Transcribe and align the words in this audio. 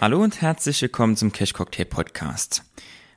Hallo 0.00 0.22
und 0.22 0.40
herzlich 0.40 0.80
willkommen 0.80 1.14
zum 1.14 1.30
Cash 1.30 1.52
Cocktail 1.52 1.84
Podcast. 1.84 2.64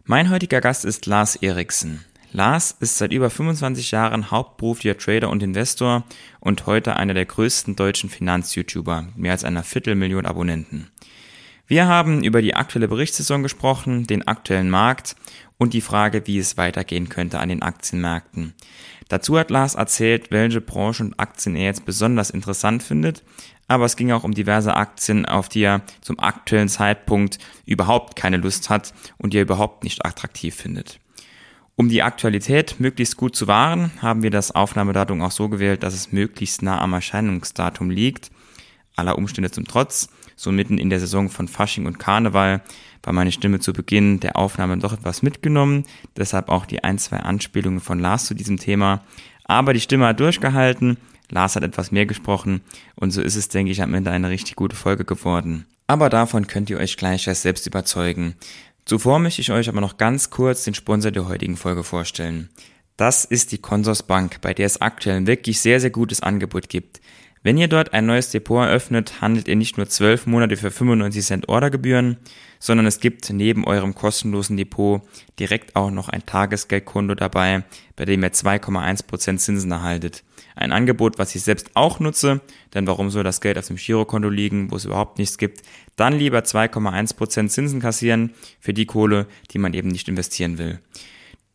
Mein 0.04 0.30
heutiger 0.30 0.60
Gast 0.60 0.84
ist 0.84 1.06
Lars 1.06 1.38
Eriksen. 1.38 2.04
Lars 2.34 2.76
ist 2.78 2.98
seit 2.98 3.14
über 3.14 3.30
25 3.30 3.92
Jahren 3.92 4.32
hauptberuflicher 4.32 4.98
Trader 4.98 5.30
und 5.30 5.42
Investor 5.42 6.04
und 6.42 6.66
heute 6.66 6.98
einer 6.98 7.14
der 7.14 7.26
größten 7.26 7.78
deutschen 7.78 8.10
Finanz-YouTuber, 8.10 9.08
mehr 9.16 9.32
als 9.32 9.46
einer 9.46 9.64
Viertelmillion 9.64 10.26
Abonnenten. 10.26 10.92
Wir 11.66 11.88
haben 11.88 12.24
über 12.24 12.42
die 12.42 12.56
aktuelle 12.56 12.90
Berichtssaison 12.90 13.42
gesprochen, 13.42 14.06
den 14.06 14.28
aktuellen 14.28 14.70
Markt 14.70 15.16
und 15.58 15.74
die 15.74 15.82
Frage, 15.82 16.28
wie 16.28 16.38
es 16.38 16.58
weitergehen 16.58 17.08
könnte 17.08 17.40
an 17.40 17.48
den 17.48 17.62
Aktienmärkten. 17.62 18.54
Dazu 19.08 19.38
hat 19.38 19.50
Lars 19.50 19.76
erzählt, 19.76 20.30
welche 20.30 20.60
Branchen 20.60 21.08
und 21.08 21.20
Aktien 21.20 21.56
er 21.56 21.66
jetzt 21.66 21.86
besonders 21.86 22.32
interessant 22.32 22.84
findet, 22.84 23.24
aber 23.70 23.86
es 23.86 23.96
ging 23.96 24.12
auch 24.12 24.26
um 24.26 24.34
diverse 24.34 24.76
Aktien, 24.76 25.26
auf 25.26 25.48
die 25.48 25.62
er 25.62 25.82
zum 26.02 26.20
aktuellen 26.20 26.68
Zeitpunkt 26.68 27.38
überhaupt 27.66 28.18
keine 28.18 28.38
Lust 28.38 28.70
hat 28.70 28.94
und 29.18 29.34
die 29.34 29.38
er 29.38 29.44
überhaupt 29.44 29.86
nicht 29.86 30.06
attraktiv 30.06 30.56
findet. 30.56 31.00
Um 31.76 31.88
die 31.90 32.04
Aktualität 32.04 32.80
möglichst 32.80 33.16
gut 33.16 33.36
zu 33.36 33.48
wahren, 33.48 33.92
haben 34.02 34.22
wir 34.22 34.32
das 34.32 34.52
Aufnahmedatum 34.52 35.22
auch 35.22 35.32
so 35.32 35.48
gewählt, 35.48 35.82
dass 35.82 35.94
es 35.94 36.12
möglichst 36.12 36.62
nah 36.62 36.82
am 36.82 36.94
Erscheinungsdatum 36.94 37.90
liegt. 37.90 38.32
Aller 38.96 39.18
Umstände 39.18 39.50
zum 39.50 39.66
Trotz, 39.66 40.10
so 40.44 40.52
mitten 40.52 40.78
in 40.78 40.90
der 40.90 41.00
Saison 41.00 41.30
von 41.30 41.48
Fasching 41.48 41.86
und 41.86 42.00
Karneval, 42.00 42.62
war 43.02 43.14
meine 43.14 43.32
Stimme 43.32 43.60
zu 43.60 43.74
Beginn 43.74 44.20
der 44.20 44.38
Aufnahme 44.38 44.78
doch 44.78 44.94
etwas 44.94 45.24
mitgenommen, 45.24 45.86
deshalb 46.16 46.50
auch 46.50 46.66
die 46.66 46.84
ein, 46.84 47.00
zwei 47.00 47.18
Anspielungen 47.18 47.80
von 47.80 48.00
Lars 48.00 48.26
zu 48.26 48.34
diesem 48.34 48.58
Thema. 48.58 49.04
Aber 49.46 49.74
die 49.74 49.82
Stimme 49.82 50.08
hat 50.08 50.20
durchgehalten 50.20 50.98
Lars 51.34 51.56
hat 51.56 51.64
etwas 51.64 51.92
mehr 51.92 52.06
gesprochen 52.06 52.62
und 52.96 53.12
so 53.12 53.22
ist 53.22 53.36
es, 53.36 53.50
denke 53.50 53.72
ich, 53.72 53.82
am 53.82 53.94
Ende 53.94 54.12
eine 54.12 54.30
richtig 54.30 54.56
gute 54.56 54.76
Folge 54.76 55.04
geworden. 55.04 55.66
Aber 55.88 56.10
davon 56.10 56.48
könnt 56.48 56.70
ihr 56.70 56.78
euch 56.78 56.96
gleich 56.96 57.28
erst 57.28 57.42
selbst 57.42 57.68
überzeugen. 57.68 58.36
Zuvor 58.86 59.20
möchte 59.20 59.42
ich 59.42 59.52
euch 59.52 59.70
aber 59.70 59.82
noch 59.82 59.98
ganz 59.98 60.30
kurz 60.30 60.64
den 60.64 60.76
Sponsor 60.76 61.12
der 61.12 61.28
heutigen 61.28 61.58
Folge 61.58 61.84
vorstellen. 61.84 62.50
Das 62.98 63.26
ist 63.26 63.52
die 63.52 63.58
Consorsbank, 63.58 64.42
bei 64.42 64.54
der 64.54 64.68
es 64.68 64.82
aktuell 64.82 65.18
ein 65.18 65.28
wirklich 65.28 65.60
sehr, 65.60 65.80
sehr 65.80 65.90
gutes 65.90 66.22
Angebot 66.22 66.70
gibt. 66.70 67.02
Wenn 67.44 67.58
ihr 67.58 67.68
dort 67.68 67.92
ein 67.94 68.06
neues 68.06 68.32
Depot 68.32 68.66
eröffnet, 68.66 69.20
handelt 69.20 69.50
ihr 69.50 69.58
nicht 69.58 69.76
nur 69.76 69.90
12 69.90 70.28
Monate 70.28 70.56
für 70.56 70.72
95 70.72 71.26
Cent 71.26 71.50
Ordergebühren, 71.50 72.16
sondern 72.58 72.86
es 72.86 73.02
gibt 73.02 73.30
neben 73.32 73.68
eurem 73.68 73.94
kostenlosen 73.94 74.56
Depot 74.56 75.02
direkt 75.40 75.76
auch 75.76 75.92
noch 75.92 76.08
ein 76.08 76.26
Tagesgeldkonto 76.26 77.16
dabei, 77.16 77.66
bei 77.98 78.06
dem 78.06 78.24
ihr 78.24 78.32
2,1% 78.32 79.38
Zinsen 79.38 79.72
erhaltet. 79.72 80.24
Ein 80.56 80.72
Angebot, 80.72 81.20
was 81.20 81.36
ich 81.36 81.42
selbst 81.42 81.72
auch 81.74 82.00
nutze, 82.00 82.40
denn 82.74 82.88
warum 82.88 83.10
soll 83.10 83.26
das 83.26 83.42
Geld 83.42 83.58
auf 83.58 83.68
dem 83.68 83.76
Girokonto 83.76 84.30
liegen, 84.30 84.72
wo 84.72 84.78
es 84.78 84.86
überhaupt 84.86 85.18
nichts 85.18 85.38
gibt? 85.38 85.64
Dann 85.98 86.18
lieber 86.18 86.40
2,1% 86.40 87.50
Zinsen 87.50 87.82
kassieren 87.82 88.34
für 88.62 88.74
die 88.74 88.86
Kohle, 88.86 89.28
die 89.52 89.58
man 89.58 89.74
eben 89.74 89.90
nicht 89.90 90.08
investieren 90.08 90.58
will. 90.58 90.80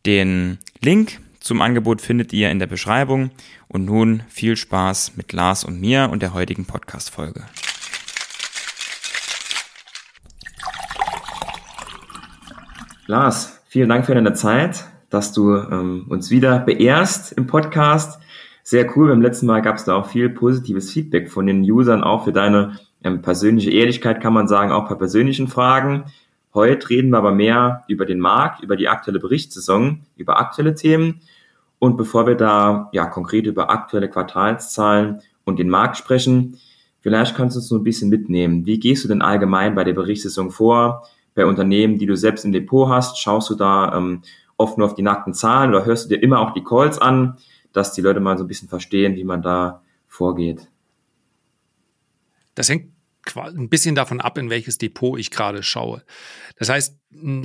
Den 0.05 0.59
Link 0.81 1.19
zum 1.49 1.63
Angebot 1.63 1.99
findet 1.99 2.31
ihr 2.31 2.51
in 2.51 2.59
der 2.59 2.67
Beschreibung. 2.67 3.31
Und 3.67 3.85
nun 3.85 4.21
viel 4.29 4.55
Spaß 4.55 5.17
mit 5.17 5.33
Lars 5.33 5.63
und 5.63 5.81
mir 5.81 6.09
und 6.11 6.21
der 6.21 6.35
heutigen 6.35 6.65
Podcast-Folge. 6.65 7.41
Lars, 13.07 13.63
vielen 13.67 13.89
Dank 13.89 14.05
für 14.05 14.13
deine 14.13 14.33
Zeit, 14.33 14.85
dass 15.09 15.33
du 15.33 15.55
ähm, 15.55 16.05
uns 16.09 16.29
wieder 16.29 16.59
beehrst 16.59 17.31
im 17.31 17.47
Podcast. 17.47 18.21
Sehr 18.61 18.95
cool. 18.95 19.09
Beim 19.09 19.23
letzten 19.23 19.47
Mal 19.47 19.63
gab 19.63 19.77
es 19.77 19.85
da 19.85 19.95
auch 19.95 20.05
viel 20.05 20.29
positives 20.29 20.91
Feedback 20.91 21.31
von 21.31 21.47
den 21.47 21.63
Usern, 21.63 22.03
auch 22.03 22.25
für 22.25 22.31
deine 22.31 22.79
ähm, 23.03 23.23
persönliche 23.23 23.71
Ehrlichkeit, 23.71 24.21
kann 24.21 24.33
man 24.33 24.47
sagen, 24.47 24.71
auch 24.71 24.87
bei 24.87 24.93
persönlichen 24.93 25.47
Fragen. 25.47 26.03
Heute 26.53 26.91
reden 26.91 27.09
wir 27.09 27.17
aber 27.17 27.31
mehr 27.31 27.85
über 27.87 28.05
den 28.05 28.19
Markt, 28.19 28.61
über 28.61 28.75
die 28.75 28.87
aktuelle 28.87 29.19
Berichtssaison, 29.19 30.01
über 30.15 30.39
aktuelle 30.39 30.75
Themen. 30.75 31.21
Und 31.79 31.95
bevor 31.95 32.27
wir 32.27 32.35
da 32.35 32.89
ja 32.91 33.05
konkret 33.05 33.45
über 33.45 33.69
aktuelle 33.69 34.09
Quartalszahlen 34.09 35.21
und 35.45 35.59
den 35.59 35.69
Markt 35.69 35.97
sprechen, 35.97 36.59
vielleicht 36.99 37.35
kannst 37.35 37.55
du 37.55 37.59
uns 37.59 37.69
so 37.69 37.77
ein 37.77 37.83
bisschen 37.83 38.09
mitnehmen. 38.09 38.65
Wie 38.65 38.79
gehst 38.79 39.03
du 39.03 39.07
denn 39.07 39.21
allgemein 39.21 39.75
bei 39.75 39.85
der 39.85 39.93
Berichtssaison 39.93 40.51
vor? 40.51 41.07
Bei 41.35 41.45
Unternehmen, 41.45 41.97
die 41.97 42.05
du 42.05 42.17
selbst 42.17 42.43
im 42.43 42.51
Depot 42.51 42.89
hast, 42.89 43.17
schaust 43.17 43.49
du 43.49 43.55
da 43.55 43.95
ähm, 43.95 44.23
oft 44.57 44.77
nur 44.77 44.87
auf 44.87 44.95
die 44.95 45.01
nackten 45.01 45.33
Zahlen 45.33 45.69
oder 45.69 45.85
hörst 45.85 46.05
du 46.05 46.09
dir 46.09 46.21
immer 46.21 46.41
auch 46.41 46.51
die 46.51 46.63
Calls 46.63 46.99
an, 46.99 47.37
dass 47.71 47.93
die 47.93 48.01
Leute 48.01 48.19
mal 48.19 48.37
so 48.37 48.43
ein 48.43 48.47
bisschen 48.47 48.67
verstehen, 48.67 49.15
wie 49.15 49.23
man 49.23 49.41
da 49.41 49.81
vorgeht? 50.05 50.69
Das 52.55 52.67
hängt 52.67 52.91
ein 53.35 53.69
bisschen 53.69 53.95
davon 53.95 54.21
ab, 54.21 54.37
in 54.37 54.49
welches 54.49 54.77
Depot 54.77 55.19
ich 55.19 55.31
gerade 55.31 55.63
schaue. 55.63 56.03
Das 56.57 56.69
heißt, 56.69 56.97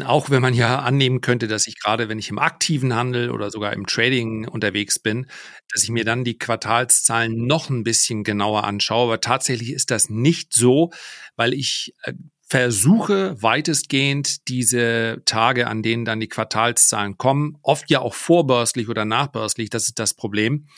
auch 0.05 0.31
wenn 0.31 0.43
man 0.43 0.55
ja 0.55 0.81
annehmen 0.81 1.21
könnte, 1.21 1.49
dass 1.49 1.67
ich 1.67 1.79
gerade, 1.81 2.09
wenn 2.09 2.19
ich 2.19 2.31
im 2.31 2.39
aktiven 2.39 2.95
Handel 2.95 3.31
oder 3.31 3.51
sogar 3.51 3.73
im 3.73 3.87
Trading 3.87 4.47
unterwegs 4.47 4.99
bin, 4.99 5.27
dass 5.73 5.83
ich 5.83 5.91
mir 5.91 6.05
dann 6.05 6.25
die 6.25 6.39
Quartalszahlen 6.39 7.47
noch 7.47 7.71
ein 7.71 7.83
bisschen 7.83 8.25
genauer 8.25 8.65
anschaue. 8.65 9.05
Aber 9.05 9.21
tatsächlich 9.21 9.73
ist 9.73 9.91
das 9.91 10.09
nicht 10.11 10.53
so, 10.53 10.91
weil 11.37 11.55
ich 11.55 11.95
äh, 12.03 12.13
versuche 12.47 13.41
weitestgehend 13.43 14.49
diese 14.49 15.23
Tage, 15.25 15.67
an 15.67 15.83
denen 15.83 16.05
dann 16.05 16.21
die 16.21 16.29
Quartalszahlen 16.29 17.17
kommen, 17.17 17.57
oft 17.63 17.91
ja 17.91 18.01
auch 18.01 18.15
vorbörslich 18.15 18.89
oder 18.89 19.05
nachbörslich, 19.05 19.71
das 19.71 19.89
ist 19.89 19.99
das 19.99 20.15
Problem, 20.15 20.69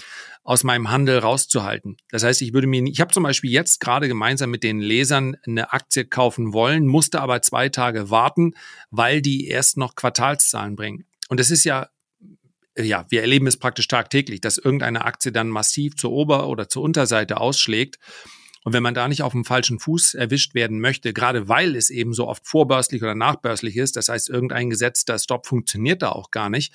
aus 0.44 0.62
meinem 0.62 0.90
Handel 0.90 1.18
rauszuhalten. 1.18 1.96
Das 2.10 2.22
heißt, 2.22 2.40
ich 2.42 2.52
würde 2.52 2.68
mir, 2.68 2.84
ich 2.84 3.00
habe 3.00 3.12
zum 3.12 3.24
Beispiel 3.24 3.50
jetzt 3.50 3.80
gerade 3.80 4.06
gemeinsam 4.06 4.50
mit 4.50 4.62
den 4.62 4.80
Lesern 4.80 5.36
eine 5.44 5.72
Aktie 5.72 6.04
kaufen 6.04 6.52
wollen, 6.52 6.86
musste 6.86 7.20
aber 7.20 7.42
zwei 7.42 7.68
Tage 7.68 8.10
warten, 8.10 8.54
weil 8.90 9.20
die 9.20 9.48
erst 9.48 9.76
noch 9.76 9.96
Quartalszahlen 9.96 10.76
bringen. 10.76 11.04
Und 11.28 11.40
das 11.40 11.50
ist 11.50 11.64
ja 11.64 11.88
ja, 12.78 13.06
wir 13.08 13.22
erleben 13.22 13.46
es 13.46 13.56
praktisch 13.56 13.88
tagtäglich, 13.88 14.42
dass 14.42 14.58
irgendeine 14.58 15.06
Aktie 15.06 15.32
dann 15.32 15.48
massiv 15.48 15.96
zur 15.96 16.12
Ober- 16.12 16.46
oder 16.48 16.68
zur 16.68 16.82
Unterseite 16.82 17.40
ausschlägt. 17.40 17.98
Und 18.66 18.72
wenn 18.72 18.82
man 18.82 18.94
da 18.94 19.06
nicht 19.06 19.22
auf 19.22 19.30
dem 19.30 19.44
falschen 19.44 19.78
Fuß 19.78 20.14
erwischt 20.14 20.56
werden 20.56 20.80
möchte, 20.80 21.12
gerade 21.12 21.48
weil 21.48 21.76
es 21.76 21.88
eben 21.88 22.12
so 22.12 22.26
oft 22.26 22.48
vorbörslich 22.48 23.00
oder 23.00 23.14
nachbörslich 23.14 23.76
ist, 23.76 23.94
das 23.94 24.08
heißt, 24.08 24.28
irgendein 24.28 24.70
gesetzter 24.70 25.20
Stop 25.20 25.46
funktioniert 25.46 26.02
da 26.02 26.08
auch 26.08 26.32
gar 26.32 26.50
nicht, 26.50 26.74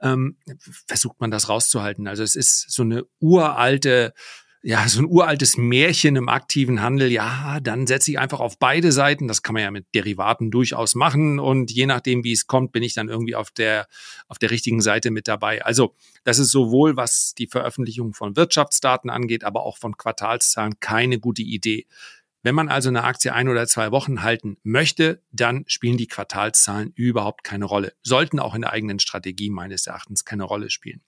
ähm, 0.00 0.38
versucht 0.86 1.20
man 1.20 1.30
das 1.30 1.50
rauszuhalten. 1.50 2.08
Also 2.08 2.22
es 2.22 2.36
ist 2.36 2.70
so 2.70 2.84
eine 2.84 3.04
uralte 3.20 4.14
ja, 4.68 4.88
so 4.88 4.98
ein 4.98 5.06
uraltes 5.06 5.56
Märchen 5.56 6.16
im 6.16 6.28
aktiven 6.28 6.82
Handel, 6.82 7.12
ja, 7.12 7.60
dann 7.60 7.86
setze 7.86 8.10
ich 8.10 8.18
einfach 8.18 8.40
auf 8.40 8.58
beide 8.58 8.90
Seiten. 8.90 9.28
Das 9.28 9.44
kann 9.44 9.52
man 9.52 9.62
ja 9.62 9.70
mit 9.70 9.86
Derivaten 9.94 10.50
durchaus 10.50 10.96
machen. 10.96 11.38
Und 11.38 11.70
je 11.70 11.86
nachdem, 11.86 12.24
wie 12.24 12.32
es 12.32 12.48
kommt, 12.48 12.72
bin 12.72 12.82
ich 12.82 12.92
dann 12.92 13.08
irgendwie 13.08 13.36
auf 13.36 13.52
der, 13.52 13.86
auf 14.26 14.40
der 14.40 14.50
richtigen 14.50 14.80
Seite 14.80 15.12
mit 15.12 15.28
dabei. 15.28 15.64
Also, 15.64 15.94
das 16.24 16.40
ist 16.40 16.50
sowohl, 16.50 16.96
was 16.96 17.32
die 17.38 17.46
Veröffentlichung 17.46 18.12
von 18.12 18.34
Wirtschaftsdaten 18.34 19.08
angeht, 19.08 19.44
aber 19.44 19.62
auch 19.62 19.78
von 19.78 19.96
Quartalszahlen 19.96 20.80
keine 20.80 21.20
gute 21.20 21.42
Idee. 21.42 21.86
Wenn 22.42 22.56
man 22.56 22.68
also 22.68 22.88
eine 22.88 23.04
Aktie 23.04 23.32
ein 23.32 23.48
oder 23.48 23.68
zwei 23.68 23.92
Wochen 23.92 24.24
halten 24.24 24.56
möchte, 24.64 25.22
dann 25.30 25.62
spielen 25.68 25.96
die 25.96 26.08
Quartalszahlen 26.08 26.90
überhaupt 26.96 27.44
keine 27.44 27.66
Rolle. 27.66 27.92
Sollten 28.02 28.40
auch 28.40 28.56
in 28.56 28.62
der 28.62 28.72
eigenen 28.72 28.98
Strategie 28.98 29.50
meines 29.50 29.86
Erachtens 29.86 30.24
keine 30.24 30.42
Rolle 30.42 30.70
spielen. 30.70 31.02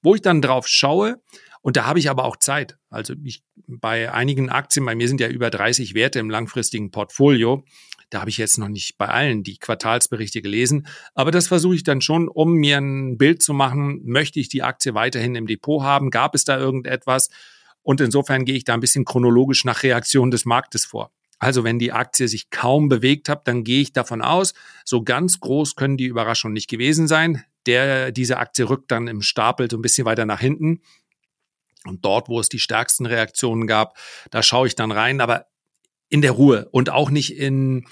Wo 0.00 0.14
ich 0.14 0.22
dann 0.22 0.40
drauf 0.40 0.68
schaue, 0.68 1.20
und 1.60 1.76
da 1.76 1.86
habe 1.86 1.98
ich 1.98 2.10
aber 2.10 2.24
auch 2.24 2.36
Zeit. 2.36 2.78
Also 2.90 3.14
ich, 3.24 3.42
bei 3.66 4.12
einigen 4.12 4.48
Aktien, 4.48 4.86
bei 4.86 4.94
mir 4.94 5.08
sind 5.08 5.20
ja 5.20 5.28
über 5.28 5.50
30 5.50 5.94
Werte 5.94 6.18
im 6.18 6.30
langfristigen 6.30 6.90
Portfolio. 6.90 7.64
Da 8.10 8.20
habe 8.20 8.30
ich 8.30 8.38
jetzt 8.38 8.58
noch 8.58 8.68
nicht 8.68 8.96
bei 8.96 9.08
allen 9.08 9.42
die 9.42 9.58
Quartalsberichte 9.58 10.40
gelesen. 10.40 10.86
Aber 11.14 11.30
das 11.30 11.48
versuche 11.48 11.74
ich 11.74 11.82
dann 11.82 12.00
schon, 12.00 12.28
um 12.28 12.54
mir 12.54 12.78
ein 12.78 13.18
Bild 13.18 13.42
zu 13.42 13.52
machen. 13.52 14.00
Möchte 14.04 14.40
ich 14.40 14.48
die 14.48 14.62
Aktie 14.62 14.94
weiterhin 14.94 15.34
im 15.34 15.46
Depot 15.46 15.82
haben? 15.82 16.10
Gab 16.10 16.34
es 16.34 16.44
da 16.44 16.58
irgendetwas? 16.58 17.28
Und 17.82 18.00
insofern 18.00 18.44
gehe 18.44 18.56
ich 18.56 18.64
da 18.64 18.74
ein 18.74 18.80
bisschen 18.80 19.04
chronologisch 19.04 19.64
nach 19.64 19.82
Reaktion 19.82 20.30
des 20.30 20.44
Marktes 20.44 20.84
vor. 20.84 21.10
Also 21.38 21.64
wenn 21.64 21.78
die 21.78 21.92
Aktie 21.92 22.28
sich 22.28 22.50
kaum 22.50 22.88
bewegt 22.88 23.28
hat, 23.28 23.46
dann 23.46 23.62
gehe 23.62 23.80
ich 23.80 23.92
davon 23.92 24.22
aus, 24.22 24.54
so 24.84 25.02
ganz 25.02 25.38
groß 25.38 25.76
können 25.76 25.96
die 25.96 26.06
Überraschungen 26.06 26.54
nicht 26.54 26.68
gewesen 26.68 27.06
sein. 27.06 27.44
Der, 27.66 28.10
diese 28.10 28.38
Aktie 28.38 28.68
rückt 28.68 28.90
dann 28.90 29.06
im 29.06 29.22
Stapel 29.22 29.70
so 29.70 29.76
ein 29.76 29.82
bisschen 29.82 30.04
weiter 30.04 30.26
nach 30.26 30.40
hinten. 30.40 30.80
Und 31.84 32.04
dort, 32.04 32.28
wo 32.28 32.40
es 32.40 32.48
die 32.48 32.58
stärksten 32.58 33.06
Reaktionen 33.06 33.66
gab, 33.66 33.96
da 34.30 34.42
schaue 34.42 34.66
ich 34.66 34.74
dann 34.74 34.92
rein, 34.92 35.20
aber 35.20 35.46
in 36.08 36.22
der 36.22 36.32
Ruhe 36.32 36.68
und 36.70 36.90
auch 36.90 37.10
nicht 37.10 37.36
in, 37.36 37.86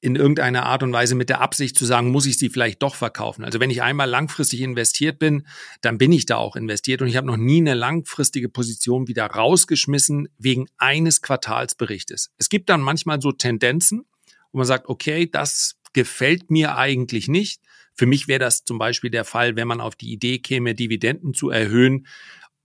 in 0.00 0.14
irgendeiner 0.14 0.64
Art 0.64 0.82
und 0.82 0.92
Weise 0.92 1.14
mit 1.14 1.28
der 1.28 1.40
Absicht 1.40 1.76
zu 1.76 1.84
sagen, 1.84 2.10
muss 2.10 2.26
ich 2.26 2.38
sie 2.38 2.50
vielleicht 2.50 2.82
doch 2.82 2.94
verkaufen. 2.94 3.44
Also 3.44 3.58
wenn 3.58 3.70
ich 3.70 3.82
einmal 3.82 4.08
langfristig 4.08 4.60
investiert 4.60 5.18
bin, 5.18 5.46
dann 5.80 5.98
bin 5.98 6.12
ich 6.12 6.24
da 6.24 6.36
auch 6.36 6.54
investiert 6.54 7.02
und 7.02 7.08
ich 7.08 7.16
habe 7.16 7.26
noch 7.26 7.36
nie 7.36 7.60
eine 7.60 7.74
langfristige 7.74 8.48
Position 8.48 9.08
wieder 9.08 9.26
rausgeschmissen 9.26 10.28
wegen 10.38 10.68
eines 10.76 11.20
Quartalsberichtes. 11.20 12.30
Es 12.38 12.48
gibt 12.48 12.68
dann 12.68 12.80
manchmal 12.80 13.20
so 13.20 13.32
Tendenzen, 13.32 14.04
wo 14.52 14.58
man 14.58 14.66
sagt, 14.66 14.88
okay, 14.88 15.28
das 15.28 15.76
gefällt 15.92 16.50
mir 16.50 16.76
eigentlich 16.76 17.26
nicht. 17.26 17.60
Für 17.94 18.06
mich 18.06 18.28
wäre 18.28 18.38
das 18.38 18.64
zum 18.64 18.78
Beispiel 18.78 19.10
der 19.10 19.24
Fall, 19.24 19.56
wenn 19.56 19.66
man 19.66 19.80
auf 19.80 19.96
die 19.96 20.12
Idee 20.12 20.38
käme, 20.38 20.76
Dividenden 20.76 21.34
zu 21.34 21.50
erhöhen 21.50 22.06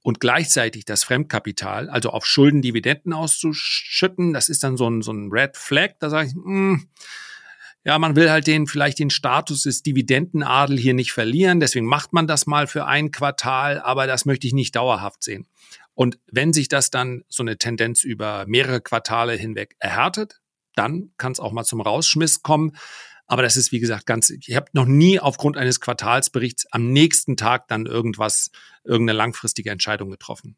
und 0.03 0.19
gleichzeitig 0.19 0.85
das 0.85 1.03
Fremdkapital, 1.03 1.89
also 1.89 2.09
auf 2.09 2.25
Schulden 2.25 2.61
Dividenden 2.61 3.13
auszuschütten, 3.13 4.33
das 4.33 4.49
ist 4.49 4.63
dann 4.63 4.77
so 4.77 4.87
ein, 4.87 5.01
so 5.01 5.11
ein 5.11 5.29
Red 5.31 5.57
Flag. 5.57 5.93
Da 5.99 6.09
sage 6.09 6.27
ich, 6.27 6.35
mh, 6.35 6.43
hm, 6.43 6.87
ja, 7.85 7.99
man 7.99 8.15
will 8.15 8.29
halt 8.29 8.47
den 8.47 8.67
vielleicht 8.67 8.99
den 8.99 9.09
Status 9.09 9.63
des 9.63 9.81
Dividendenadel 9.81 10.77
hier 10.77 10.93
nicht 10.93 11.11
verlieren, 11.11 11.59
deswegen 11.59 11.85
macht 11.85 12.13
man 12.13 12.27
das 12.27 12.45
mal 12.45 12.67
für 12.67 12.85
ein 12.85 13.11
Quartal, 13.11 13.79
aber 13.81 14.07
das 14.07 14.25
möchte 14.25 14.47
ich 14.47 14.53
nicht 14.53 14.75
dauerhaft 14.75 15.23
sehen. 15.23 15.47
Und 15.93 16.17
wenn 16.31 16.53
sich 16.53 16.69
das 16.69 16.91
dann 16.91 17.23
so 17.27 17.43
eine 17.43 17.57
Tendenz 17.57 18.03
über 18.03 18.45
mehrere 18.47 18.81
Quartale 18.81 19.33
hinweg 19.33 19.75
erhärtet, 19.79 20.41
dann 20.75 21.11
kann 21.17 21.33
es 21.33 21.39
auch 21.39 21.51
mal 21.51 21.65
zum 21.65 21.81
Rausschmiss 21.81 22.41
kommen. 22.41 22.75
Aber 23.33 23.41
das 23.41 23.57
ist, 23.57 23.71
wie 23.71 23.79
gesagt, 23.79 24.05
ganz, 24.05 24.29
ich 24.29 24.55
habe 24.55 24.67
noch 24.73 24.85
nie 24.85 25.19
aufgrund 25.19 25.57
eines 25.57 25.79
Quartalsberichts 25.79 26.67
am 26.71 26.91
nächsten 26.91 27.35
Tag 27.35 27.67
dann 27.67 27.87
irgendwas, 27.87 28.51
irgendeine 28.83 29.17
langfristige 29.17 29.71
Entscheidung 29.71 30.11
getroffen. 30.11 30.55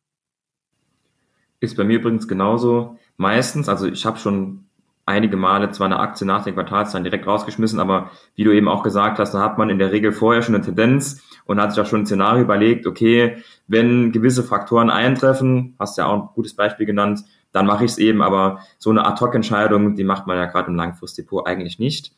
Ist 1.62 1.78
bei 1.78 1.86
mir 1.86 2.00
übrigens 2.00 2.28
genauso. 2.28 3.00
Meistens, 3.16 3.70
also 3.70 3.88
ich 3.88 4.06
habe 4.06 4.20
schon 4.20 4.66
einige 5.06 5.38
Male 5.38 5.72
zwar 5.72 5.86
eine 5.86 6.00
Aktie 6.00 6.28
nach 6.28 6.44
den 6.44 6.56
Quartalszahlen 6.56 7.06
direkt 7.06 7.26
rausgeschmissen, 7.26 7.80
aber 7.80 8.12
wie 8.36 8.44
du 8.44 8.52
eben 8.52 8.68
auch 8.68 8.84
gesagt 8.84 9.20
hast, 9.20 9.34
da 9.34 9.40
hat 9.40 9.58
man 9.58 9.70
in 9.70 9.80
der 9.80 9.94
Regel 9.94 10.12
vorher 10.12 10.42
schon 10.42 10.56
eine 10.56 10.66
Tendenz 10.66 11.24
und 11.46 11.62
hat 11.62 11.72
sich 11.72 11.82
auch 11.82 11.88
schon 11.88 12.02
ein 12.02 12.06
Szenario 12.06 12.44
überlegt, 12.44 12.88
okay, 12.88 13.38
wenn 13.70 14.12
gewisse 14.12 14.44
Faktoren 14.44 14.90
eintreffen, 14.90 15.78
hast 15.80 15.98
ja 15.98 16.08
auch 16.08 16.24
ein 16.24 16.30
gutes 16.36 16.58
Beispiel 16.58 16.86
genannt, 16.86 17.22
dann 17.54 17.68
mache 17.68 17.86
ich 17.86 17.92
es 17.92 17.98
eben, 18.00 18.22
aber 18.22 18.60
so 18.80 18.90
eine 18.90 19.06
Ad-Hoc-Entscheidung, 19.06 19.96
die 19.96 20.04
macht 20.04 20.28
man 20.28 20.36
ja 20.36 20.46
gerade 20.46 20.68
im 20.68 20.76
Langfristdepot 20.76 21.48
eigentlich 21.48 21.80
nicht. 21.80 22.12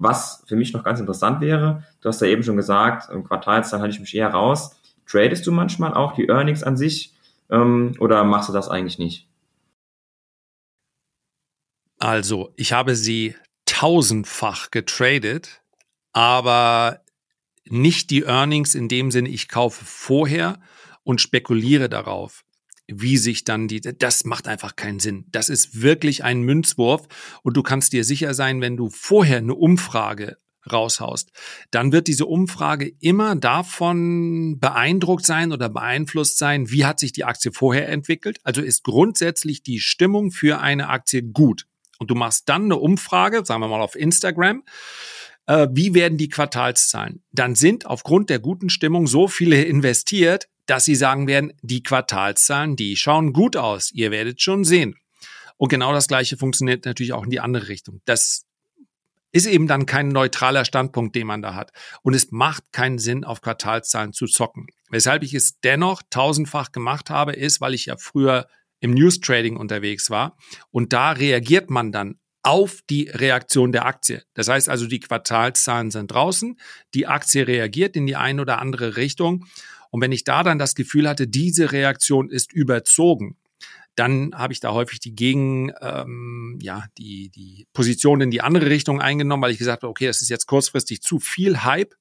Was 0.00 0.42
für 0.46 0.56
mich 0.56 0.72
noch 0.72 0.82
ganz 0.82 0.98
interessant 0.98 1.42
wäre, 1.42 1.84
du 2.00 2.08
hast 2.08 2.22
ja 2.22 2.26
eben 2.26 2.42
schon 2.42 2.56
gesagt, 2.56 3.10
im 3.10 3.22
Quartalszahlen 3.22 3.82
halte 3.82 3.94
ich 3.94 4.00
mich 4.00 4.14
eher 4.14 4.30
raus. 4.30 4.80
Tradest 5.06 5.46
du 5.46 5.52
manchmal 5.52 5.92
auch 5.92 6.14
die 6.14 6.26
Earnings 6.28 6.62
an 6.62 6.78
sich 6.78 7.12
ähm, 7.50 7.94
oder 8.00 8.24
machst 8.24 8.48
du 8.48 8.54
das 8.54 8.68
eigentlich 8.68 8.98
nicht? 8.98 9.28
Also, 11.98 12.54
ich 12.56 12.72
habe 12.72 12.96
sie 12.96 13.36
tausendfach 13.66 14.70
getradet, 14.70 15.60
aber 16.14 17.02
nicht 17.66 18.08
die 18.08 18.22
Earnings 18.22 18.74
in 18.74 18.88
dem 18.88 19.10
Sinne, 19.10 19.28
ich 19.28 19.48
kaufe 19.48 19.84
vorher 19.84 20.60
und 21.02 21.20
spekuliere 21.20 21.90
darauf, 21.90 22.42
wie 22.92 23.16
sich 23.16 23.44
dann 23.44 23.68
die, 23.68 23.80
das 23.80 24.24
macht 24.24 24.48
einfach 24.48 24.76
keinen 24.76 25.00
Sinn. 25.00 25.26
Das 25.28 25.48
ist 25.48 25.82
wirklich 25.82 26.24
ein 26.24 26.42
Münzwurf 26.42 27.06
und 27.42 27.56
du 27.56 27.62
kannst 27.62 27.92
dir 27.92 28.04
sicher 28.04 28.34
sein, 28.34 28.60
wenn 28.60 28.76
du 28.76 28.90
vorher 28.90 29.38
eine 29.38 29.54
Umfrage 29.54 30.38
raushaust, 30.70 31.30
dann 31.70 31.92
wird 31.92 32.06
diese 32.06 32.26
Umfrage 32.26 32.92
immer 33.00 33.34
davon 33.34 34.58
beeindruckt 34.60 35.24
sein 35.24 35.52
oder 35.52 35.68
beeinflusst 35.68 36.38
sein, 36.38 36.70
wie 36.70 36.84
hat 36.84 37.00
sich 37.00 37.12
die 37.12 37.24
Aktie 37.24 37.52
vorher 37.52 37.88
entwickelt. 37.88 38.38
Also 38.44 38.60
ist 38.60 38.84
grundsätzlich 38.84 39.62
die 39.62 39.80
Stimmung 39.80 40.30
für 40.30 40.60
eine 40.60 40.88
Aktie 40.88 41.22
gut 41.22 41.66
und 41.98 42.10
du 42.10 42.14
machst 42.14 42.48
dann 42.48 42.64
eine 42.64 42.76
Umfrage, 42.76 43.44
sagen 43.44 43.60
wir 43.60 43.68
mal 43.68 43.80
auf 43.80 43.94
Instagram, 43.94 44.62
äh, 45.46 45.68
wie 45.72 45.94
werden 45.94 46.18
die 46.18 46.28
Quartalszahlen? 46.28 47.22
Dann 47.32 47.54
sind 47.54 47.86
aufgrund 47.86 48.30
der 48.30 48.38
guten 48.38 48.70
Stimmung 48.70 49.06
so 49.06 49.28
viele 49.28 49.62
investiert, 49.64 50.48
dass 50.70 50.84
sie 50.84 50.94
sagen 50.94 51.26
werden, 51.26 51.52
die 51.62 51.82
Quartalszahlen, 51.82 52.76
die 52.76 52.96
schauen 52.96 53.32
gut 53.32 53.56
aus, 53.56 53.90
ihr 53.90 54.12
werdet 54.12 54.40
schon 54.40 54.62
sehen. 54.62 54.94
Und 55.56 55.68
genau 55.68 55.92
das 55.92 56.06
Gleiche 56.06 56.36
funktioniert 56.36 56.84
natürlich 56.84 57.12
auch 57.12 57.24
in 57.24 57.30
die 57.30 57.40
andere 57.40 57.66
Richtung. 57.66 58.00
Das 58.04 58.46
ist 59.32 59.46
eben 59.46 59.66
dann 59.66 59.84
kein 59.84 60.08
neutraler 60.08 60.64
Standpunkt, 60.64 61.16
den 61.16 61.26
man 61.26 61.42
da 61.42 61.56
hat. 61.56 61.72
Und 62.02 62.14
es 62.14 62.30
macht 62.30 62.62
keinen 62.70 62.98
Sinn, 62.98 63.24
auf 63.24 63.40
Quartalszahlen 63.40 64.12
zu 64.12 64.26
zocken. 64.26 64.68
Weshalb 64.90 65.24
ich 65.24 65.34
es 65.34 65.58
dennoch 65.58 66.02
tausendfach 66.08 66.70
gemacht 66.70 67.10
habe, 67.10 67.32
ist, 67.32 67.60
weil 67.60 67.74
ich 67.74 67.86
ja 67.86 67.96
früher 67.96 68.46
im 68.78 68.92
News 68.92 69.18
Trading 69.18 69.56
unterwegs 69.56 70.08
war. 70.08 70.36
Und 70.70 70.92
da 70.92 71.10
reagiert 71.10 71.68
man 71.68 71.90
dann 71.90 72.19
auf 72.42 72.80
die 72.88 73.08
Reaktion 73.08 73.72
der 73.72 73.86
Aktie. 73.86 74.22
Das 74.34 74.48
heißt 74.48 74.68
also, 74.68 74.86
die 74.86 75.00
Quartalszahlen 75.00 75.90
sind 75.90 76.10
draußen, 76.10 76.58
die 76.94 77.06
Aktie 77.06 77.46
reagiert 77.46 77.96
in 77.96 78.06
die 78.06 78.16
eine 78.16 78.42
oder 78.42 78.60
andere 78.60 78.96
Richtung. 78.96 79.46
Und 79.90 80.00
wenn 80.00 80.12
ich 80.12 80.24
da 80.24 80.42
dann 80.42 80.58
das 80.58 80.74
Gefühl 80.74 81.08
hatte, 81.08 81.26
diese 81.26 81.72
Reaktion 81.72 82.30
ist 82.30 82.52
überzogen, 82.52 83.36
dann 83.96 84.32
habe 84.34 84.52
ich 84.52 84.60
da 84.60 84.72
häufig 84.72 85.00
die 85.00 85.14
Gegen, 85.14 85.72
ähm, 85.80 86.58
ja, 86.62 86.86
die, 86.96 87.28
die 87.30 87.66
Position 87.72 88.20
in 88.20 88.30
die 88.30 88.40
andere 88.40 88.70
Richtung 88.70 89.00
eingenommen, 89.00 89.42
weil 89.42 89.50
ich 89.50 89.58
gesagt 89.58 89.82
habe, 89.82 89.90
okay, 89.90 90.06
das 90.06 90.22
ist 90.22 90.30
jetzt 90.30 90.46
kurzfristig 90.46 91.02
zu 91.02 91.18
viel 91.18 91.64
Hype. 91.64 91.94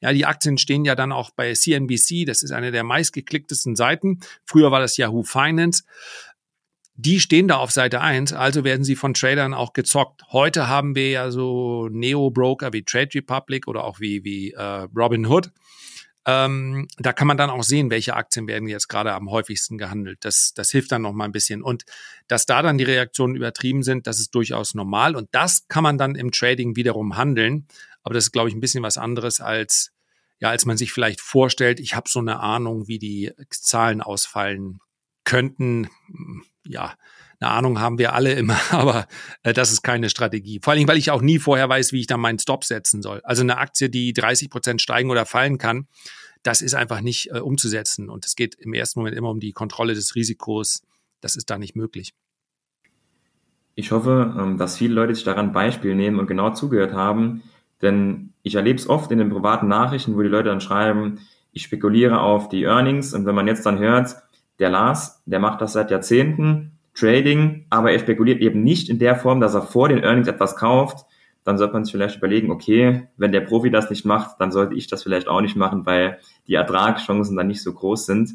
Ja, 0.00 0.12
die 0.12 0.26
Aktien 0.26 0.58
stehen 0.58 0.84
ja 0.84 0.94
dann 0.94 1.12
auch 1.12 1.30
bei 1.30 1.52
CNBC, 1.52 2.24
das 2.26 2.42
ist 2.42 2.50
eine 2.50 2.72
der 2.72 2.84
meistgeklicktesten 2.84 3.76
Seiten. 3.76 4.20
Früher 4.44 4.70
war 4.70 4.80
das 4.80 4.96
Yahoo 4.96 5.22
Finance. 5.22 5.84
Die 6.98 7.20
stehen 7.20 7.46
da 7.46 7.58
auf 7.58 7.70
Seite 7.70 8.00
1, 8.00 8.32
also 8.32 8.64
werden 8.64 8.82
sie 8.82 8.96
von 8.96 9.12
Tradern 9.12 9.52
auch 9.52 9.74
gezockt. 9.74 10.22
Heute 10.32 10.68
haben 10.68 10.94
wir 10.94 11.10
ja 11.10 11.30
so 11.30 11.88
Neo-Broker 11.90 12.72
wie 12.72 12.84
Trade 12.84 13.10
Republic 13.14 13.68
oder 13.68 13.84
auch 13.84 14.00
wie, 14.00 14.24
wie 14.24 14.52
äh, 14.52 14.88
Robin 14.96 15.26
Hood. 15.26 15.50
Ähm, 16.24 16.88
da 16.96 17.12
kann 17.12 17.28
man 17.28 17.36
dann 17.36 17.50
auch 17.50 17.62
sehen, 17.62 17.90
welche 17.90 18.14
Aktien 18.14 18.48
werden 18.48 18.66
jetzt 18.66 18.88
gerade 18.88 19.12
am 19.12 19.30
häufigsten 19.30 19.76
gehandelt. 19.76 20.24
Das, 20.24 20.54
das 20.54 20.70
hilft 20.70 20.90
dann 20.90 21.02
noch 21.02 21.12
mal 21.12 21.26
ein 21.26 21.32
bisschen. 21.32 21.62
Und 21.62 21.84
dass 22.28 22.46
da 22.46 22.62
dann 22.62 22.78
die 22.78 22.84
Reaktionen 22.84 23.36
übertrieben 23.36 23.82
sind, 23.82 24.06
das 24.06 24.18
ist 24.18 24.34
durchaus 24.34 24.74
normal. 24.74 25.14
Und 25.14 25.28
das 25.32 25.68
kann 25.68 25.84
man 25.84 25.98
dann 25.98 26.16
im 26.16 26.32
Trading 26.32 26.76
wiederum 26.76 27.16
handeln. 27.16 27.68
Aber 28.02 28.14
das 28.14 28.24
ist, 28.24 28.32
glaube 28.32 28.48
ich, 28.48 28.56
ein 28.56 28.60
bisschen 28.60 28.82
was 28.82 28.98
anderes 28.98 29.40
als, 29.40 29.92
ja, 30.40 30.48
als 30.48 30.64
man 30.64 30.76
sich 30.76 30.92
vielleicht 30.92 31.20
vorstellt. 31.20 31.78
Ich 31.78 31.94
habe 31.94 32.08
so 32.08 32.18
eine 32.18 32.40
Ahnung, 32.40 32.88
wie 32.88 32.98
die 32.98 33.32
Zahlen 33.50 34.00
ausfallen 34.00 34.80
könnten. 35.22 35.88
Ja, 36.68 36.94
eine 37.40 37.50
Ahnung 37.50 37.80
haben 37.80 37.98
wir 37.98 38.14
alle 38.14 38.32
immer, 38.32 38.58
aber 38.70 39.06
äh, 39.42 39.52
das 39.52 39.72
ist 39.72 39.82
keine 39.82 40.08
Strategie. 40.10 40.60
Vor 40.62 40.72
allem, 40.72 40.88
weil 40.88 40.98
ich 40.98 41.10
auch 41.10 41.22
nie 41.22 41.38
vorher 41.38 41.68
weiß, 41.68 41.92
wie 41.92 42.00
ich 42.00 42.06
dann 42.06 42.20
meinen 42.20 42.38
Stop 42.38 42.64
setzen 42.64 43.02
soll. 43.02 43.20
Also 43.24 43.42
eine 43.42 43.58
Aktie, 43.58 43.90
die 43.90 44.12
30 44.12 44.50
Prozent 44.50 44.82
steigen 44.82 45.10
oder 45.10 45.26
fallen 45.26 45.58
kann, 45.58 45.86
das 46.42 46.62
ist 46.62 46.74
einfach 46.74 47.00
nicht 47.00 47.30
äh, 47.32 47.40
umzusetzen. 47.40 48.08
Und 48.08 48.24
es 48.24 48.36
geht 48.36 48.54
im 48.54 48.72
ersten 48.72 49.00
Moment 49.00 49.16
immer 49.16 49.30
um 49.30 49.40
die 49.40 49.52
Kontrolle 49.52 49.94
des 49.94 50.14
Risikos. 50.14 50.82
Das 51.20 51.36
ist 51.36 51.50
da 51.50 51.58
nicht 51.58 51.76
möglich. 51.76 52.14
Ich 53.74 53.90
hoffe, 53.90 54.34
ähm, 54.38 54.56
dass 54.56 54.78
viele 54.78 54.94
Leute 54.94 55.14
sich 55.14 55.24
daran 55.24 55.52
Beispiel 55.52 55.94
nehmen 55.94 56.18
und 56.18 56.26
genau 56.26 56.50
zugehört 56.50 56.94
haben, 56.94 57.42
denn 57.82 58.32
ich 58.42 58.54
erlebe 58.54 58.78
es 58.78 58.88
oft 58.88 59.10
in 59.10 59.18
den 59.18 59.28
privaten 59.28 59.68
Nachrichten, 59.68 60.16
wo 60.16 60.22
die 60.22 60.28
Leute 60.28 60.48
dann 60.48 60.62
schreiben, 60.62 61.20
ich 61.52 61.64
spekuliere 61.64 62.20
auf 62.20 62.48
die 62.48 62.64
Earnings 62.64 63.12
und 63.12 63.26
wenn 63.26 63.34
man 63.34 63.46
jetzt 63.46 63.66
dann 63.66 63.78
hört, 63.78 64.16
der 64.58 64.70
Lars, 64.70 65.22
der 65.26 65.38
macht 65.38 65.60
das 65.60 65.72
seit 65.72 65.90
Jahrzehnten, 65.90 66.72
Trading, 66.94 67.66
aber 67.68 67.92
er 67.92 67.98
spekuliert 67.98 68.40
eben 68.40 68.62
nicht 68.62 68.88
in 68.88 68.98
der 68.98 69.16
Form, 69.16 69.40
dass 69.40 69.54
er 69.54 69.62
vor 69.62 69.88
den 69.88 70.02
Earnings 70.02 70.28
etwas 70.28 70.56
kauft, 70.56 71.04
dann 71.44 71.58
sollte 71.58 71.74
man 71.74 71.84
sich 71.84 71.92
vielleicht 71.92 72.16
überlegen, 72.16 72.50
okay, 72.50 73.06
wenn 73.16 73.32
der 73.32 73.42
Profi 73.42 73.70
das 73.70 73.88
nicht 73.90 74.04
macht, 74.04 74.40
dann 74.40 74.50
sollte 74.50 74.74
ich 74.74 74.88
das 74.88 75.02
vielleicht 75.02 75.28
auch 75.28 75.40
nicht 75.40 75.56
machen, 75.56 75.86
weil 75.86 76.18
die 76.48 76.54
Ertragschancen 76.54 77.36
dann 77.36 77.46
nicht 77.46 77.62
so 77.62 77.72
groß 77.72 78.06
sind. 78.06 78.32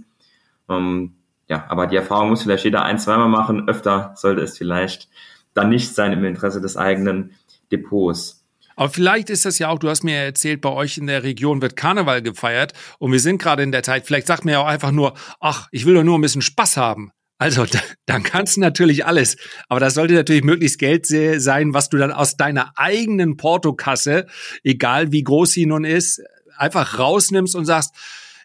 Ähm, 0.70 1.16
ja, 1.50 1.66
aber 1.68 1.88
die 1.88 1.98
Erfahrung 1.98 2.30
muss 2.30 2.44
vielleicht 2.44 2.64
jeder 2.64 2.84
ein, 2.84 3.00
zweimal 3.00 3.28
machen. 3.28 3.68
Öfter 3.68 4.14
sollte 4.16 4.42
es 4.42 4.58
vielleicht 4.58 5.10
dann 5.54 5.70
nicht 5.70 5.94
sein 5.94 6.14
im 6.14 6.24
Interesse 6.24 6.62
des 6.62 6.78
eigenen 6.78 7.32
Depots. 7.72 8.41
Aber 8.76 8.90
vielleicht 8.90 9.30
ist 9.30 9.46
das 9.46 9.60
ja 9.60 9.70
auch, 9.70 9.80
du 9.80 9.90
hast 9.90 10.04
mir 10.04 10.16
erzählt, 10.16 10.62
bei 10.62 10.70
euch 10.70 10.98
in 10.98 11.08
der 11.08 11.24
Region 11.24 11.62
wird 11.62 11.76
Karneval 11.76 12.22
gefeiert 12.22 12.74
und 13.00 13.12
wir 13.12 13.20
sind 13.20 13.42
gerade 13.42 13.64
in 13.64 13.72
der 13.72 13.84
Zeit, 13.84 14.06
vielleicht 14.06 14.28
sagt 14.28 14.46
mir 14.46 14.54
ja 14.54 14.60
auch 14.62 14.68
einfach 14.68 14.92
nur, 14.92 15.14
ach, 15.40 15.68
ich 15.72 15.86
will 15.86 15.96
doch 15.96 16.04
nur 16.04 16.18
ein 16.18 16.22
bisschen 16.22 16.42
Spaß 16.42 16.78
haben. 16.78 17.12
Also, 17.38 17.66
dann 18.06 18.22
kannst 18.22 18.58
du 18.58 18.62
natürlich 18.62 19.06
alles. 19.08 19.36
Aber 19.68 19.80
das 19.80 19.96
sollte 19.96 20.14
natürlich 20.14 20.44
möglichst 20.44 20.78
Geld 20.78 21.08
sein, 21.08 21.74
was 21.74 21.90
du 21.90 21.98
dann 21.98 22.12
aus 22.12 22.38
deiner 22.38 22.72
eigenen 22.76 23.36
Portokasse, 23.36 24.28
egal 24.64 25.12
wie 25.12 25.24
groß 25.24 25.52
sie 25.52 25.66
nun 25.66 25.84
ist, 25.84 26.22
einfach 26.56 27.00
rausnimmst 27.00 27.56
und 27.56 27.66
sagst, 27.66 27.96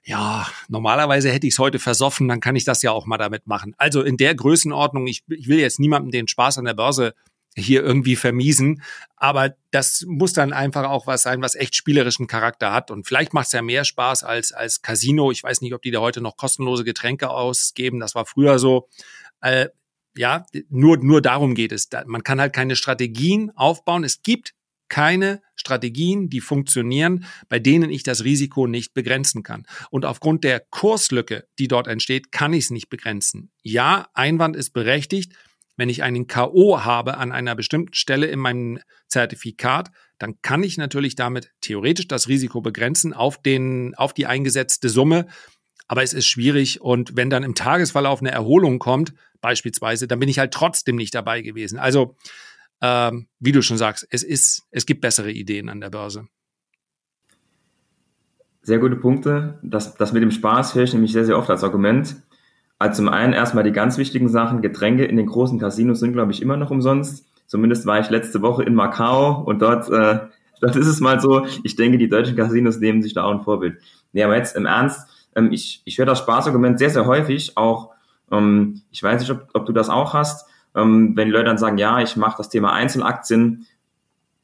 ja, 0.03 0.47
normalerweise 0.69 1.31
hätte 1.31 1.47
ich 1.47 1.55
es 1.55 1.59
heute 1.59 1.79
versoffen, 1.79 2.29
dann 2.29 2.41
kann 2.41 2.57
ich 2.57 2.65
das 2.65 2.81
ja 2.81 2.93
auch 2.93 3.07
mal 3.07 3.19
damit 3.19 3.47
machen. 3.47 3.75
Also 3.77 4.03
in 4.03 4.17
der 4.17 4.35
Größenordnung, 4.35 5.09
ich, 5.09 5.25
ich 5.29 5.49
will 5.49 5.59
jetzt 5.59 5.81
niemandem 5.81 6.13
den 6.13 6.29
Spaß 6.29 6.59
an 6.59 6.65
der 6.65 6.75
Börse 6.75 7.13
hier 7.57 7.83
irgendwie 7.83 8.17
vermiesen. 8.17 8.83
Aber 9.17 9.57
das 9.71 10.05
muss 10.07 10.33
dann 10.33 10.53
einfach 10.53 10.89
auch 10.89 11.07
was 11.07 11.23
sein, 11.23 11.41
was 11.41 11.55
echt 11.55 11.75
spielerischen 11.75 12.27
Charakter 12.27 12.73
hat. 12.73 12.91
Und 12.91 13.07
vielleicht 13.07 13.33
macht 13.33 13.47
es 13.47 13.53
ja 13.53 13.63
mehr 13.63 13.85
Spaß 13.85 14.25
als, 14.25 14.53
als 14.53 14.83
Casino. 14.83 15.31
Ich 15.31 15.43
weiß 15.43 15.63
nicht, 15.63 15.75
ob 15.75 15.83
die 15.83 15.91
da 15.91 16.01
heute 16.01 16.21
noch 16.21 16.37
kostenlose 16.37 16.85
Getränke 16.85 17.31
ausgeben. 17.31 17.99
Das 17.99 18.15
war 18.15 18.27
früher 18.27 18.59
so. 18.59 18.89
Äh, 19.41 19.69
ja, 20.17 20.47
nur, 20.69 20.99
nur 20.99 21.21
darum 21.21 21.55
geht 21.55 21.73
es. 21.73 21.89
Man 22.07 22.23
kann 22.23 22.41
halt 22.41 22.55
keine 22.55 22.77
Strategien 22.77 23.51
aufbauen. 23.55 24.05
Es 24.05 24.23
gibt 24.23 24.55
keine 24.89 25.43
Strategien, 25.57 26.29
die 26.29 26.41
funktionieren, 26.41 27.25
bei 27.49 27.59
denen 27.59 27.91
ich 27.91 28.03
das 28.03 28.25
Risiko 28.25 28.67
nicht 28.67 28.95
begrenzen 28.95 29.43
kann. 29.43 29.67
Und 29.91 30.05
aufgrund 30.05 30.45
der 30.45 30.61
Kurslücke, 30.61 31.47
die 31.59 31.69
dort 31.69 31.89
entsteht, 31.89 32.31
kann 32.31 32.53
ich 32.53 32.65
es 32.65 32.71
nicht 32.71 32.89
begrenzen. 32.89 33.51
Ja, 33.63 34.09
Einwand 34.15 34.57
ist 34.57 34.71
berechtigt. 34.71 35.33
Wenn 35.77 35.89
ich 35.89 36.03
einen 36.03 36.27
KO 36.27 36.85
habe 36.85 37.19
an 37.19 37.33
einer 37.33 37.55
bestimmten 37.55 37.95
Stelle 37.95 38.27
in 38.27 38.39
meinem 38.39 38.79
Zertifikat, 39.09 39.91
dann 40.19 40.41
kann 40.43 40.63
ich 40.63 40.79
natürlich 40.79 41.15
damit 41.15 41.53
theoretisch 41.61 42.09
das 42.09 42.29
Risiko 42.29 42.61
begrenzen 42.61 43.13
auf 43.13 43.41
den, 43.41 43.95
auf 43.95 44.15
die 44.15 44.27
eingesetzte 44.27 44.89
Summe. 44.89 45.27
Aber 45.89 46.03
es 46.03 46.13
ist 46.13 46.27
schwierig 46.27 46.81
und 46.81 47.17
wenn 47.17 47.31
dann 47.31 47.45
im 47.45 47.55
Tagesverlauf 47.55 48.21
eine 48.21 48.33
Erholung 48.33 48.79
kommt, 48.79 49.13
beispielsweise, 49.41 50.09
dann 50.09 50.19
bin 50.19 50.29
ich 50.29 50.39
halt 50.39 50.53
trotzdem 50.53 50.97
nicht 50.97 51.15
dabei 51.15 51.43
gewesen. 51.43 51.79
Also, 51.79 52.17
ähm, 52.83 53.29
wie 53.39 53.53
du 53.53 53.63
schon 53.63 53.79
sagst, 53.79 54.07
es 54.11 54.23
ist, 54.23 54.65
es 54.71 54.87
gibt 54.87 55.01
bessere 55.01 55.31
Ideen 55.31 55.69
an 55.69 55.81
der 55.81 55.91
Börse. 55.91 56.27
Sehr 58.63 58.79
gute 58.79 58.97
Punkte. 58.97 59.61
Das, 59.63 59.95
das 59.95 60.13
mit 60.13 60.23
dem 60.23 60.33
Spaß 60.33 60.75
höre 60.75 60.83
ich 60.83 60.93
nämlich 60.93 61.13
sehr, 61.13 61.25
sehr 61.25 61.39
oft 61.39 61.49
als 61.51 61.63
Argument. 61.63 62.17
Also 62.79 63.03
zum 63.03 63.09
einen 63.09 63.33
erstmal 63.33 63.65
die 63.65 63.73
ganz 63.73 63.97
wichtigen 63.99 64.29
Sachen. 64.29 64.63
Getränke 64.63 65.05
in 65.05 65.17
den 65.17 65.27
großen 65.27 65.59
Casinos 65.59 66.01
sind, 66.01 66.13
glaube 66.13 66.33
ich, 66.33 66.43
immer 66.43 66.57
noch 66.57 66.71
umsonst. 66.71 67.27
Zumindest 67.47 67.87
war 67.87 68.01
ich 68.01 68.11
letzte 68.11 68.43
Woche 68.43 68.65
in 68.65 68.75
Macau 68.75 69.43
und 69.43 69.63
dort, 69.63 69.89
äh, 69.89 70.21
dort 70.61 70.77
ist 70.77 70.87
es 70.87 71.01
mal 71.01 71.21
so. 71.21 71.47
Ich 71.63 71.77
denke, 71.77 71.99
die 71.99 72.09
deutschen 72.09 72.37
Casinos 72.37 72.79
nehmen 72.79 73.03
sich 73.03 73.15
da 73.15 73.25
auch 73.25 73.33
ein 73.33 73.41
Vorbild. 73.41 73.79
Nee, 74.13 74.25
aber 74.25 74.37
jetzt 74.37 74.57
im 74.57 74.67
Ernst, 74.67 75.09
ähm, 75.35 75.53
ich, 75.53 75.83
ich 75.85 75.99
höre 75.99 76.07
das 76.07 76.19
Spaßargument 76.19 76.79
sehr, 76.79 76.91
sehr 76.91 77.07
häufig. 77.07 77.57
Auch, 77.57 77.91
ähm, 78.31 78.83
ich 78.91 79.03
weiß 79.03 79.21
nicht, 79.21 79.31
ob, 79.31 79.49
ob 79.55 79.67
du 79.67 79.73
das 79.73 79.89
auch 79.89 80.13
hast, 80.13 80.47
ähm, 80.75 81.17
wenn 81.17 81.29
die 81.29 81.33
Leute 81.33 81.47
dann 81.47 81.59
sagen, 81.59 81.79
ja, 81.79 82.01
ich 82.01 82.17
mache 82.17 82.37
das 82.39 82.49
Thema 82.49 82.73
Einzelaktien 82.73 83.67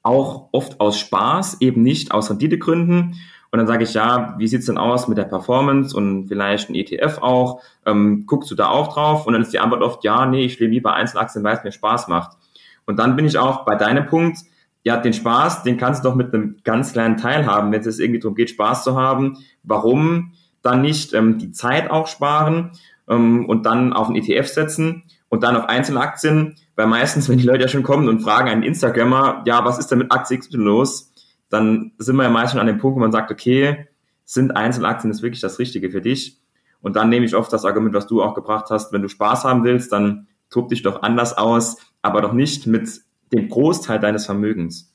auch 0.03 0.49
oft 0.53 0.81
aus 0.81 0.99
Spaß, 0.99 1.61
eben 1.61 1.83
nicht 1.83 2.13
aus 2.13 2.31
Renditegründen. 2.31 3.17
Und 3.53 3.59
dann 3.59 3.67
sage 3.67 3.85
ich, 3.85 3.93
ja, 3.93 4.35
wie 4.39 4.49
sieht's 4.49 4.65
denn 4.65 4.79
aus 4.79 5.09
mit 5.09 5.19
der 5.19 5.25
Performance 5.25 5.95
und 5.95 6.27
vielleicht 6.27 6.71
ein 6.71 6.75
ETF 6.75 7.19
auch? 7.21 7.61
Ähm, 7.85 8.25
guckst 8.27 8.51
du 8.51 8.55
da 8.55 8.71
auch 8.71 8.95
drauf? 8.95 9.27
Und 9.27 9.35
dann 9.35 9.43
ist 9.43 9.53
die 9.53 9.59
Antwort 9.59 9.83
oft, 9.83 10.03
ja, 10.05 10.25
nee, 10.25 10.47
ich 10.47 10.55
stehe 10.55 10.71
lieber 10.71 10.95
Einzelaktien, 10.95 11.45
weil 11.45 11.59
es 11.59 11.63
mir 11.63 11.71
Spaß 11.71 12.09
macht. 12.09 12.39
Und 12.87 12.99
dann 12.99 13.15
bin 13.15 13.27
ich 13.27 13.37
auch 13.37 13.67
bei 13.67 13.75
deinem 13.75 14.07
Punkt, 14.07 14.39
ja, 14.85 14.97
den 14.97 15.13
Spaß, 15.13 15.65
den 15.65 15.77
kannst 15.77 16.03
du 16.03 16.09
doch 16.09 16.17
mit 16.17 16.33
einem 16.33 16.57
ganz 16.65 16.95
kleinen 16.95 17.19
Teil 17.19 17.45
haben, 17.45 17.71
wenn 17.73 17.83
es 17.83 17.99
irgendwie 17.99 18.21
darum 18.21 18.35
geht, 18.35 18.49
Spaß 18.49 18.85
zu 18.85 18.97
haben. 18.97 19.37
Warum 19.63 20.33
dann 20.63 20.81
nicht 20.81 21.13
ähm, 21.13 21.37
die 21.37 21.53
Zeit 21.53 21.91
auch 21.91 22.07
sparen 22.07 22.71
ähm, 23.07 23.47
und 23.47 23.67
dann 23.67 23.93
auf 23.93 24.09
einen 24.09 24.17
ETF 24.17 24.49
setzen 24.49 25.03
und 25.29 25.43
dann 25.43 25.57
auf 25.57 25.69
Einzelaktien? 25.69 26.57
Weil 26.75 26.87
meistens, 26.87 27.29
wenn 27.29 27.37
die 27.37 27.47
Leute 27.47 27.65
ja 27.65 27.69
schon 27.69 27.83
kommen 27.83 28.09
und 28.09 28.21
fragen 28.21 28.49
einen 28.49 28.63
Instagrammer, 28.63 29.43
ja, 29.47 29.63
was 29.63 29.79
ist 29.79 29.89
denn 29.89 29.99
mit 29.99 30.11
Aktie 30.11 30.39
XY 30.39 30.57
los? 30.57 31.12
Dann 31.53 31.93
sind 31.99 32.17
wir 32.17 32.25
ja 32.25 32.31
meist 32.31 32.53
schon 32.53 32.61
an 32.61 32.67
dem 32.67 32.79
Punkt, 32.79 32.97
wo 32.97 33.01
man 33.01 33.13
sagt, 33.13 33.31
okay, 33.31 33.87
sind 34.25 34.57
Einzelaktien 34.57 35.13
das 35.13 35.23
wirklich 35.23 35.41
das 35.41 35.59
Richtige 35.59 35.91
für 35.91 36.01
dich? 36.01 36.39
Und 36.81 36.97
dann 36.97 37.11
nehme 37.11 37.27
ich 37.27 37.35
oft 37.35 37.53
das 37.53 37.65
Argument, 37.65 37.95
was 37.95 38.07
du 38.07 38.23
auch 38.23 38.35
gebracht 38.35 38.67
hast, 38.71 38.93
wenn 38.93 39.03
du 39.03 39.09
Spaß 39.09 39.45
haben 39.45 39.63
willst, 39.63 39.93
dann 39.93 40.29
tob 40.51 40.69
dich 40.69 40.83
doch 40.83 41.03
anders 41.03 41.37
aus, 41.37 41.77
aber 42.01 42.23
doch 42.23 42.33
nicht 42.33 42.67
mit 42.67 43.03
dem 43.33 43.49
Großteil 43.49 44.01
deines 44.01 44.27
Vermögens. 44.27 44.93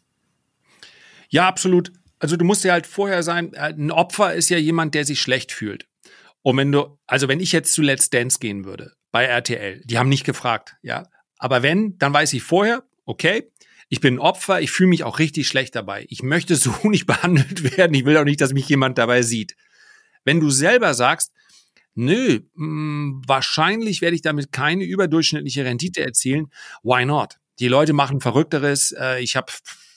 Ja, 1.30 1.48
absolut. 1.48 1.92
Also 2.20 2.36
du 2.36 2.46
musst 2.46 2.64
ja 2.64 2.74
halt 2.74 2.88
vorher 2.88 3.24
sein, 3.24 3.54
äh, 3.54 3.74
ein 3.74 3.92
Opfer 3.92 4.34
ist 4.34 4.50
ja 4.50 4.58
jemand, 4.58 4.96
der 4.96 5.06
sich 5.06 5.22
schlecht 5.22 5.52
fühlt. 5.52 5.88
Und 6.42 6.58
wenn 6.58 6.72
du, 6.72 6.98
also 7.06 7.28
wenn 7.28 7.40
ich 7.40 7.52
jetzt 7.52 7.74
zu 7.74 7.82
Let's 7.82 8.10
Dance 8.10 8.40
gehen 8.40 8.66
würde, 8.66 8.94
bei 9.12 9.26
RTL, 9.26 9.82
die 9.86 9.98
haben 9.98 10.10
nicht 10.10 10.26
gefragt, 10.26 10.76
ja. 10.82 11.08
Aber 11.38 11.62
wenn, 11.62 11.98
dann 12.00 12.14
weiß 12.14 12.34
ich 12.34 12.44
vorher, 12.44 12.84
okay, 13.06 13.52
ich 13.89 14.01
bin 14.01 14.20
Opfer, 14.20 14.62
ich 14.62 14.72
fühle 14.72 14.89
mich 14.89 15.03
auch 15.03 15.20
richtig 15.20 15.48
schlecht 15.48 15.75
dabei. 15.75 16.06
Ich 16.10 16.24
möchte 16.24 16.56
so 16.56 16.74
nicht 16.84 17.06
behandelt 17.06 17.77
werden, 17.77 17.94
ich 17.94 18.06
will 18.06 18.17
auch 18.17 18.25
nicht, 18.25 18.41
dass 18.41 18.53
mich 18.53 18.67
jemand 18.70 18.98
dabei 18.98 19.22
sieht. 19.22 19.56
Wenn 20.24 20.39
du 20.39 20.50
selber 20.50 20.94
sagst, 20.94 21.32
nö, 21.96 22.41
mh, 22.56 22.65
hm, 22.65 23.22
wahrscheinlich 23.25 24.01
werde 24.01 24.15
ich 24.15 24.22
damit 24.22 24.51
keine 24.51 24.84
überdurchschnittliche 24.84 25.65
Rendite 25.65 26.01
erzielen, 26.01 26.51
why 26.84 27.06
not? 27.06 27.38
Die 27.60 27.67
Leute 27.67 27.94
machen 27.94 28.22
Verrückteres. 28.22 28.91
Äh, 28.91 29.22
ich 29.22 29.36
habe, 29.36 29.51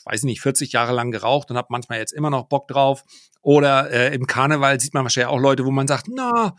weiß 0.05 0.23
nicht, 0.23 0.41
40 0.41 0.73
Jahre 0.73 0.93
lang 0.93 1.11
geraucht 1.11 1.51
und 1.51 1.57
habe 1.57 1.69
manchmal 1.71 1.99
jetzt 1.99 2.13
immer 2.13 2.31
noch 2.31 2.49
Bock 2.49 2.69
drauf. 2.69 3.05
Oder 3.43 3.91
äh, 3.91 4.15
im 4.15 4.27
Karneval 4.27 4.81
sieht 4.81 4.95
man 4.95 5.03
wahrscheinlich 5.03 5.29
auch 5.29 5.39
Leute, 5.39 5.65
wo 5.67 5.71
man 5.71 5.87
sagt, 5.87 6.07
na, 6.09 6.55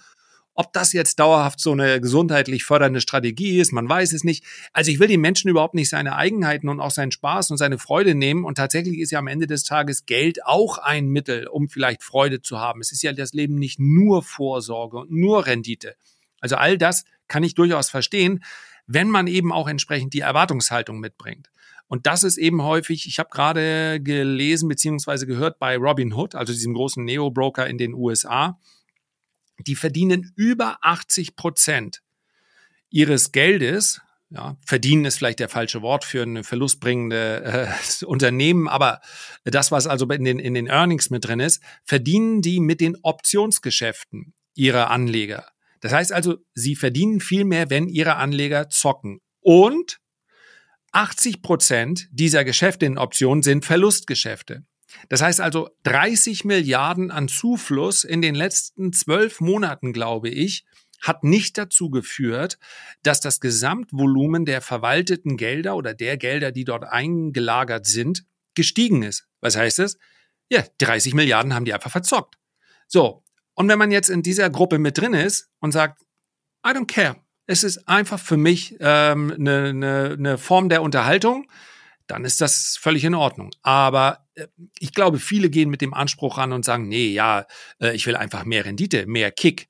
ob 0.54 0.74
das 0.74 0.94
jetzt 0.94 1.20
dauerhaft 1.20 1.60
so 1.60 1.72
eine 1.72 2.02
gesundheitlich 2.02 2.66
fördernde 2.66 3.02
Strategie 3.02 3.60
ist, 3.60 3.72
man 3.72 3.88
weiß 3.88 4.14
es 4.14 4.24
nicht. 4.24 4.44
Also 4.74 4.92
ich 4.92 5.00
will 5.00 5.08
den 5.08 5.22
Menschen 5.22 5.50
überhaupt 5.50 5.76
nicht 5.76 5.90
seine 5.90 6.16
Eigenheiten 6.16 6.68
und 6.68 6.80
auch 6.80 6.92
seinen 6.92 7.12
Spaß 7.12 7.52
und 7.52 7.58
seine 7.58 7.78
Freude 7.78 8.16
nehmen. 8.16 8.44
Und 8.44 8.56
tatsächlich 8.56 9.00
ist 9.00 9.12
ja 9.12 9.20
am 9.20 9.28
Ende 9.28 9.48
des 9.48 9.64
Tages 9.64 10.06
Geld 10.06 10.46
auch 10.46 10.78
ein 10.78 11.08
Mittel, 11.08 11.48
um 11.48 11.70
vielleicht 11.70 12.04
Freude 12.04 12.42
zu 12.42 12.60
haben. 12.60 12.82
Es 12.82 12.92
ist 12.92 13.02
ja 13.02 13.14
das 13.14 13.34
Leben 13.34 13.56
nicht 13.56 13.80
nur 13.80 14.24
Vorsorge 14.24 14.98
und 14.98 15.12
nur 15.12 15.46
Rendite. 15.46 15.96
Also 16.42 16.58
all 16.58 16.78
das 16.78 17.06
kann 17.28 17.44
ich 17.44 17.56
durchaus 17.56 17.90
verstehen, 17.90 18.44
wenn 18.88 19.10
man 19.10 19.28
eben 19.28 19.54
auch 19.54 19.70
entsprechend 19.70 20.14
die 20.14 20.20
Erwartungshaltung 20.20 21.00
mitbringt. 21.00 21.50
Und 21.88 22.08
das 22.08 22.24
ist 22.24 22.38
eben 22.38 22.64
häufig, 22.64 23.06
ich 23.06 23.20
habe 23.20 23.30
gerade 23.30 24.00
gelesen 24.02 24.70
bzw. 24.70 25.26
gehört 25.26 25.60
bei 25.60 25.78
Robinhood, 25.78 26.36
also 26.36 26.52
diesem 26.54 26.74
großen 26.74 27.04
Neo-Broker 27.04 27.68
in 27.68 27.78
den 27.78 27.94
USA, 27.94 28.58
die 29.68 29.76
verdienen 29.76 30.32
über 30.36 30.78
80 30.82 31.36
Prozent 31.36 32.02
ihres 32.90 33.32
Geldes. 33.32 34.02
Ja, 34.30 34.56
verdienen 34.66 35.06
ist 35.06 35.18
vielleicht 35.18 35.40
der 35.40 35.50
falsche 35.50 35.82
Wort 35.82 36.06
für 36.06 36.22
eine 36.22 36.44
verlustbringende 36.44 37.68
äh, 38.02 38.06
Unternehmen, 38.06 38.70
aber 38.70 39.02
das, 39.44 39.72
was 39.72 39.88
also 39.88 40.06
in 40.06 40.24
den, 40.24 40.40
in 40.40 40.54
den 40.54 40.68
Earnings 40.68 41.10
mit 41.10 41.26
drin 41.26 41.42
ist, 41.42 41.62
verdienen 41.84 42.42
die 42.42 42.60
mit 42.62 42.80
den 42.80 42.98
Optionsgeschäften 43.02 44.34
ihrer 44.54 44.90
Anleger. 44.90 45.48
Das 45.82 45.92
heißt 45.92 46.14
also, 46.14 46.38
sie 46.54 46.76
verdienen 46.76 47.20
viel 47.20 47.44
mehr, 47.44 47.70
wenn 47.70 47.90
ihre 47.90 48.16
Anleger 48.16 48.70
zocken. 48.70 49.20
Und 49.42 49.98
80 50.92 51.42
Prozent 51.42 52.08
dieser 52.12 52.46
Geschäfte 52.46 52.86
in 52.86 52.98
Optionen 52.98 53.44
sind 53.44 53.66
Verlustgeschäfte. 53.66 54.64
Das 55.10 55.22
heißt 55.22 55.42
also 55.42 55.70
30 55.84 56.46
Milliarden 56.46 57.12
an 57.12 57.28
Zufluss 57.28 58.04
in 58.04 58.22
den 58.22 58.36
letzten 58.36 58.94
zwölf 58.94 59.40
Monaten, 59.42 59.94
glaube 59.94 60.30
ich, 60.30 60.66
hat 61.02 61.24
nicht 61.24 61.58
dazu 61.58 61.90
geführt, 61.90 62.60
dass 63.02 63.22
das 63.22 63.40
Gesamtvolumen 63.40 64.46
der 64.46 64.62
verwalteten 64.62 65.36
Gelder 65.36 65.76
oder 65.76 65.94
der 65.94 66.18
Gelder, 66.18 66.52
die 66.52 66.64
dort 66.64 66.84
eingelagert 66.84 67.88
sind, 67.88 68.26
gestiegen 68.54 69.02
ist. 69.02 69.28
Was 69.40 69.58
heißt 69.58 69.80
das? 69.80 69.98
Ja, 70.50 70.64
30 70.78 71.14
Milliarden 71.14 71.54
haben 71.54 71.66
die 71.66 71.74
einfach 71.74 71.92
verzockt. 71.92 72.38
So. 72.88 73.24
Und 73.54 73.68
wenn 73.68 73.80
man 73.80 73.92
jetzt 73.92 74.10
in 74.10 74.22
dieser 74.22 74.50
Gruppe 74.50 74.80
mit 74.80 74.98
drin 74.98 75.14
ist 75.14 75.50
und 75.60 75.72
sagt, 75.72 76.02
I 76.66 76.70
don't 76.70 76.88
care. 76.88 77.18
Es 77.48 77.64
ist 77.64 77.88
einfach 77.88 78.20
für 78.20 78.38
mich 78.38 78.78
ähm, 78.80 79.32
eine, 79.32 79.70
eine, 79.70 80.16
eine 80.18 80.38
Form 80.38 80.70
der 80.70 80.84
Unterhaltung 80.84 81.48
dann 82.12 82.26
ist 82.26 82.42
das 82.42 82.78
völlig 82.80 83.06
in 83.06 83.16
Ordnung. 83.16 83.52
Aber 83.62 84.28
ich 84.80 84.94
glaube, 84.94 85.20
viele 85.20 85.50
gehen 85.50 85.70
mit 85.70 85.82
dem 85.82 85.94
Anspruch 85.94 86.38
ran 86.38 86.54
und 86.54 86.66
sagen, 86.66 86.88
nee, 86.88 87.10
ja, 87.10 87.46
äh, 87.80 87.96
ich 87.96 88.06
will 88.06 88.16
einfach 88.16 88.46
mehr 88.46 88.66
Rendite, 88.66 89.06
mehr 89.06 89.32
Kick. 89.32 89.68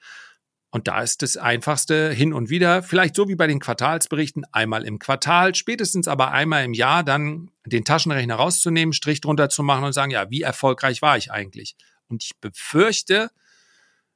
Und 0.74 0.88
da 0.88 1.02
ist 1.02 1.22
das 1.22 1.36
Einfachste 1.36 2.12
hin 2.12 2.32
und 2.32 2.50
wieder, 2.50 2.82
vielleicht 2.82 3.16
so 3.16 3.28
wie 3.28 3.36
bei 3.36 3.46
den 3.46 3.60
Quartalsberichten, 3.60 4.46
einmal 4.54 4.86
im 4.86 5.00
Quartal, 5.00 5.54
spätestens 5.54 6.08
aber 6.08 6.32
einmal 6.32 6.64
im 6.64 6.74
Jahr 6.74 7.04
dann 7.04 7.52
den 7.66 7.84
Taschenrechner 7.84 8.36
rauszunehmen, 8.36 8.94
Strich 8.94 9.20
drunter 9.20 9.50
zu 9.50 9.64
machen 9.64 9.84
und 9.84 9.94
sagen, 9.94 10.12
ja, 10.12 10.30
wie 10.30 10.42
erfolgreich 10.42 11.02
war 11.02 11.18
ich 11.18 11.30
eigentlich? 11.30 11.76
Und 12.08 12.24
ich 12.24 12.40
befürchte, 12.40 13.32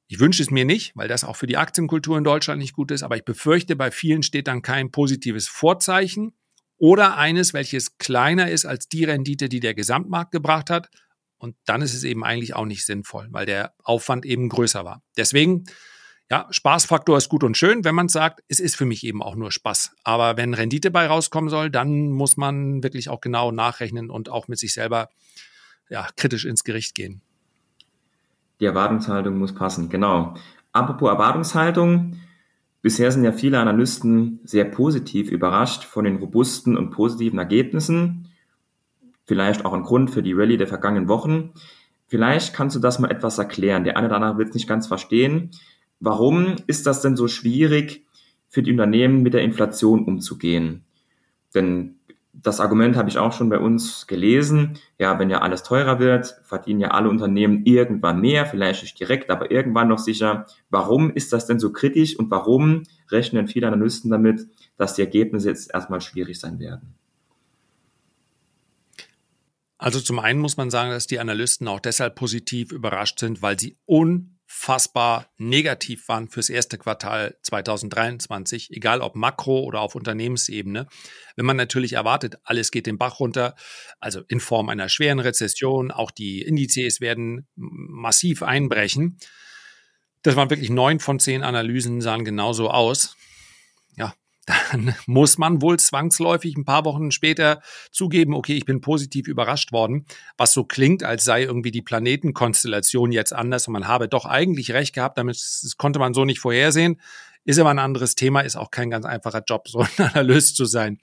ich 0.07 0.19
wünsche 0.19 0.41
es 0.41 0.49
mir 0.49 0.63
nicht, 0.63 0.95
weil 0.95 1.09
das 1.09 1.25
auch 1.25 1.35
für 1.35 1.47
die 1.47 1.57
Aktienkultur 1.57 2.17
in 2.17 2.23
Deutschland 2.23 2.59
nicht 2.59 2.73
gut 2.73 2.91
ist, 2.91 3.03
aber 3.03 3.17
ich 3.17 3.25
befürchte, 3.25 3.75
bei 3.75 3.91
vielen 3.91 4.23
steht 4.23 4.47
dann 4.47 4.61
kein 4.61 4.91
positives 4.91 5.49
Vorzeichen 5.49 6.33
oder 6.77 7.17
eines, 7.17 7.53
welches 7.53 7.97
kleiner 7.97 8.49
ist 8.49 8.65
als 8.65 8.87
die 8.87 9.05
Rendite, 9.05 9.49
die 9.49 9.59
der 9.59 9.73
Gesamtmarkt 9.73 10.31
gebracht 10.31 10.69
hat. 10.69 10.89
Und 11.37 11.55
dann 11.65 11.81
ist 11.81 11.93
es 11.93 12.03
eben 12.03 12.23
eigentlich 12.23 12.55
auch 12.55 12.65
nicht 12.65 12.85
sinnvoll, 12.85 13.27
weil 13.31 13.45
der 13.45 13.73
Aufwand 13.83 14.25
eben 14.25 14.49
größer 14.49 14.85
war. 14.85 15.01
Deswegen, 15.17 15.65
ja, 16.29 16.47
Spaßfaktor 16.49 17.17
ist 17.17 17.29
gut 17.29 17.43
und 17.43 17.57
schön, 17.57 17.83
wenn 17.83 17.95
man 17.95 18.09
sagt, 18.09 18.41
es 18.47 18.59
ist 18.59 18.75
für 18.75 18.85
mich 18.85 19.03
eben 19.05 19.21
auch 19.21 19.35
nur 19.35 19.51
Spaß. 19.51 19.91
Aber 20.03 20.37
wenn 20.37 20.53
Rendite 20.53 20.91
bei 20.91 21.07
rauskommen 21.07 21.49
soll, 21.49 21.69
dann 21.69 22.09
muss 22.09 22.37
man 22.37 22.83
wirklich 22.83 23.09
auch 23.09 23.21
genau 23.21 23.51
nachrechnen 23.51 24.09
und 24.09 24.29
auch 24.29 24.47
mit 24.47 24.57
sich 24.57 24.73
selber 24.73 25.09
ja, 25.89 26.07
kritisch 26.15 26.45
ins 26.45 26.63
Gericht 26.63 26.95
gehen. 26.95 27.21
Die 28.59 28.65
Erwartungshaltung 28.65 29.37
muss 29.37 29.53
passen, 29.53 29.89
genau. 29.89 30.35
Apropos 30.71 31.09
Erwartungshaltung, 31.09 32.19
Bisher 32.85 33.11
sind 33.11 33.23
ja 33.23 33.31
viele 33.31 33.57
Analysten 33.57 34.41
sehr 34.43 34.63
positiv 34.63 35.31
überrascht 35.31 35.85
von 35.85 36.05
den 36.05 36.17
robusten 36.17 36.77
und 36.77 36.91
positiven 36.91 37.39
Ergebnissen. 37.39 38.27
Vielleicht 39.23 39.65
auch 39.65 39.73
ein 39.73 39.81
Grund 39.81 40.11
für 40.11 40.21
die 40.21 40.33
Rallye 40.33 40.57
der 40.57 40.67
vergangenen 40.67 41.07
Wochen. 41.07 41.49
Vielleicht 42.05 42.53
kannst 42.53 42.75
du 42.75 42.79
das 42.79 42.99
mal 42.99 43.09
etwas 43.09 43.39
erklären. 43.39 43.85
Der 43.85 43.97
eine 43.97 44.05
oder 44.05 44.17
andere 44.17 44.37
wird 44.37 44.49
es 44.49 44.53
nicht 44.53 44.67
ganz 44.67 44.85
verstehen. 44.85 45.49
Warum 45.99 46.57
ist 46.67 46.85
das 46.85 47.01
denn 47.01 47.15
so 47.15 47.27
schwierig 47.27 48.05
für 48.49 48.61
die 48.61 48.69
Unternehmen 48.69 49.23
mit 49.23 49.33
der 49.33 49.41
Inflation 49.41 50.05
umzugehen? 50.05 50.83
Denn 51.55 51.94
das 52.41 52.59
Argument 52.59 52.95
habe 52.95 53.09
ich 53.09 53.17
auch 53.17 53.33
schon 53.33 53.49
bei 53.49 53.59
uns 53.59 54.07
gelesen. 54.07 54.77
Ja, 54.99 55.19
wenn 55.19 55.29
ja 55.29 55.39
alles 55.39 55.63
teurer 55.63 55.99
wird, 55.99 56.39
verdienen 56.43 56.79
ja 56.79 56.89
alle 56.89 57.09
Unternehmen 57.09 57.65
irgendwann 57.65 58.21
mehr, 58.21 58.45
vielleicht 58.45 58.83
nicht 58.83 58.99
direkt, 58.99 59.29
aber 59.29 59.51
irgendwann 59.51 59.87
noch 59.87 59.99
sicher. 59.99 60.45
Warum 60.69 61.11
ist 61.11 61.33
das 61.33 61.47
denn 61.47 61.59
so 61.59 61.71
kritisch 61.71 62.17
und 62.17 62.29
warum 62.31 62.83
rechnen 63.09 63.47
viele 63.47 63.67
Analysten 63.67 64.11
damit, 64.11 64.47
dass 64.77 64.95
die 64.95 65.01
Ergebnisse 65.01 65.49
jetzt 65.49 65.73
erstmal 65.73 66.01
schwierig 66.01 66.39
sein 66.39 66.59
werden? 66.59 66.95
Also 69.77 69.99
zum 69.99 70.19
einen 70.19 70.39
muss 70.39 70.57
man 70.57 70.69
sagen, 70.69 70.91
dass 70.91 71.07
die 71.07 71.19
Analysten 71.19 71.67
auch 71.67 71.79
deshalb 71.79 72.15
positiv 72.15 72.71
überrascht 72.71 73.19
sind, 73.19 73.41
weil 73.41 73.59
sie 73.59 73.77
un 73.87 74.34
unfassbar 74.47 75.29
negativ 75.37 76.07
waren 76.07 76.27
fürs 76.27 76.49
erste 76.49 76.77
Quartal 76.77 77.37
2023, 77.43 78.71
egal 78.71 79.01
ob 79.01 79.15
Makro 79.15 79.59
oder 79.59 79.81
auf 79.81 79.95
Unternehmensebene. 79.95 80.87
Wenn 81.35 81.45
man 81.45 81.57
natürlich 81.57 81.93
erwartet, 81.93 82.37
alles 82.43 82.71
geht 82.71 82.87
den 82.87 82.97
Bach 82.97 83.19
runter, 83.19 83.55
also 83.99 84.21
in 84.27 84.39
Form 84.39 84.69
einer 84.69 84.89
schweren 84.89 85.19
Rezession, 85.19 85.91
auch 85.91 86.11
die 86.11 86.41
Indizes 86.41 87.01
werden 87.01 87.47
massiv 87.55 88.43
einbrechen. 88.43 89.17
Das 90.23 90.35
waren 90.35 90.49
wirklich 90.49 90.71
neun 90.71 90.99
von 90.99 91.19
zehn 91.19 91.43
Analysen, 91.43 92.01
sahen 92.01 92.25
genauso 92.25 92.69
aus 92.69 93.15
dann 94.45 94.95
muss 95.05 95.37
man 95.37 95.61
wohl 95.61 95.77
zwangsläufig 95.79 96.55
ein 96.55 96.65
paar 96.65 96.85
Wochen 96.85 97.11
später 97.11 97.61
zugeben, 97.91 98.33
okay, 98.33 98.53
ich 98.53 98.65
bin 98.65 98.81
positiv 98.81 99.27
überrascht 99.27 99.71
worden, 99.71 100.05
was 100.37 100.53
so 100.53 100.63
klingt, 100.63 101.03
als 101.03 101.23
sei 101.23 101.43
irgendwie 101.43 101.71
die 101.71 101.81
Planetenkonstellation 101.81 103.11
jetzt 103.11 103.33
anders 103.33 103.67
und 103.67 103.73
man 103.73 103.87
habe 103.87 104.07
doch 104.07 104.25
eigentlich 104.25 104.71
recht 104.71 104.93
gehabt, 104.93 105.17
damit 105.17 105.39
konnte 105.77 105.99
man 105.99 106.13
so 106.13 106.25
nicht 106.25 106.39
vorhersehen. 106.39 107.01
Ist 107.43 107.59
aber 107.59 107.69
ein 107.69 107.79
anderes 107.79 108.15
Thema, 108.15 108.41
ist 108.41 108.55
auch 108.55 108.71
kein 108.71 108.89
ganz 108.89 109.05
einfacher 109.05 109.43
Job, 109.47 109.67
so 109.67 109.79
ein 109.79 109.89
Analyst 109.97 110.55
zu 110.55 110.65
sein. 110.65 110.99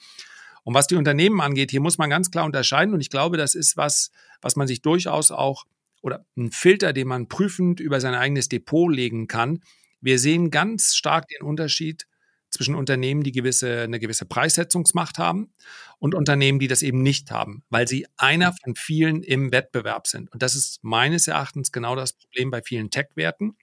Und 0.65 0.75
was 0.75 0.87
die 0.87 0.95
Unternehmen 0.95 1.41
angeht, 1.41 1.73
hier 1.73 1.81
muss 1.81 1.99
man 1.99 2.11
ganz 2.11 2.31
klar 2.31 2.45
unterscheiden 2.45 2.95
und 2.95 3.01
ich 3.01 3.11
glaube, 3.11 3.37
das 3.37 3.55
ist 3.55 3.77
was, 3.77 4.11
was 4.41 4.57
man 4.57 4.69
sich 4.69 4.83
durchaus 4.83 5.31
auch 5.31 5.65
oder 6.03 6.25
ein 6.37 6.51
Filter, 6.51 6.93
den 6.93 7.09
man 7.09 7.29
prüfend 7.29 7.81
über 7.81 8.01
sein 8.01 8.15
eigenes 8.15 8.49
Depot 8.49 8.93
legen 8.93 9.29
kann. 9.29 9.63
Wir 10.01 10.19
sehen 10.19 10.51
ganz 10.51 10.97
stark 10.97 11.29
den 11.29 11.47
Unterschied 11.47 12.07
zwischen 12.53 12.75
Unternehmen, 12.75 13.23
die 13.23 13.33
gewisse, 13.33 13.83
eine 13.83 13.99
gewisse 13.99 14.27
Preissetzungsmacht 14.27 15.19
haben 15.19 15.53
und 15.99 16.15
Unternehmen, 16.15 16.59
die 16.59 16.69
das 16.69 16.83
eben 16.83 17.03
nicht 17.03 17.31
haben, 17.31 17.65
weil 17.71 17.89
sie 17.89 18.07
einer 18.17 18.53
von 18.53 18.77
vielen 18.77 19.23
im 19.23 19.53
Wettbewerb 19.53 20.07
sind. 20.07 20.31
Und 20.31 20.43
das 20.43 20.55
ist 20.55 20.85
meines 20.85 21.27
Erachtens 21.27 21.73
genau 21.73 21.97
das 21.97 22.13
Problem 22.13 22.51
bei 22.51 22.63
vielen 22.63 22.91
Tech-Werten. 22.91 23.57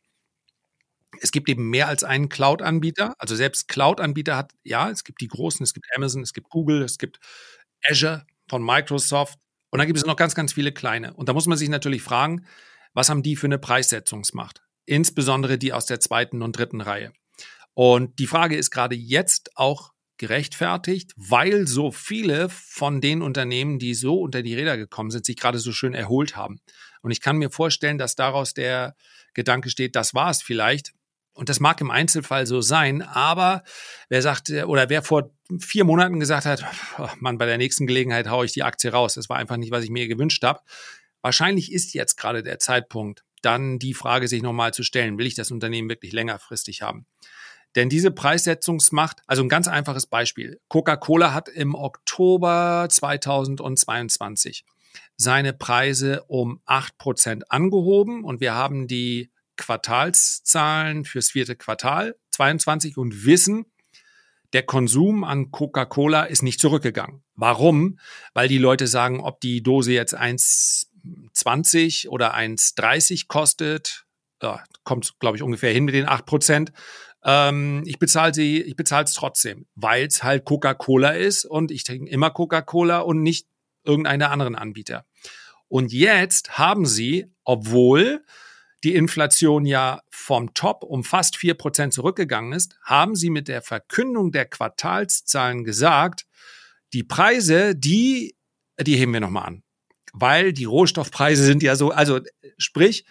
Es 1.21 1.31
gibt 1.31 1.49
eben 1.49 1.69
mehr 1.69 1.87
als 1.87 2.03
einen 2.03 2.29
Cloud-Anbieter. 2.29 3.13
Also 3.19 3.35
selbst 3.35 3.67
Cloud-Anbieter 3.67 4.35
hat, 4.35 4.53
ja, 4.63 4.89
es 4.89 5.03
gibt 5.03 5.21
die 5.21 5.27
großen, 5.27 5.63
es 5.63 5.73
gibt 5.73 5.85
Amazon, 5.95 6.23
es 6.23 6.33
gibt 6.33 6.49
Google, 6.49 6.81
es 6.81 6.97
gibt 6.97 7.19
Azure 7.87 8.25
von 8.49 8.63
Microsoft. 8.63 9.37
Und 9.69 9.77
dann 9.77 9.87
gibt 9.87 9.99
es 9.99 10.05
noch 10.05 10.15
ganz, 10.15 10.33
ganz 10.33 10.53
viele 10.53 10.71
kleine. 10.71 11.13
Und 11.13 11.29
da 11.29 11.33
muss 11.33 11.45
man 11.45 11.57
sich 11.57 11.69
natürlich 11.69 12.01
fragen, 12.01 12.45
was 12.93 13.09
haben 13.09 13.21
die 13.21 13.35
für 13.35 13.47
eine 13.47 13.59
Preissetzungsmacht? 13.59 14.63
Insbesondere 14.85 15.59
die 15.59 15.73
aus 15.73 15.85
der 15.85 15.99
zweiten 15.99 16.41
und 16.41 16.57
dritten 16.57 16.81
Reihe. 16.81 17.13
Und 17.81 18.19
die 18.19 18.27
Frage 18.27 18.57
ist 18.57 18.71
gerade 18.71 18.93
jetzt 18.93 19.55
auch 19.55 19.93
gerechtfertigt, 20.17 21.13
weil 21.15 21.65
so 21.65 21.91
viele 21.91 22.49
von 22.49 22.99
den 22.99 23.21
Unternehmen, 23.21 23.79
die 23.79 23.93
so 23.93 24.19
unter 24.19 24.41
die 24.41 24.53
Räder 24.53 24.75
gekommen 24.75 25.11
sind, 25.11 25.25
sich 25.25 25.37
gerade 25.37 25.59
so 25.59 25.71
schön 25.71 25.93
erholt 25.93 26.35
haben. 26.35 26.59
Und 27.03 27.11
ich 27.11 27.21
kann 27.21 27.37
mir 27.37 27.49
vorstellen, 27.49 27.97
dass 27.97 28.17
daraus 28.17 28.53
der 28.53 28.97
Gedanke 29.33 29.69
steht, 29.69 29.95
das 29.95 30.13
war 30.13 30.29
es 30.29 30.41
vielleicht. 30.41 30.91
Und 31.31 31.47
das 31.47 31.61
mag 31.61 31.79
im 31.79 31.89
Einzelfall 31.89 32.45
so 32.45 32.59
sein, 32.59 33.01
aber 33.01 33.63
wer 34.09 34.21
sagt, 34.21 34.49
oder 34.49 34.89
wer 34.89 35.01
vor 35.01 35.31
vier 35.61 35.85
Monaten 35.85 36.19
gesagt 36.19 36.45
hat, 36.45 36.65
Mann, 37.21 37.37
bei 37.37 37.45
der 37.45 37.57
nächsten 37.57 37.87
Gelegenheit 37.87 38.27
haue 38.27 38.43
ich 38.43 38.51
die 38.51 38.63
Aktie 38.63 38.91
raus, 38.91 39.13
das 39.13 39.29
war 39.29 39.37
einfach 39.37 39.55
nicht, 39.55 39.71
was 39.71 39.85
ich 39.85 39.89
mir 39.89 40.09
gewünscht 40.09 40.43
habe. 40.43 40.59
Wahrscheinlich 41.21 41.71
ist 41.71 41.93
jetzt 41.93 42.17
gerade 42.17 42.43
der 42.43 42.59
Zeitpunkt, 42.59 43.23
dann 43.41 43.79
die 43.79 43.93
Frage 43.93 44.27
sich 44.27 44.41
nochmal 44.41 44.73
zu 44.73 44.83
stellen, 44.83 45.17
will 45.17 45.27
ich 45.27 45.35
das 45.35 45.49
Unternehmen 45.49 45.87
wirklich 45.87 46.11
längerfristig 46.11 46.81
haben? 46.81 47.05
Denn 47.75 47.89
diese 47.89 48.11
Preissetzungsmacht, 48.11 49.21
also 49.27 49.43
ein 49.43 49.49
ganz 49.49 49.67
einfaches 49.67 50.05
Beispiel. 50.05 50.59
Coca-Cola 50.69 51.33
hat 51.33 51.49
im 51.49 51.75
Oktober 51.75 52.87
2022 52.89 54.65
seine 55.17 55.53
Preise 55.53 56.23
um 56.27 56.61
acht 56.65 56.97
Prozent 56.97 57.51
angehoben 57.51 58.23
und 58.23 58.41
wir 58.41 58.55
haben 58.55 58.87
die 58.87 59.29
Quartalszahlen 59.57 61.05
fürs 61.05 61.31
vierte 61.31 61.55
Quartal 61.55 62.15
22 62.31 62.97
und 62.97 63.25
wissen, 63.25 63.65
der 64.53 64.63
Konsum 64.63 65.23
an 65.23 65.51
Coca-Cola 65.51 66.23
ist 66.23 66.41
nicht 66.41 66.59
zurückgegangen. 66.59 67.23
Warum? 67.35 67.99
Weil 68.33 68.47
die 68.47 68.57
Leute 68.57 68.87
sagen, 68.87 69.19
ob 69.19 69.41
die 69.41 69.61
Dose 69.61 69.91
jetzt 69.91 70.17
1,20 70.17 72.07
oder 72.07 72.33
1,30 72.35 73.27
kostet, 73.27 74.05
ja, 74.41 74.63
kommt, 74.83 75.19
glaube 75.19 75.37
ich, 75.37 75.43
ungefähr 75.43 75.73
hin 75.73 75.83
mit 75.83 75.93
den 75.93 76.07
acht 76.07 76.25
Prozent. 76.25 76.71
Ähm, 77.23 77.83
ich 77.85 77.99
bezahle 77.99 78.33
sie, 78.33 78.61
ich 78.61 78.75
bezahle 78.75 79.05
es 79.05 79.13
trotzdem, 79.13 79.67
weil 79.75 80.05
es 80.07 80.23
halt 80.23 80.45
Coca-Cola 80.45 81.11
ist 81.11 81.45
und 81.45 81.71
ich 81.71 81.83
trinke 81.83 82.09
immer 82.09 82.31
Coca-Cola 82.31 82.99
und 82.99 83.21
nicht 83.21 83.47
irgendeine 83.83 84.29
anderen 84.29 84.55
Anbieter. 84.55 85.05
Und 85.67 85.93
jetzt 85.93 86.57
haben 86.57 86.85
sie, 86.85 87.31
obwohl 87.43 88.23
die 88.83 88.95
Inflation 88.95 89.65
ja 89.65 90.01
vom 90.09 90.53
Top 90.53 90.83
um 90.83 91.03
fast 91.03 91.35
vier 91.35 91.53
Prozent 91.53 91.93
zurückgegangen 91.93 92.53
ist, 92.53 92.77
haben 92.83 93.15
sie 93.15 93.29
mit 93.29 93.47
der 93.47 93.61
Verkündung 93.61 94.31
der 94.31 94.45
Quartalszahlen 94.45 95.63
gesagt, 95.63 96.25
die 96.93 97.03
Preise, 97.03 97.75
die, 97.75 98.35
die 98.79 98.95
heben 98.95 99.13
wir 99.13 99.19
nochmal 99.19 99.45
an. 99.45 99.63
Weil 100.13 100.53
die 100.53 100.65
Rohstoffpreise 100.65 101.43
sind 101.43 101.61
ja 101.61 101.75
so, 101.75 101.91
also 101.91 102.19
sprich, 102.57 103.05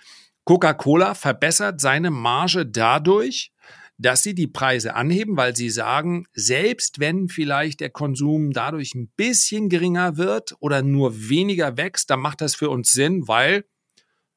Coca-Cola 0.44 1.14
verbessert 1.14 1.80
seine 1.80 2.10
Marge 2.10 2.66
dadurch, 2.66 3.52
dass 3.98 4.22
sie 4.22 4.34
die 4.34 4.46
Preise 4.46 4.94
anheben, 4.94 5.36
weil 5.36 5.56
sie 5.56 5.70
sagen, 5.70 6.26
selbst 6.32 7.00
wenn 7.00 7.28
vielleicht 7.28 7.80
der 7.80 7.90
Konsum 7.90 8.52
dadurch 8.52 8.94
ein 8.94 9.08
bisschen 9.16 9.68
geringer 9.68 10.16
wird 10.16 10.54
oder 10.60 10.82
nur 10.82 11.28
weniger 11.28 11.76
wächst, 11.76 12.08
dann 12.10 12.20
macht 12.20 12.40
das 12.40 12.54
für 12.54 12.70
uns 12.70 12.92
Sinn, 12.92 13.26
weil 13.26 13.64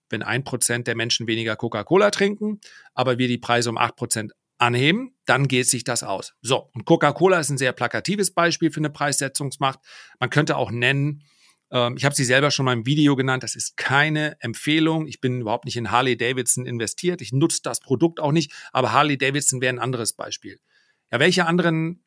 wenn 0.09 0.23
ein 0.23 0.43
Prozent 0.43 0.87
der 0.87 0.95
Menschen 0.95 1.27
weniger 1.27 1.55
Coca-Cola 1.55 2.11
trinken, 2.11 2.59
aber 2.93 3.17
wir 3.17 3.27
die 3.27 3.37
Preise 3.37 3.69
um 3.69 3.77
acht 3.77 3.95
Prozent 3.95 4.33
anheben, 4.57 5.15
dann 5.25 5.47
geht 5.47 5.67
sich 5.67 5.83
das 5.83 6.03
aus. 6.03 6.33
So, 6.41 6.69
und 6.73 6.85
Coca-Cola 6.85 7.39
ist 7.39 7.49
ein 7.49 7.57
sehr 7.57 7.71
plakatives 7.71 8.31
Beispiel 8.31 8.71
für 8.71 8.79
eine 8.79 8.89
Preissetzungsmacht. 8.89 9.79
Man 10.19 10.29
könnte 10.29 10.57
auch 10.57 10.71
nennen, 10.71 11.23
ähm, 11.71 11.95
ich 11.97 12.05
habe 12.05 12.13
sie 12.13 12.25
selber 12.25 12.51
schon 12.51 12.65
mal 12.65 12.73
im 12.73 12.85
Video 12.85 13.15
genannt. 13.15 13.43
Das 13.43 13.55
ist 13.55 13.77
keine 13.77 14.35
Empfehlung. 14.41 15.07
Ich 15.07 15.21
bin 15.21 15.41
überhaupt 15.41 15.65
nicht 15.65 15.77
in 15.77 15.91
Harley 15.91 16.17
Davidson 16.17 16.65
investiert. 16.65 17.21
Ich 17.21 17.31
nutze 17.31 17.61
das 17.63 17.79
Produkt 17.79 18.19
auch 18.19 18.31
nicht. 18.31 18.51
Aber 18.71 18.91
Harley 18.91 19.17
Davidson 19.17 19.61
wäre 19.61 19.73
ein 19.73 19.79
anderes 19.79 20.13
Beispiel. 20.13 20.59
Ja, 21.11 21.19
welche 21.19 21.45
anderen? 21.45 22.03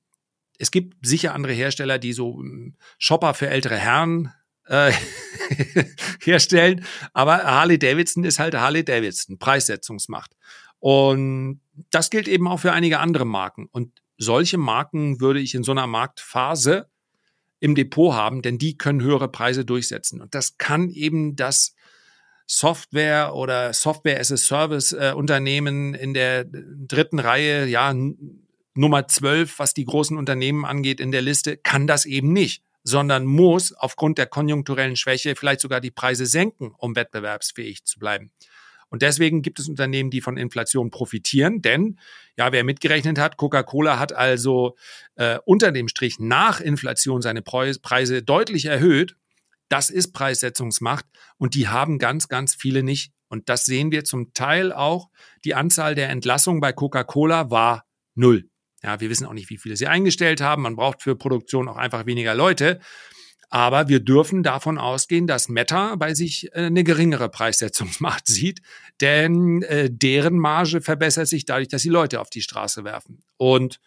Es 0.59 0.70
gibt 0.70 1.05
sicher 1.05 1.35
andere 1.35 1.53
Hersteller, 1.53 1.98
die 1.98 2.12
so 2.12 2.40
ähm, 2.40 2.77
Shopper 2.98 3.35
für 3.35 3.48
ältere 3.48 3.77
Herren 3.77 4.33
äh, 4.66 4.92
herstellen. 6.22 6.85
Aber 7.12 7.42
Harley 7.42 7.79
Davidson 7.79 8.24
ist 8.24 8.38
halt 8.38 8.55
Harley 8.55 8.85
Davidson, 8.85 9.38
Preissetzungsmacht. 9.38 10.37
Und 10.79 11.61
das 11.90 12.11
gilt 12.11 12.29
eben 12.29 12.46
auch 12.46 12.61
für 12.61 12.72
einige 12.72 13.00
andere 13.00 13.24
Marken. 13.24 13.68
Und 13.72 14.03
solche 14.18 14.59
Marken 14.59 15.20
würde 15.20 15.40
ich 15.40 15.55
in 15.55 15.64
so 15.64 15.72
einer 15.72 15.87
Marktphase 15.87 16.88
im 17.64 17.74
Depot 17.74 18.12
haben, 18.12 18.42
denn 18.42 18.59
die 18.59 18.77
können 18.77 19.00
höhere 19.00 19.29
Preise 19.29 19.64
durchsetzen. 19.64 20.20
Und 20.20 20.35
das 20.35 20.59
kann 20.59 20.90
eben 20.90 21.35
das 21.35 21.74
Software 22.46 23.35
oder 23.35 23.72
Software 23.72 24.20
as 24.20 24.31
a 24.31 24.37
Service 24.37 24.92
äh, 24.92 25.14
Unternehmen 25.16 25.94
in 25.94 26.12
der 26.12 26.44
dritten 26.44 27.18
Reihe, 27.18 27.64
ja, 27.64 27.94
Nummer 28.74 29.09
12, 29.09 29.59
was 29.59 29.72
die 29.72 29.87
großen 29.87 30.18
Unternehmen 30.18 30.66
angeht 30.66 31.00
in 31.00 31.11
der 31.11 31.22
Liste, 31.22 31.57
kann 31.57 31.87
das 31.87 32.05
eben 32.05 32.35
nicht, 32.35 32.62
sondern 32.83 33.24
muss 33.24 33.72
aufgrund 33.72 34.18
der 34.18 34.27
konjunkturellen 34.27 34.96
Schwäche 34.96 35.35
vielleicht 35.35 35.61
sogar 35.61 35.81
die 35.81 35.90
Preise 35.90 36.27
senken, 36.27 36.74
um 36.77 36.94
wettbewerbsfähig 36.94 37.85
zu 37.85 37.98
bleiben. 37.98 38.31
Und 38.90 39.00
deswegen 39.00 39.40
gibt 39.40 39.59
es 39.59 39.70
Unternehmen, 39.70 40.11
die 40.11 40.20
von 40.20 40.37
Inflation 40.37 40.90
profitieren, 40.90 41.62
denn 41.62 41.98
ja, 42.37 42.53
wer 42.53 42.64
mitgerechnet 42.64 43.18
hat, 43.18 43.37
Coca-Cola 43.37 43.99
hat 43.99 44.12
also 44.12 44.77
äh, 45.16 45.38
unter 45.44 45.73
dem 45.73 45.88
Strich 45.88 46.18
nach 46.18 46.61
Inflation 46.61 47.23
seine 47.23 47.42
Preise 47.42 48.23
deutlich 48.23 48.64
erhöht. 48.64 49.16
Das 49.68 49.90
ist 49.90 50.12
Preissetzungsmacht 50.12 51.07
und 51.37 51.55
die 51.55 51.68
haben 51.68 51.99
ganz, 51.99 52.29
ganz 52.29 52.55
viele 52.55 52.83
nicht. 52.83 53.12
Und 53.29 53.49
das 53.49 53.64
sehen 53.64 53.90
wir 53.90 54.05
zum 54.05 54.33
Teil 54.35 54.73
auch. 54.73 55.09
Die 55.44 55.55
Anzahl 55.55 55.94
der 55.94 56.11
Entlassungen 56.11 56.61
bei 56.61 56.73
Coca-Cola 56.73 57.51
war 57.51 57.85
null. 58.14 58.49
Ja, 58.83 59.01
wir 59.01 59.09
wissen 59.09 59.27
auch 59.27 59.33
nicht, 59.33 59.49
wie 59.49 59.57
viele 59.57 59.77
sie 59.77 59.87
eingestellt 59.87 60.40
haben. 60.40 60.62
Man 60.62 60.77
braucht 60.77 61.03
für 61.03 61.16
Produktion 61.16 61.68
auch 61.68 61.77
einfach 61.77 62.05
weniger 62.05 62.35
Leute. 62.35 62.81
Aber 63.50 63.88
wir 63.88 64.00
dürfen 64.00 64.42
davon 64.42 64.78
ausgehen, 64.78 65.26
dass 65.26 65.48
Meta 65.48 65.96
bei 65.96 66.14
sich 66.14 66.52
äh, 66.52 66.66
eine 66.66 66.85
geringere 66.85 67.28
Preissetzungsmacht 67.28 68.26
sieht, 68.28 68.61
denn 69.00 69.62
äh, 69.62 69.88
deren 69.90 70.38
Marge 70.38 70.80
verbessert 70.80 71.28
sich 71.28 71.44
dadurch, 71.44 71.68
dass 71.68 71.83
sie 71.83 71.90
Leute 71.90 72.20
auf 72.20 72.30
die 72.30 72.42
Straße 72.42 72.85
werfen. 72.85 73.20
Und 73.37 73.80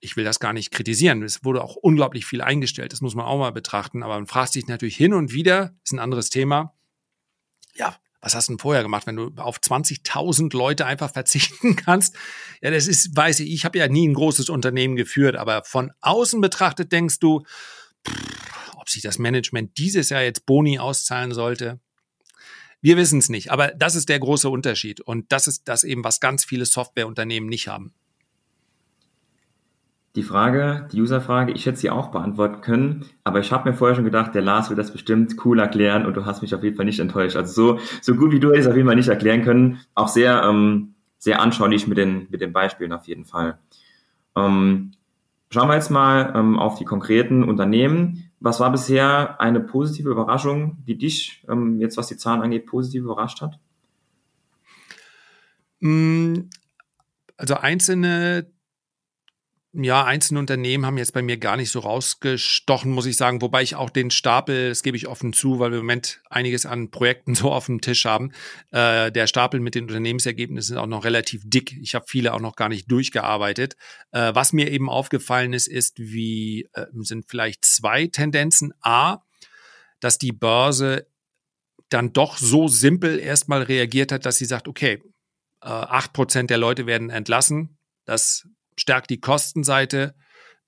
ich 0.00 0.16
will 0.16 0.24
das 0.24 0.38
gar 0.38 0.52
nicht 0.52 0.70
kritisieren. 0.70 1.22
Es 1.22 1.44
wurde 1.44 1.64
auch 1.64 1.76
unglaublich 1.76 2.26
viel 2.26 2.42
eingestellt. 2.42 2.92
Das 2.92 3.00
muss 3.00 3.14
man 3.14 3.24
auch 3.24 3.38
mal 3.38 3.52
betrachten. 3.52 4.02
Aber 4.02 4.14
man 4.14 4.26
fragt 4.26 4.52
sich 4.52 4.66
natürlich 4.66 4.96
hin 4.96 5.14
und 5.14 5.32
wieder, 5.32 5.74
ist 5.82 5.92
ein 5.92 5.98
anderes 5.98 6.28
Thema. 6.28 6.74
Ja, 7.74 7.96
was 8.24 8.34
hast 8.34 8.48
du 8.48 8.52
denn 8.52 8.58
vorher 8.58 8.82
gemacht, 8.82 9.06
wenn 9.06 9.16
du 9.16 9.32
auf 9.36 9.58
20.000 9.58 10.56
Leute 10.56 10.86
einfach 10.86 11.12
verzichten 11.12 11.76
kannst? 11.84 12.16
Ja, 12.62 12.70
das 12.70 12.86
ist, 12.86 13.14
weiß 13.14 13.40
ich, 13.40 13.52
ich 13.52 13.64
habe 13.64 13.78
ja 13.78 13.86
nie 13.88 14.08
ein 14.08 14.14
großes 14.14 14.48
Unternehmen 14.48 14.96
geführt, 14.96 15.36
aber 15.36 15.62
von 15.64 15.92
außen 16.00 16.40
betrachtet 16.40 16.90
denkst 16.92 17.18
du, 17.18 17.44
ob 18.76 18.88
sich 18.88 19.02
das 19.02 19.18
Management 19.18 19.78
dieses 19.78 20.10
Jahr 20.10 20.22
jetzt 20.22 20.46
Boni 20.46 20.78
auszahlen 20.78 21.32
sollte. 21.32 21.80
Wir 22.80 22.98
wissen 22.98 23.18
es 23.18 23.30
nicht, 23.30 23.50
aber 23.50 23.68
das 23.68 23.94
ist 23.94 24.10
der 24.10 24.18
große 24.18 24.48
Unterschied. 24.50 25.00
Und 25.00 25.32
das 25.32 25.46
ist 25.46 25.68
das 25.68 25.84
eben, 25.84 26.04
was 26.04 26.20
ganz 26.20 26.44
viele 26.44 26.66
Softwareunternehmen 26.66 27.48
nicht 27.48 27.66
haben. 27.66 27.94
Die 30.16 30.22
Frage, 30.22 30.86
die 30.92 31.00
Userfrage, 31.00 31.52
ich 31.52 31.64
hätte 31.66 31.78
sie 31.78 31.90
auch 31.90 32.12
beantworten 32.12 32.60
können, 32.60 33.06
aber 33.24 33.40
ich 33.40 33.50
habe 33.50 33.68
mir 33.68 33.74
vorher 33.74 33.96
schon 33.96 34.04
gedacht, 34.04 34.34
der 34.34 34.42
Lars 34.42 34.70
will 34.70 34.76
das 34.76 34.92
bestimmt 34.92 35.34
cool 35.44 35.58
erklären 35.58 36.06
und 36.06 36.14
du 36.14 36.24
hast 36.24 36.42
mich 36.42 36.54
auf 36.54 36.62
jeden 36.62 36.76
Fall 36.76 36.84
nicht 36.84 37.00
enttäuscht. 37.00 37.36
Also 37.36 37.52
so, 37.52 37.80
so 38.02 38.14
gut 38.14 38.30
wie 38.30 38.38
du 38.38 38.50
hättest 38.52 38.68
auf 38.68 38.76
jeden 38.76 38.86
Fall 38.86 38.96
nicht 38.96 39.08
erklären 39.08 39.42
können. 39.42 39.80
Auch 39.94 40.08
sehr, 40.08 40.42
ähm, 40.44 40.94
sehr 41.18 41.40
anschaulich 41.40 41.88
mit 41.88 41.98
den, 41.98 42.28
mit 42.30 42.42
den 42.42 42.52
Beispielen 42.52 42.92
auf 42.92 43.08
jeden 43.08 43.24
Fall. 43.24 43.58
Ähm, 44.36 44.92
schauen 45.54 45.68
wir 45.68 45.76
jetzt 45.76 45.90
mal 45.90 46.32
ähm, 46.34 46.58
auf 46.58 46.78
die 46.78 46.84
konkreten 46.84 47.44
Unternehmen. 47.44 48.30
Was 48.40 48.58
war 48.58 48.70
bisher 48.72 49.40
eine 49.40 49.60
positive 49.60 50.10
Überraschung, 50.10 50.82
die 50.84 50.98
dich 50.98 51.44
ähm, 51.48 51.78
jetzt, 51.80 51.96
was 51.96 52.08
die 52.08 52.16
Zahlen 52.16 52.42
angeht, 52.42 52.66
positiv 52.66 53.04
überrascht 53.04 53.40
hat? 53.40 53.60
Mm, 55.78 56.48
also 57.36 57.54
einzelne 57.54 58.50
ja, 59.76 60.04
einzelne 60.04 60.38
Unternehmen 60.38 60.86
haben 60.86 60.98
jetzt 60.98 61.12
bei 61.12 61.22
mir 61.22 61.36
gar 61.36 61.56
nicht 61.56 61.70
so 61.70 61.80
rausgestochen, 61.80 62.92
muss 62.92 63.06
ich 63.06 63.16
sagen, 63.16 63.42
wobei 63.42 63.62
ich 63.62 63.74
auch 63.74 63.90
den 63.90 64.10
Stapel, 64.10 64.68
das 64.68 64.82
gebe 64.82 64.96
ich 64.96 65.08
offen 65.08 65.32
zu, 65.32 65.58
weil 65.58 65.72
wir 65.72 65.78
im 65.78 65.84
Moment 65.84 66.20
einiges 66.30 66.64
an 66.64 66.90
Projekten 66.90 67.34
so 67.34 67.50
auf 67.50 67.66
dem 67.66 67.80
Tisch 67.80 68.04
haben. 68.04 68.32
Äh, 68.70 69.10
der 69.10 69.26
Stapel 69.26 69.60
mit 69.60 69.74
den 69.74 69.84
Unternehmensergebnissen 69.84 70.76
ist 70.76 70.80
auch 70.80 70.86
noch 70.86 71.04
relativ 71.04 71.42
dick. 71.44 71.76
Ich 71.82 71.94
habe 71.94 72.04
viele 72.08 72.34
auch 72.34 72.40
noch 72.40 72.54
gar 72.54 72.68
nicht 72.68 72.90
durchgearbeitet. 72.90 73.76
Äh, 74.12 74.34
was 74.34 74.52
mir 74.52 74.70
eben 74.70 74.88
aufgefallen 74.88 75.52
ist, 75.52 75.66
ist, 75.66 75.98
wie 75.98 76.68
äh, 76.74 76.86
sind 77.00 77.28
vielleicht 77.28 77.64
zwei 77.64 78.06
Tendenzen. 78.06 78.72
A, 78.80 79.24
dass 80.00 80.18
die 80.18 80.32
Börse 80.32 81.06
dann 81.88 82.12
doch 82.12 82.38
so 82.38 82.68
simpel 82.68 83.18
erstmal 83.18 83.62
reagiert 83.62 84.12
hat, 84.12 84.26
dass 84.26 84.36
sie 84.36 84.44
sagt, 84.44 84.68
okay, 84.68 85.02
äh, 85.62 85.68
acht 85.68 86.12
Prozent 86.12 86.50
der 86.50 86.58
Leute 86.58 86.86
werden 86.86 87.10
entlassen. 87.10 87.78
Das 88.04 88.46
stärkt 88.76 89.10
die 89.10 89.20
Kostenseite, 89.20 90.14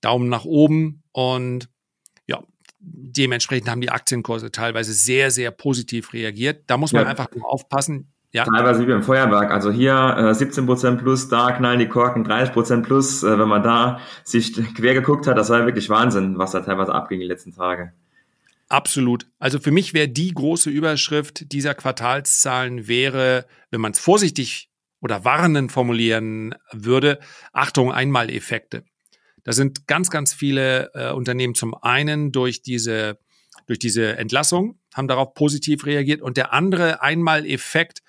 Daumen 0.01 0.29
nach 0.29 0.45
oben 0.45 1.03
und 1.11 1.69
ja, 2.27 2.43
dementsprechend 2.79 3.69
haben 3.69 3.81
die 3.81 3.89
Aktienkurse 3.89 4.51
teilweise 4.51 4.93
sehr, 4.93 5.31
sehr 5.31 5.51
positiv 5.51 6.13
reagiert. 6.13 6.63
Da 6.67 6.77
muss 6.77 6.93
man 6.93 7.03
ja. 7.03 7.09
einfach 7.09 7.29
aufpassen. 7.41 8.11
Ja. 8.31 8.43
Teilweise 8.43 8.81
wie 8.81 8.91
beim 8.91 9.03
Feuerwerk. 9.03 9.51
Also 9.51 9.71
hier 9.71 9.93
äh, 9.93 10.31
17% 10.31 10.97
plus, 10.97 11.29
da 11.29 11.51
knallen 11.51 11.79
die 11.79 11.87
Korken 11.87 12.25
30% 12.25 12.83
plus. 12.83 13.23
Äh, 13.23 13.39
wenn 13.39 13.47
man 13.47 13.63
da 13.63 13.99
sich 14.23 14.53
quer 14.75 14.93
geguckt 14.93 15.27
hat, 15.27 15.37
das 15.37 15.49
war 15.49 15.65
wirklich 15.65 15.89
Wahnsinn, 15.89 16.37
was 16.37 16.51
da 16.51 16.59
teilweise 16.59 16.93
abging 16.93 17.19
die 17.19 17.25
letzten 17.25 17.53
Tage. 17.53 17.93
Absolut. 18.69 19.27
Also 19.39 19.59
für 19.59 19.71
mich 19.71 19.93
wäre 19.93 20.09
die 20.09 20.33
große 20.33 20.69
Überschrift 20.69 21.51
dieser 21.53 21.73
Quartalszahlen 21.73 22.87
wäre, 22.87 23.45
wenn 23.71 23.79
man 23.79 23.93
es 23.93 23.99
vorsichtig 23.99 24.69
oder 25.01 25.23
warnend 25.25 25.71
formulieren 25.71 26.55
würde, 26.71 27.19
Achtung, 27.53 27.91
Einmaleffekte. 27.91 28.83
Da 29.43 29.53
sind 29.53 29.87
ganz, 29.87 30.09
ganz 30.09 30.33
viele 30.33 30.91
äh, 30.93 31.11
Unternehmen 31.11 31.55
zum 31.55 31.73
einen 31.73 32.31
durch 32.31 32.61
diese, 32.61 33.17
durch 33.65 33.79
diese 33.79 34.17
Entlassung, 34.17 34.79
haben 34.93 35.07
darauf 35.07 35.33
positiv 35.33 35.85
reagiert 35.85 36.21
und 36.21 36.37
der 36.37 36.53
andere 36.53 37.01
Einmaleffekt, 37.01 38.01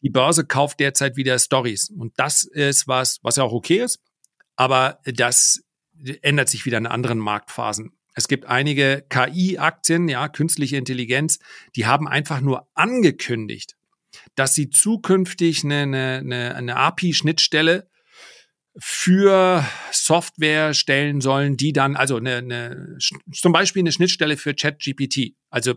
die 0.00 0.10
Börse 0.10 0.44
kauft 0.44 0.80
derzeit 0.80 1.16
wieder 1.16 1.38
Stories 1.38 1.90
und 1.90 2.12
das 2.16 2.44
ist 2.44 2.88
was, 2.88 3.20
was 3.22 3.36
ja 3.36 3.44
auch 3.44 3.52
okay 3.52 3.78
ist, 3.78 4.00
aber 4.56 4.98
das 5.04 5.62
ändert 6.22 6.48
sich 6.48 6.66
wieder 6.66 6.78
in 6.78 6.86
anderen 6.86 7.18
Marktphasen. 7.18 7.92
Es 8.14 8.28
gibt 8.28 8.46
einige 8.46 9.04
KI-Aktien, 9.08 10.08
ja, 10.08 10.28
künstliche 10.28 10.76
Intelligenz, 10.76 11.38
die 11.76 11.86
haben 11.86 12.08
einfach 12.08 12.40
nur 12.40 12.68
angekündigt, 12.74 13.76
dass 14.34 14.54
sie 14.54 14.70
zukünftig 14.70 15.64
eine, 15.64 16.18
eine, 16.18 16.54
eine 16.54 16.76
API-Schnittstelle 16.76 17.88
für 18.78 19.66
Software 19.90 20.72
stellen 20.74 21.20
sollen, 21.20 21.56
die 21.56 21.72
dann, 21.72 21.96
also 21.96 22.16
eine, 22.16 22.36
eine, 22.36 22.98
zum 23.32 23.52
Beispiel 23.52 23.82
eine 23.82 23.92
Schnittstelle 23.92 24.36
für 24.36 24.54
ChatGPT, 24.54 25.34
also 25.50 25.74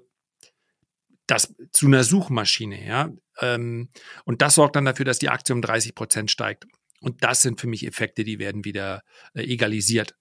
das 1.28 1.54
zu 1.72 1.88
einer 1.88 2.04
Suchmaschine, 2.04 2.86
ja. 2.86 3.12
Ähm, 3.42 3.90
und 4.24 4.42
das 4.42 4.56
sorgt 4.56 4.76
dann 4.76 4.86
dafür, 4.86 5.06
dass 5.06 5.20
die 5.20 5.30
Aktie 5.30 5.54
um 5.54 5.62
30 5.62 5.96
Prozent 5.96 6.32
steigt. 6.32 6.66
Und 7.02 7.24
das 7.24 7.42
sind 7.42 7.60
für 7.60 7.68
mich 7.68 7.86
Effekte, 7.86 8.24
die 8.24 8.40
werden 8.40 8.64
wieder 8.64 9.04
äh, 9.34 9.44
egalisiert. 9.44 10.16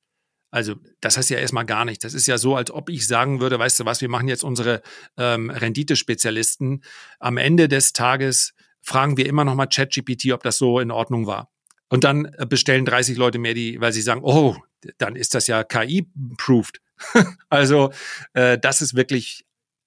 Also 0.55 0.77
das 1.01 1.17
heißt 1.17 1.31
ja 1.31 1.38
erstmal 1.38 1.67
gar 1.67 1.85
nichts. 1.85 2.05
Das 2.05 2.14
ist 2.14 2.29
ja 2.29 2.38
so, 2.38 2.55
als 2.55 2.71
ob 2.71 2.88
ich 2.88 3.09
sagen 3.09 3.40
würde, 3.40 3.59
weißt 3.59 3.81
du 3.81 3.87
was, 3.87 4.01
wir 4.01 4.09
machen 4.09 4.29
jetzt 4.29 4.45
unsere 4.45 4.83
ähm, 5.17 5.51
Renditespezialisten. 5.51 6.85
Am 7.19 7.38
Ende 7.38 7.67
des 7.67 7.93
Tages 7.93 8.55
fragen 8.81 9.17
wir 9.17 9.27
immer 9.27 9.45
noch 9.45 9.57
mal 9.57 9.67
ChatGPT, 9.67 10.31
ob 10.33 10.45
das 10.45 10.57
so 10.57 10.79
in 10.79 10.93
Ordnung 10.93 11.27
war. 11.27 11.51
Und 11.88 12.05
dann 12.05 12.27
äh, 12.27 12.47
bestellen 12.49 12.85
30 12.85 13.17
Leute 13.17 13.40
mehr, 13.40 13.55
die, 13.55 13.81
weil 13.81 13.93
sie 13.93 14.01
sagen, 14.01 14.21
oh, 14.23 14.57
dann 14.99 15.17
ist 15.17 15.35
das 15.35 15.49
ja 15.49 15.64
KI-proofed. 15.64 16.81
also 17.49 17.90
äh, 18.35 18.57
das 18.57 18.81
ist 18.81 18.95
wirklich 18.95 19.45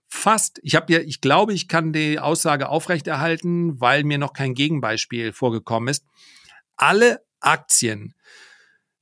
fast. 0.10 0.60
Ich 0.64 0.76
habe 0.76 0.92
ja, 0.92 1.00
ich 1.00 1.22
glaube, 1.22 1.54
ich 1.54 1.70
kann 1.70 1.94
die 1.94 2.20
Aussage 2.20 2.68
aufrechterhalten, 2.68 3.80
weil 3.80 4.04
mir 4.04 4.18
noch 4.18 4.34
kein 4.34 4.54
Gegenbeispiel 4.54 5.32
vorgekommen 5.32 5.88
ist. 5.88 6.04
Alle 6.76 7.22
Aktien, 7.40 8.16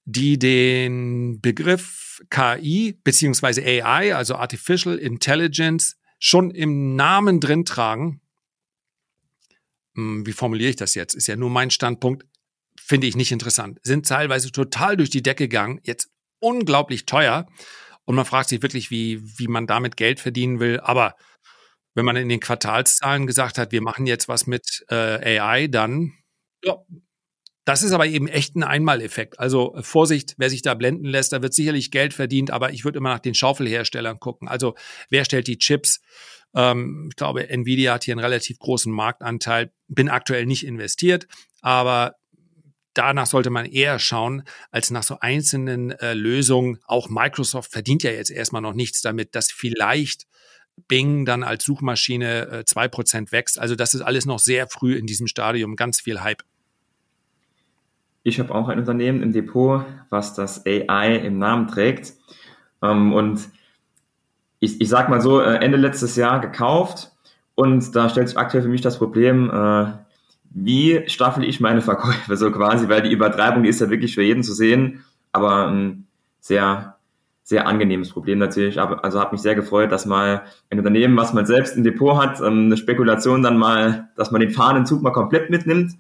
die 0.06 0.38
den 0.38 1.42
Begriff 1.42 2.24
KI 2.30 3.00
beziehungsweise 3.04 3.64
AI, 3.64 4.16
also 4.16 4.36
Artificial 4.36 4.98
Intelligence, 4.98 5.98
schon 6.20 6.52
im 6.52 6.96
Namen 6.96 7.40
drin 7.40 7.66
tragen. 7.66 8.22
Hm, 9.96 10.26
wie 10.26 10.32
formuliere 10.32 10.70
ich 10.70 10.76
das 10.76 10.96
jetzt? 10.96 11.16
Ist 11.16 11.28
ja 11.28 11.36
nur 11.36 11.50
mein 11.50 11.72
Standpunkt. 11.72 12.26
Finde 12.80 13.08
ich 13.08 13.16
nicht 13.16 13.32
interessant. 13.32 13.80
Sind 13.84 14.08
teilweise 14.08 14.52
total 14.52 14.96
durch 14.96 15.10
die 15.10 15.24
Decke 15.24 15.48
gegangen, 15.48 15.80
jetzt 15.84 16.10
unglaublich 16.40 17.06
teuer. 17.06 17.48
Und 18.06 18.16
man 18.16 18.26
fragt 18.26 18.50
sich 18.50 18.62
wirklich, 18.62 18.92
wie, 18.92 19.22
wie 19.40 19.48
man 19.48 19.66
damit 19.66 19.98
Geld 19.98 20.20
verdienen 20.20 20.60
will. 20.60 20.80
Aber 20.80 21.16
wenn 21.96 22.06
man 22.06 22.16
in 22.16 22.30
den 22.30 22.40
Quartalszahlen 22.40 23.26
gesagt 23.26 23.58
hat, 23.58 23.72
wir 23.72 23.82
machen 23.82 24.06
jetzt 24.06 24.28
was 24.28 24.46
mit 24.46 24.86
äh, 24.90 25.40
AI, 25.40 25.68
dann 25.68 26.14
ja, 26.64 26.78
das 27.66 27.82
ist 27.82 27.92
aber 27.92 28.06
eben 28.06 28.28
echt 28.28 28.56
ein 28.56 28.64
Einmaleffekt. 28.64 29.40
Also 29.40 29.76
äh, 29.76 29.84
Vorsicht, 29.84 30.36
wer 30.38 30.50
sich 30.50 30.62
da 30.62 30.76
blenden 30.76 31.06
lässt, 31.06 31.34
da 31.34 31.42
wird 31.42 31.54
sicherlich 31.54 31.92
Geld 31.92 32.14
verdient, 32.14 32.52
aber 32.52 32.72
ich 32.72 32.86
würde 32.86 33.00
immer 33.00 33.10
nach 33.10 33.20
den 33.20 33.34
Schaufelherstellern 33.34 34.20
gucken. 34.20 34.48
Also 34.48 34.76
wer 35.10 35.26
stellt 35.26 35.48
die 35.48 35.58
Chips? 35.58 36.00
Ähm, 36.56 37.08
ich 37.10 37.16
glaube, 37.16 37.50
Nvidia 37.50 37.96
hat 37.96 38.04
hier 38.04 38.14
einen 38.14 38.24
relativ 38.24 38.60
großen 38.60 38.94
Marktanteil. 38.94 39.72
Bin 39.88 40.10
aktuell 40.10 40.46
nicht 40.46 40.66
investiert, 40.66 41.28
aber 41.62 42.16
danach 42.94 43.26
sollte 43.26 43.50
man 43.50 43.66
eher 43.66 43.98
schauen, 43.98 44.44
als 44.70 44.92
nach 44.92 45.04
so 45.04 45.18
einzelnen 45.20 45.92
äh, 45.92 46.14
Lösungen. 46.14 46.78
Auch 46.86 47.10
Microsoft 47.10 47.72
verdient 47.72 48.04
ja 48.04 48.12
jetzt 48.12 48.30
erstmal 48.30 48.62
noch 48.62 48.74
nichts 48.74 49.02
damit, 49.02 49.34
dass 49.34 49.52
vielleicht 49.52 50.28
Bing 50.88 51.26
dann 51.26 51.44
als 51.44 51.64
Suchmaschine 51.64 52.64
zwei 52.66 52.86
äh, 52.86 52.90
Prozent 52.90 53.32
wächst. 53.32 53.58
Also 53.58 53.76
das 53.76 53.96
ist 53.96 54.02
alles 54.02 54.26
noch 54.26 54.40
sehr 54.40 54.68
früh 54.68 54.96
in 54.96 55.08
diesem 55.08 55.26
Stadium, 55.26 55.76
ganz 55.76 56.00
viel 56.00 56.22
Hype. 56.22 56.44
Ich 58.28 58.40
habe 58.40 58.56
auch 58.56 58.70
ein 58.70 58.80
Unternehmen 58.80 59.22
im 59.22 59.34
Depot, 59.34 59.86
was 60.10 60.34
das 60.34 60.66
AI 60.66 61.16
im 61.18 61.38
Namen 61.38 61.68
trägt. 61.68 62.14
Ähm, 62.82 63.14
und 63.14 63.48
ich, 64.60 64.82
ich 64.82 64.90
sag 64.90 65.10
mal 65.10 65.22
so, 65.22 65.40
äh, 65.40 65.58
Ende 65.58 65.78
letztes 65.78 66.16
Jahr 66.16 66.40
gekauft. 66.40 67.12
Und 67.54 67.96
da 67.96 68.10
stellt 68.10 68.28
sich 68.28 68.38
aktuell 68.38 68.64
für 68.64 68.70
mich 68.70 68.82
das 68.82 68.98
Problem, 68.98 69.52
äh, 69.52 69.92
wie 70.50 71.04
staffel 71.06 71.44
ich 71.44 71.60
meine 71.60 71.82
Verkäufe 71.82 72.36
so 72.36 72.50
quasi, 72.50 72.90
weil 72.90 73.04
die 73.04 73.12
Übertreibung, 73.12 73.62
die 73.62 73.70
ist 73.70 73.80
ja 73.80 73.92
wirklich 73.92 74.16
für 74.16 74.24
jeden 74.24 74.42
zu 74.42 74.56
sehen, 74.56 75.06
aber 75.32 75.68
ein 75.68 76.08
sehr, 76.40 76.96
sehr 77.44 77.68
angenehmes 77.68 78.10
Problem 78.10 78.40
natürlich. 78.40 78.82
Also 78.82 79.20
hat 79.20 79.34
mich 79.34 79.42
sehr 79.42 79.54
gefreut, 79.54 79.92
dass 79.92 80.08
mal 80.08 80.46
ein 80.72 80.80
Unternehmen, 80.80 81.16
was 81.16 81.34
man 81.34 81.46
selbst 81.46 81.78
im 81.78 81.84
Depot 81.84 82.20
hat, 82.20 82.40
ähm, 82.42 82.66
eine 82.66 82.78
Spekulation 82.78 83.44
dann 83.44 83.58
mal, 83.58 84.10
dass 84.16 84.32
man 84.32 84.42
den 84.42 84.50
Fahnenzug 84.50 85.04
mal 85.04 85.12
komplett 85.12 85.52
mitnimmt 85.52 85.96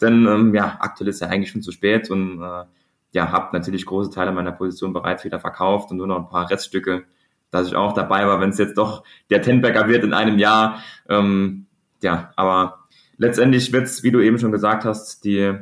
denn 0.00 0.26
ähm, 0.26 0.54
ja, 0.54 0.78
aktuell 0.80 1.08
ist 1.08 1.20
ja 1.20 1.28
eigentlich 1.28 1.50
schon 1.50 1.62
zu 1.62 1.72
spät 1.72 2.10
und 2.10 2.42
äh, 2.42 2.64
ja, 3.12 3.32
habe 3.32 3.56
natürlich 3.56 3.86
große 3.86 4.10
Teile 4.10 4.32
meiner 4.32 4.52
Position 4.52 4.92
bereits 4.92 5.24
wieder 5.24 5.40
verkauft 5.40 5.90
und 5.90 5.96
nur 5.96 6.06
noch 6.06 6.18
ein 6.18 6.28
paar 6.28 6.48
Reststücke, 6.50 7.04
dass 7.50 7.66
ich 7.66 7.74
auch 7.74 7.92
dabei 7.92 8.26
war, 8.26 8.40
wenn 8.40 8.50
es 8.50 8.58
jetzt 8.58 8.78
doch 8.78 9.02
der 9.30 9.42
Tenbagger 9.42 9.88
wird 9.88 10.04
in 10.04 10.14
einem 10.14 10.38
Jahr. 10.38 10.82
Ähm, 11.08 11.66
ja, 12.02 12.32
aber 12.36 12.84
letztendlich 13.16 13.72
wird's, 13.72 14.02
wie 14.02 14.12
du 14.12 14.20
eben 14.20 14.38
schon 14.38 14.52
gesagt 14.52 14.84
hast, 14.84 15.24
die, 15.24 15.52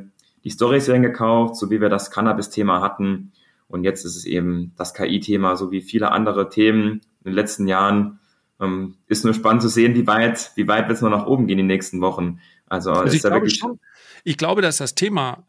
die 0.43 0.49
Storys 0.49 0.87
werden 0.87 1.01
gekauft, 1.01 1.57
so 1.57 1.71
wie 1.71 1.81
wir 1.81 1.89
das 1.89 2.11
Cannabis-Thema 2.11 2.81
hatten. 2.81 3.31
Und 3.67 3.83
jetzt 3.83 4.05
ist 4.05 4.15
es 4.15 4.25
eben 4.25 4.73
das 4.77 4.93
KI-Thema, 4.93 5.55
so 5.55 5.71
wie 5.71 5.81
viele 5.81 6.11
andere 6.11 6.49
Themen 6.49 7.01
in 7.23 7.31
den 7.31 7.33
letzten 7.33 7.67
Jahren. 7.67 8.19
Ähm, 8.61 8.95
ist 9.07 9.25
nur 9.25 9.33
spannend 9.33 9.61
zu 9.61 9.69
sehen, 9.69 9.95
wie 9.95 10.05
weit, 10.05 10.51
wie 10.55 10.67
weit 10.67 10.87
wird 10.87 10.97
es 10.97 11.01
noch 11.01 11.09
nach 11.09 11.25
oben 11.25 11.47
gehen 11.47 11.59
in 11.59 11.67
den 11.67 11.75
nächsten 11.75 12.01
Wochen. 12.01 12.39
Also, 12.67 12.91
also 12.91 13.15
ist 13.15 13.25
da 13.25 13.31
wirklich. 13.31 13.57
Schon, 13.57 13.79
ich 14.23 14.37
glaube, 14.37 14.61
dass 14.61 14.77
das 14.77 14.95
Thema, 14.95 15.47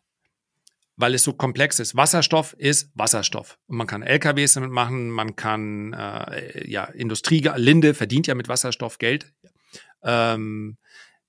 weil 0.96 1.14
es 1.14 1.22
so 1.22 1.32
komplex 1.32 1.78
ist, 1.78 1.96
Wasserstoff 1.96 2.54
ist 2.58 2.90
Wasserstoff. 2.94 3.58
Und 3.66 3.76
man 3.76 3.86
kann 3.86 4.02
LKWs 4.02 4.54
damit 4.54 4.70
machen, 4.70 5.10
man 5.10 5.36
kann, 5.36 5.92
äh, 5.92 6.68
ja, 6.68 6.84
Industrie, 6.84 7.48
Linde 7.56 7.94
verdient 7.94 8.26
ja 8.26 8.34
mit 8.34 8.48
Wasserstoff 8.48 8.98
Geld. 8.98 9.32
Ähm, 10.02 10.78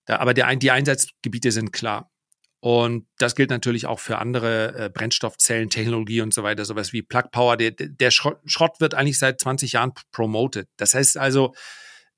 da, 0.06 0.18
aber 0.18 0.34
der, 0.34 0.56
die 0.56 0.72
Einsatzgebiete 0.72 1.52
sind 1.52 1.72
klar. 1.72 2.12
Und 2.60 3.08
das 3.18 3.36
gilt 3.36 3.50
natürlich 3.50 3.88
auch 3.88 4.00
für 4.00 4.20
andere 4.20 4.76
äh, 4.78 4.90
Brennstoffzellentechnologie 4.90 6.22
und 6.22 6.32
so 6.32 6.44
weiter, 6.44 6.64
sowas 6.64 6.94
wie 6.94 7.02
Plug 7.02 7.32
Power. 7.32 7.58
Der, 7.58 7.72
der 7.72 8.12
Schrott 8.12 8.80
wird 8.80 8.94
eigentlich 8.94 9.18
seit 9.18 9.40
20 9.40 9.74
Jahren 9.74 9.94
promoted. 10.12 10.68
Das 10.78 10.94
heißt 10.94 11.18
also, 11.18 11.56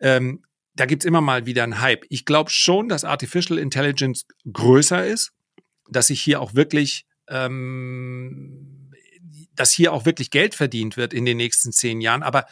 ähm, 0.02 0.44
da 0.76 0.86
gibt's 0.86 1.06
immer 1.06 1.22
mal 1.22 1.46
wieder 1.46 1.64
einen 1.64 1.82
Hype. 1.82 2.06
Ich 2.10 2.26
glaube 2.26 2.50
schon, 2.50 2.90
dass 2.90 3.04
Artificial 3.04 3.60
Intelligence 3.60 4.26
größer 4.52 5.06
ist, 5.06 5.32
dass 5.90 6.08
sich 6.08 6.22
hier 6.22 6.42
auch 6.42 6.56
wirklich, 6.56 7.06
ähm, 7.28 8.92
dass 9.54 9.72
hier 9.72 9.94
auch 9.94 10.06
wirklich 10.06 10.32
Geld 10.32 10.56
verdient 10.56 10.98
wird 10.98 11.14
in 11.14 11.26
den 11.26 11.38
nächsten 11.38 11.72
zehn 11.72 12.02
Jahren. 12.02 12.24
Aber 12.24 12.46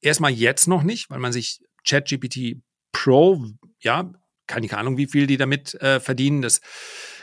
erstmal 0.00 0.30
jetzt 0.30 0.68
noch 0.68 0.82
nicht, 0.82 1.10
weil 1.10 1.18
man 1.18 1.32
sich 1.32 1.60
ChatGPT 1.86 2.62
Pro, 2.92 3.44
ja, 3.80 4.12
keine 4.46 4.70
Ahnung, 4.76 4.96
wie 4.96 5.06
viel 5.06 5.26
die 5.26 5.36
damit 5.36 5.74
äh, 5.80 6.00
verdienen. 6.00 6.42
Das 6.42 6.60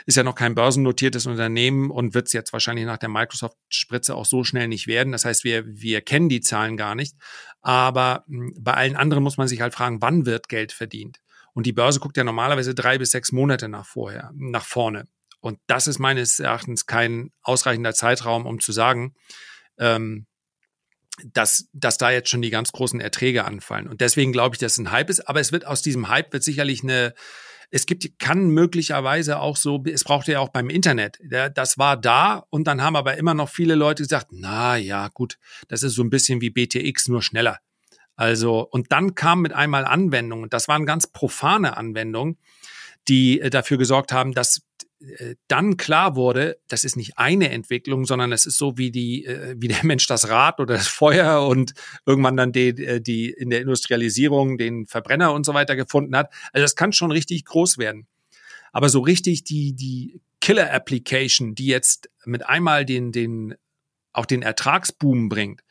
ist 0.06 0.16
ja 0.16 0.22
noch 0.22 0.34
kein 0.34 0.54
börsennotiertes 0.54 1.26
Unternehmen 1.26 1.90
und 1.90 2.14
wird 2.14 2.26
es 2.26 2.32
jetzt 2.32 2.52
wahrscheinlich 2.52 2.84
nach 2.84 2.98
der 2.98 3.08
Microsoft-Spritze 3.08 4.14
auch 4.14 4.26
so 4.26 4.44
schnell 4.44 4.68
nicht 4.68 4.86
werden. 4.86 5.12
Das 5.12 5.24
heißt, 5.24 5.44
wir, 5.44 5.64
wir 5.66 6.00
kennen 6.00 6.28
die 6.28 6.40
Zahlen 6.40 6.76
gar 6.76 6.94
nicht. 6.94 7.16
Aber 7.62 8.24
hm, 8.28 8.54
bei 8.58 8.74
allen 8.74 8.96
anderen 8.96 9.22
muss 9.22 9.38
man 9.38 9.48
sich 9.48 9.60
halt 9.60 9.74
fragen, 9.74 10.02
wann 10.02 10.26
wird 10.26 10.48
Geld 10.48 10.72
verdient? 10.72 11.20
Und 11.54 11.66
die 11.66 11.72
Börse 11.72 12.00
guckt 12.00 12.16
ja 12.16 12.24
normalerweise 12.24 12.74
drei 12.74 12.98
bis 12.98 13.10
sechs 13.10 13.32
Monate 13.32 13.68
nach 13.68 13.86
vorher, 13.86 14.30
nach 14.34 14.64
vorne. 14.64 15.06
Und 15.40 15.58
das 15.66 15.86
ist 15.86 15.98
meines 15.98 16.38
Erachtens 16.40 16.86
kein 16.86 17.30
ausreichender 17.42 17.94
Zeitraum, 17.94 18.46
um 18.46 18.60
zu 18.60 18.72
sagen, 18.72 19.14
ähm, 19.78 20.26
dass, 21.24 21.68
dass 21.72 21.98
da 21.98 22.10
jetzt 22.10 22.30
schon 22.30 22.42
die 22.42 22.50
ganz 22.50 22.72
großen 22.72 23.00
Erträge 23.00 23.44
anfallen. 23.44 23.88
Und 23.88 24.00
deswegen 24.00 24.32
glaube 24.32 24.54
ich, 24.54 24.60
dass 24.60 24.72
es 24.72 24.78
ein 24.78 24.90
Hype 24.90 25.10
ist. 25.10 25.28
Aber 25.28 25.40
es 25.40 25.52
wird 25.52 25.66
aus 25.66 25.82
diesem 25.82 26.08
Hype 26.08 26.32
wird 26.32 26.42
sicherlich 26.42 26.82
eine, 26.82 27.14
es 27.74 27.86
gibt, 27.86 28.18
kann 28.18 28.50
möglicherweise 28.50 29.40
auch 29.40 29.56
so, 29.56 29.82
es 29.86 30.04
brauchte 30.04 30.32
ja 30.32 30.40
auch 30.40 30.50
beim 30.50 30.68
Internet. 30.68 31.18
Das 31.54 31.78
war 31.78 31.96
da 31.96 32.44
und 32.50 32.66
dann 32.66 32.82
haben 32.82 32.96
aber 32.96 33.16
immer 33.16 33.32
noch 33.32 33.48
viele 33.48 33.74
Leute 33.74 34.02
gesagt, 34.02 34.28
na 34.30 34.76
ja, 34.76 35.08
gut, 35.08 35.38
das 35.68 35.82
ist 35.82 35.94
so 35.94 36.02
ein 36.02 36.10
bisschen 36.10 36.42
wie 36.42 36.50
BTX, 36.50 37.08
nur 37.08 37.22
schneller. 37.22 37.58
Also, 38.14 38.60
und 38.60 38.92
dann 38.92 39.14
kam 39.14 39.40
mit 39.40 39.54
einmal 39.54 39.86
Anwendungen, 39.86 40.50
das 40.50 40.68
waren 40.68 40.84
ganz 40.84 41.06
profane 41.06 41.78
Anwendungen, 41.78 42.36
die 43.08 43.40
äh, 43.40 43.48
dafür 43.48 43.78
gesorgt 43.78 44.12
haben, 44.12 44.32
dass 44.32 44.60
dann 45.48 45.76
klar 45.76 46.16
wurde, 46.16 46.58
das 46.68 46.84
ist 46.84 46.96
nicht 46.96 47.18
eine 47.18 47.50
Entwicklung, 47.50 48.04
sondern 48.04 48.32
es 48.32 48.46
ist 48.46 48.58
so 48.58 48.78
wie 48.78 48.90
die, 48.90 49.24
äh, 49.26 49.54
wie 49.58 49.68
der 49.68 49.80
Mensch 49.84 50.06
das 50.06 50.28
Rad 50.28 50.60
oder 50.60 50.74
das 50.74 50.88
Feuer 50.88 51.46
und 51.46 51.74
irgendwann 52.06 52.36
dann 52.36 52.52
die, 52.52 52.68
äh, 52.68 53.00
die 53.00 53.30
in 53.30 53.50
der 53.50 53.60
Industrialisierung 53.60 54.58
den 54.58 54.86
Verbrenner 54.86 55.32
und 55.32 55.44
so 55.44 55.54
weiter 55.54 55.76
gefunden 55.76 56.16
hat. 56.16 56.32
Also 56.52 56.62
das 56.62 56.76
kann 56.76 56.92
schon 56.92 57.12
richtig 57.12 57.44
groß 57.44 57.78
werden. 57.78 58.06
Aber 58.72 58.88
so 58.88 59.00
richtig 59.00 59.44
die, 59.44 59.74
die 59.74 60.20
Killer-Application, 60.40 61.54
die 61.54 61.66
jetzt 61.66 62.08
mit 62.24 62.46
einmal 62.46 62.84
den, 62.84 63.12
den, 63.12 63.54
auch 64.12 64.26
den 64.26 64.42
Ertragsboom 64.42 65.28
bringt, 65.28 65.62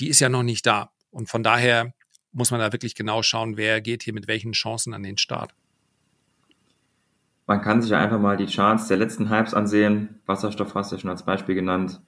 die 0.00 0.08
ist 0.08 0.20
ja 0.20 0.28
noch 0.28 0.42
nicht 0.42 0.66
da. 0.66 0.90
Und 1.10 1.28
von 1.28 1.42
daher 1.42 1.94
muss 2.32 2.50
man 2.50 2.60
da 2.60 2.72
wirklich 2.72 2.94
genau 2.94 3.22
schauen, 3.22 3.56
wer 3.56 3.80
geht 3.80 4.02
hier 4.02 4.14
mit 4.14 4.26
welchen 4.28 4.52
Chancen 4.52 4.94
an 4.94 5.02
den 5.02 5.18
Start. 5.18 5.54
Man 7.46 7.60
kann 7.60 7.80
sich 7.80 7.92
ja 7.92 7.98
einfach 7.98 8.18
mal 8.18 8.36
die 8.36 8.46
Charts 8.46 8.88
der 8.88 8.96
letzten 8.96 9.30
Hypes 9.30 9.54
ansehen. 9.54 10.20
Wasserstoff 10.26 10.74
hast 10.74 10.90
du 10.90 10.96
ja 10.96 11.00
schon 11.00 11.10
als 11.10 11.24
Beispiel 11.24 11.54
genannt. 11.54 12.00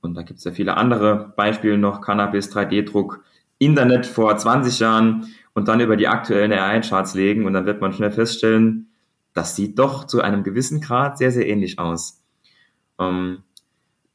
Und 0.00 0.14
da 0.14 0.22
gibt 0.22 0.38
es 0.38 0.44
ja 0.44 0.50
viele 0.50 0.76
andere 0.76 1.32
Beispiele 1.36 1.78
noch. 1.78 2.00
Cannabis, 2.00 2.54
3D-Druck, 2.54 3.22
Internet 3.58 4.06
vor 4.06 4.36
20 4.36 4.80
Jahren 4.80 5.28
und 5.52 5.68
dann 5.68 5.80
über 5.80 5.96
die 5.96 6.08
aktuellen 6.08 6.52
AI-Charts 6.52 7.14
legen. 7.14 7.46
Und 7.46 7.52
dann 7.52 7.66
wird 7.66 7.80
man 7.80 7.92
schnell 7.92 8.10
feststellen, 8.10 8.88
das 9.32 9.54
sieht 9.54 9.78
doch 9.78 10.06
zu 10.06 10.22
einem 10.22 10.42
gewissen 10.42 10.80
Grad 10.80 11.18
sehr, 11.18 11.30
sehr 11.30 11.46
ähnlich 11.46 11.78
aus. 11.78 12.22
Ähm, 12.98 13.44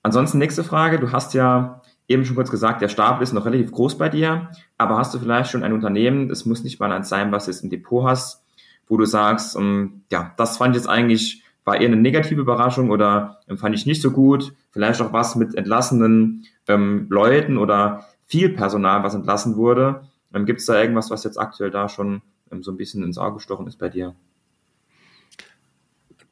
ansonsten 0.04 0.40
nächste 0.40 0.64
Frage. 0.64 1.00
Du 1.00 1.12
hast 1.12 1.34
ja 1.34 1.82
eben 2.08 2.26
schon 2.26 2.36
kurz 2.36 2.52
gesagt, 2.52 2.82
der 2.82 2.90
Stapel 2.90 3.24
ist 3.24 3.34
noch 3.34 3.46
relativ 3.46 3.72
groß 3.72 3.98
bei 3.98 4.10
dir. 4.10 4.50
Aber 4.78 4.98
hast 4.98 5.14
du 5.14 5.20
vielleicht 5.20 5.52
schon 5.52 5.64
ein 5.64 5.74
Unternehmen, 5.74 6.30
es 6.30 6.46
muss 6.46 6.64
nicht 6.64 6.80
mal 6.80 6.92
eins 6.92 7.10
sein, 7.10 7.32
was 7.32 7.46
du 7.46 7.52
jetzt 7.52 7.64
im 7.64 7.70
Depot 7.70 8.06
hast, 8.06 8.45
wo 8.88 8.98
du 8.98 9.06
sagst, 9.06 9.56
ähm, 9.56 10.04
ja, 10.12 10.34
das 10.38 10.58
fand 10.58 10.76
ich 10.76 10.82
jetzt 10.82 10.90
eigentlich, 10.90 11.44
war 11.64 11.80
eher 11.80 11.88
eine 11.88 11.96
negative 11.96 12.42
Überraschung 12.42 12.92
oder 12.92 13.40
ähm, 13.48 13.58
fand 13.58 13.76
ich 13.76 13.86
nicht 13.86 14.02
so 14.02 14.12
gut. 14.12 14.54
Vielleicht 14.72 15.02
auch 15.02 15.14
was 15.14 15.36
mit 15.36 15.56
entlassenen 15.56 16.46
ähm, 16.68 17.08
Leuten 17.10 17.58
oder 17.58 18.06
viel 18.28 18.50
Personal, 18.50 19.04
was 19.04 19.16
entlassen 19.16 19.56
wurde. 19.56 20.08
Ähm, 20.34 20.46
Gibt 20.46 20.60
es 20.60 20.66
da 20.66 20.80
irgendwas, 20.80 21.10
was 21.10 21.24
jetzt 21.24 21.38
aktuell 21.38 21.72
da 21.72 21.90
schon 21.90 22.22
ähm, 22.52 22.64
so 22.64 22.72
ein 22.72 22.78
bisschen 22.78 23.04
ins 23.04 23.18
Auge 23.18 23.36
gestochen 23.36 23.68
ist 23.68 23.78
bei 23.78 23.90
dir? 23.90 24.16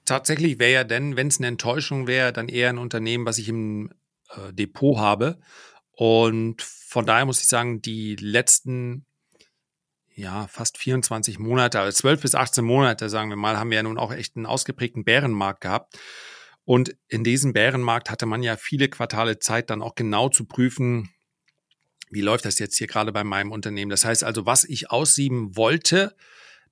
Tatsächlich 0.06 0.60
wäre 0.60 0.74
ja 0.74 0.84
denn, 0.84 1.16
wenn 1.16 1.28
es 1.28 1.38
eine 1.38 1.48
Enttäuschung 1.48 2.08
wäre, 2.08 2.34
dann 2.34 2.50
eher 2.50 2.70
ein 2.70 2.78
Unternehmen, 2.78 3.26
was 3.26 3.38
ich 3.38 3.48
im 3.48 3.92
äh, 4.30 4.52
Depot 4.52 4.98
habe. 4.98 5.40
Und 5.96 6.62
von 6.62 7.06
daher 7.06 7.26
muss 7.26 7.42
ich 7.42 7.48
sagen, 7.48 7.82
die 7.82 8.16
letzten 8.18 9.06
ja, 10.16 10.48
fast 10.48 10.78
24 10.78 11.40
Monate, 11.40 11.80
also 11.80 11.96
12 11.96 12.22
bis 12.22 12.36
18 12.36 12.64
Monate, 12.64 13.10
sagen 13.10 13.30
wir 13.30 13.36
mal, 13.36 13.58
haben 13.58 13.70
wir 13.70 13.78
ja 13.78 13.84
nun 13.84 13.98
auch 13.98 14.14
echt 14.14 14.36
einen 14.36 14.46
ausgeprägten 14.46 15.04
Bärenmarkt 15.04 15.62
gehabt. 15.62 15.98
Und 16.66 16.96
in 17.08 17.24
diesem 17.24 17.54
Bärenmarkt 17.54 18.10
hatte 18.10 18.26
man 18.26 18.44
ja 18.44 18.56
viele 18.56 18.88
Quartale 18.90 19.40
Zeit, 19.40 19.70
dann 19.70 19.82
auch 19.82 19.96
genau 19.96 20.30
zu 20.30 20.46
prüfen, 20.46 21.10
wie 22.10 22.22
läuft 22.22 22.46
das 22.46 22.60
jetzt 22.60 22.78
hier 22.78 22.88
gerade 22.88 23.12
bei 23.12 23.24
meinem 23.24 23.52
Unternehmen. 23.52 23.90
Das 23.90 24.06
heißt 24.06 24.24
also, 24.24 24.46
was 24.46 24.64
ich 24.64 24.92
aussieben 24.92 25.56
wollte, 25.56 26.16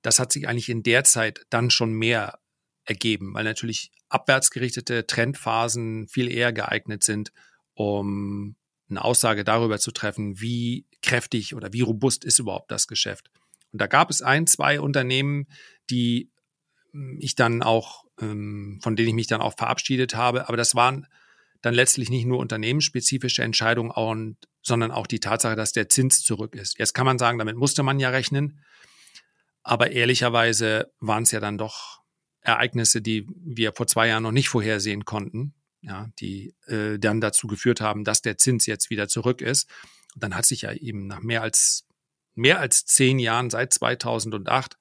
das 0.00 0.18
hat 0.18 0.32
sich 0.32 0.48
eigentlich 0.48 0.68
in 0.68 0.82
der 0.82 1.04
Zeit 1.04 1.44
dann 1.50 1.70
schon 1.70 1.92
mehr 1.92 2.38
ergeben, 2.84 3.34
weil 3.34 3.44
natürlich 3.44 3.92
abwärtsgerichtete 4.08 5.06
Trendphasen 5.06 6.08
viel 6.08 6.30
eher 6.30 6.52
geeignet 6.52 7.04
sind, 7.04 7.32
um 7.74 8.56
eine 8.88 9.04
Aussage 9.04 9.44
darüber 9.44 9.78
zu 9.78 9.90
treffen, 9.90 10.40
wie 10.40 10.86
kräftig 11.02 11.54
oder 11.54 11.72
wie 11.72 11.80
robust 11.80 12.24
ist 12.24 12.38
überhaupt 12.38 12.70
das 12.70 12.86
Geschäft. 12.86 13.30
Und 13.72 13.80
da 13.80 13.86
gab 13.86 14.10
es 14.10 14.22
ein, 14.22 14.46
zwei 14.46 14.80
Unternehmen, 14.80 15.46
die 15.90 16.30
hm, 16.92 17.18
ich 17.20 17.34
dann 17.34 17.62
auch, 17.62 18.04
ähm, 18.20 18.80
von 18.82 18.96
denen 18.96 19.08
ich 19.08 19.14
mich 19.14 19.26
dann 19.26 19.40
auch 19.40 19.56
verabschiedet 19.56 20.14
habe. 20.14 20.48
Aber 20.48 20.56
das 20.56 20.74
waren 20.74 21.06
dann 21.60 21.74
letztlich 21.74 22.10
nicht 22.10 22.26
nur 22.26 22.38
unternehmensspezifische 22.38 23.42
Entscheidungen, 23.42 24.36
sondern 24.62 24.90
auch 24.90 25.06
die 25.06 25.20
Tatsache, 25.20 25.56
dass 25.56 25.72
der 25.72 25.88
Zins 25.88 26.22
zurück 26.22 26.54
ist. 26.54 26.78
Jetzt 26.78 26.92
kann 26.92 27.06
man 27.06 27.18
sagen, 27.18 27.38
damit 27.38 27.56
musste 27.56 27.82
man 27.82 28.00
ja 28.00 28.10
rechnen. 28.10 28.60
Aber 29.62 29.92
ehrlicherweise 29.92 30.92
waren 30.98 31.22
es 31.22 31.30
ja 31.30 31.38
dann 31.38 31.58
doch 31.58 32.00
Ereignisse, 32.40 33.00
die 33.00 33.28
wir 33.36 33.72
vor 33.72 33.86
zwei 33.86 34.08
Jahren 34.08 34.24
noch 34.24 34.32
nicht 34.32 34.48
vorhersehen 34.48 35.04
konnten 35.04 35.54
ja, 35.82 36.08
die 36.18 36.54
äh, 36.66 36.98
dann 36.98 37.20
dazu 37.20 37.46
geführt 37.46 37.80
haben, 37.80 38.04
dass 38.04 38.22
der 38.22 38.38
Zins 38.38 38.66
jetzt 38.66 38.88
wieder 38.90 39.08
zurück 39.08 39.42
ist. 39.42 39.68
Und 40.14 40.22
dann 40.22 40.34
hat 40.34 40.46
sich 40.46 40.62
ja 40.62 40.72
eben 40.72 41.06
nach 41.06 41.20
mehr 41.20 41.42
als 41.42 41.86
mehr 42.34 42.60
als 42.60 42.86
zehn 42.86 43.18
Jahren 43.18 43.50
seit 43.50 43.72
2008 43.72 44.78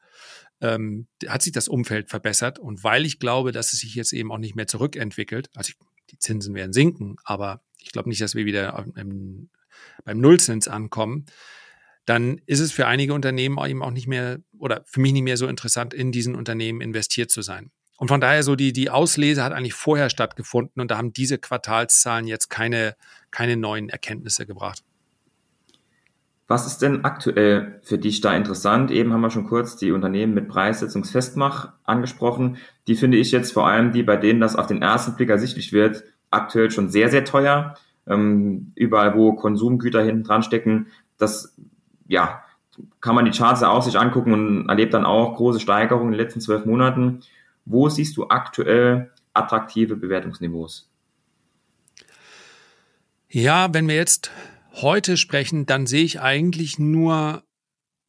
ähm, 0.62 1.08
hat 1.28 1.42
sich 1.42 1.52
das 1.52 1.68
Umfeld 1.68 2.10
verbessert. 2.10 2.60
Und 2.60 2.84
weil 2.84 3.06
ich 3.06 3.20
glaube, 3.20 3.52
dass 3.52 3.74
es 3.74 3.80
sich 3.80 3.96
jetzt 3.96 4.14
eben 4.14 4.32
auch 4.32 4.38
nicht 4.38 4.56
mehr 4.56 4.68
zurückentwickelt, 4.68 5.50
also 5.56 5.74
die 6.12 6.20
Zinsen 6.20 6.54
werden 6.54 6.74
sinken, 6.74 7.18
aber 7.24 7.62
ich 7.80 7.92
glaube 7.92 8.10
nicht, 8.10 8.22
dass 8.22 8.36
wir 8.36 8.46
wieder 8.46 8.86
im, 8.96 9.50
beim 10.04 10.20
Nullzins 10.20 10.68
ankommen, 10.68 11.26
dann 12.06 12.40
ist 12.46 12.60
es 12.60 12.72
für 12.72 12.88
einige 12.88 13.14
Unternehmen 13.14 13.58
eben 13.66 13.84
auch 13.84 13.92
nicht 13.92 14.08
mehr 14.08 14.40
oder 14.58 14.84
für 14.86 15.00
mich 15.00 15.14
nicht 15.14 15.24
mehr 15.24 15.38
so 15.38 15.48
interessant, 15.48 15.94
in 15.94 16.12
diesen 16.12 16.36
Unternehmen 16.36 16.82
investiert 16.82 17.32
zu 17.32 17.42
sein. 17.42 17.72
Und 17.98 18.08
von 18.08 18.20
daher 18.20 18.42
so 18.42 18.56
die, 18.56 18.74
die 18.74 18.90
Auslese 18.90 19.44
hat 19.44 19.54
eigentlich 19.54 19.76
vorher 19.76 20.10
stattgefunden 20.10 20.82
und 20.82 20.90
da 20.90 20.98
haben 20.98 21.14
diese 21.14 21.38
Quartalszahlen 21.38 22.28
jetzt 22.28 22.50
keine, 22.50 22.96
keine 23.30 23.58
neuen 23.58 23.90
Erkenntnisse 23.90 24.48
gebracht. 24.48 24.84
Was 26.52 26.68
ist 26.68 26.82
denn 26.82 27.06
aktuell 27.06 27.80
für 27.82 27.98
dich 27.98 28.20
da 28.20 28.36
interessant? 28.36 28.92
Eben 28.92 29.14
haben 29.14 29.22
wir 29.22 29.30
schon 29.30 29.48
kurz 29.48 29.78
die 29.78 29.94
Unternehmen 29.94 30.34
mit 30.34 30.50
Preissetzungsfestmach 30.50 31.72
angesprochen. 31.86 32.58
Die 32.88 32.96
finde 32.96 33.16
ich 33.20 33.32
jetzt 33.32 33.54
vor 33.54 33.68
allem 33.68 33.94
die, 33.94 34.04
bei 34.04 34.18
denen 34.18 34.42
das 34.42 34.58
auf 34.58 34.68
den 34.68 34.82
ersten 34.82 35.16
Blick 35.16 35.30
ersichtlich 35.30 35.72
wird, 35.72 36.04
aktuell 36.30 36.70
schon 36.70 36.90
sehr, 36.90 37.08
sehr 37.08 37.24
teuer. 37.24 37.76
Ähm, 38.06 38.74
überall, 38.76 39.16
wo 39.16 39.32
Konsumgüter 39.32 40.04
hinten 40.04 40.26
dran 40.26 40.44
stecken, 40.44 40.88
das, 41.18 41.56
ja, 42.10 42.44
kann 43.00 43.16
man 43.16 43.24
die 43.24 43.32
Charts 43.32 43.64
auch 43.64 43.82
sich 43.82 43.98
angucken 43.98 44.34
und 44.34 44.68
erlebt 44.68 44.94
dann 44.94 45.06
auch 45.06 45.38
große 45.38 45.62
Steigerungen 45.62 46.08
in 46.08 46.18
den 46.18 46.26
letzten 46.26 46.42
zwölf 46.42 46.66
Monaten. 46.66 47.22
Wo 47.64 47.88
siehst 47.88 48.18
du 48.18 48.28
aktuell 48.28 49.10
attraktive 49.34 49.96
Bewertungsniveaus? 49.96 50.92
Ja, 53.30 53.74
wenn 53.74 53.88
wir 53.88 53.96
jetzt 53.96 54.32
heute 54.74 55.18
sprechen, 55.18 55.66
dann 55.66 55.86
sehe 55.86 56.04
ich 56.04 56.20
eigentlich 56.20 56.80
nur 56.80 57.44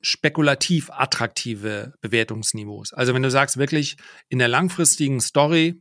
spekulativ 0.00 0.90
attraktive 0.90 1.94
Bewertungsniveaus. 2.00 2.92
Also 2.92 3.14
wenn 3.14 3.22
du 3.22 3.30
sagst, 3.30 3.56
wirklich 3.56 3.96
in 4.28 4.38
der 4.38 4.48
langfristigen 4.48 5.20
Story, 5.20 5.80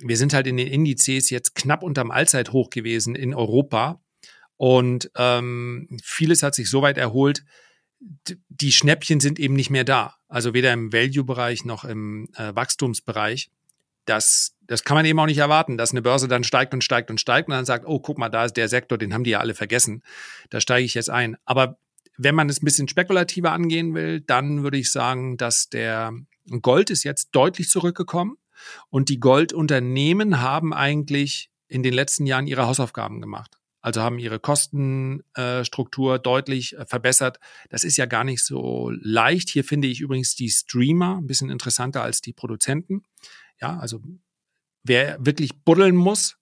wir 0.00 0.16
sind 0.16 0.34
halt 0.34 0.46
in 0.46 0.56
den 0.56 0.66
Indizes 0.66 1.30
jetzt 1.30 1.54
knapp 1.54 1.82
unterm 1.82 2.10
Allzeithoch 2.10 2.68
gewesen 2.70 3.14
in 3.14 3.34
Europa 3.34 4.00
und 4.56 5.10
ähm, 5.16 5.88
vieles 6.02 6.42
hat 6.42 6.54
sich 6.54 6.68
so 6.68 6.82
weit 6.82 6.98
erholt, 6.98 7.44
die 7.98 8.72
Schnäppchen 8.72 9.20
sind 9.20 9.38
eben 9.38 9.54
nicht 9.54 9.70
mehr 9.70 9.84
da. 9.84 10.16
Also 10.28 10.54
weder 10.54 10.72
im 10.72 10.92
Value-Bereich 10.92 11.64
noch 11.64 11.84
im 11.84 12.28
äh, 12.36 12.54
Wachstumsbereich. 12.54 13.50
Das, 14.04 14.55
das 14.66 14.84
kann 14.84 14.96
man 14.96 15.04
eben 15.04 15.18
auch 15.18 15.26
nicht 15.26 15.38
erwarten, 15.38 15.76
dass 15.76 15.92
eine 15.92 16.02
Börse 16.02 16.28
dann 16.28 16.44
steigt 16.44 16.74
und 16.74 16.82
steigt 16.82 17.10
und 17.10 17.20
steigt 17.20 17.48
und 17.48 17.54
dann 17.54 17.64
sagt, 17.64 17.86
oh, 17.86 18.00
guck 18.00 18.18
mal, 18.18 18.28
da 18.28 18.44
ist 18.44 18.56
der 18.56 18.68
Sektor, 18.68 18.98
den 18.98 19.14
haben 19.14 19.24
die 19.24 19.30
ja 19.30 19.40
alle 19.40 19.54
vergessen. 19.54 20.02
Da 20.50 20.60
steige 20.60 20.84
ich 20.84 20.94
jetzt 20.94 21.10
ein. 21.10 21.36
Aber 21.44 21.78
wenn 22.16 22.34
man 22.34 22.48
es 22.48 22.62
ein 22.62 22.64
bisschen 22.64 22.88
spekulativer 22.88 23.52
angehen 23.52 23.94
will, 23.94 24.20
dann 24.20 24.62
würde 24.62 24.78
ich 24.78 24.90
sagen, 24.90 25.36
dass 25.36 25.68
der 25.68 26.12
Gold 26.62 26.90
ist 26.90 27.04
jetzt 27.04 27.30
deutlich 27.32 27.68
zurückgekommen 27.68 28.36
und 28.88 29.08
die 29.08 29.20
Goldunternehmen 29.20 30.40
haben 30.40 30.72
eigentlich 30.72 31.50
in 31.68 31.82
den 31.82 31.92
letzten 31.92 32.26
Jahren 32.26 32.46
ihre 32.46 32.66
Hausaufgaben 32.66 33.20
gemacht. 33.20 33.58
Also 33.80 34.00
haben 34.00 34.18
ihre 34.18 34.40
Kostenstruktur 34.40 36.18
deutlich 36.18 36.76
äh, 36.76 36.86
verbessert. 36.86 37.38
Das 37.70 37.84
ist 37.84 37.96
ja 37.96 38.06
gar 38.06 38.24
nicht 38.24 38.44
so 38.44 38.90
leicht. 39.00 39.48
Hier 39.48 39.62
finde 39.62 39.86
ich 39.86 40.00
übrigens 40.00 40.34
die 40.34 40.48
Streamer 40.48 41.18
ein 41.18 41.28
bisschen 41.28 41.50
interessanter 41.50 42.02
als 42.02 42.20
die 42.20 42.32
Produzenten. 42.32 43.04
Ja, 43.60 43.78
also 43.78 44.02
wer 44.88 45.16
wirklich 45.24 45.64
buddeln 45.64 45.96
muss, 45.96 46.38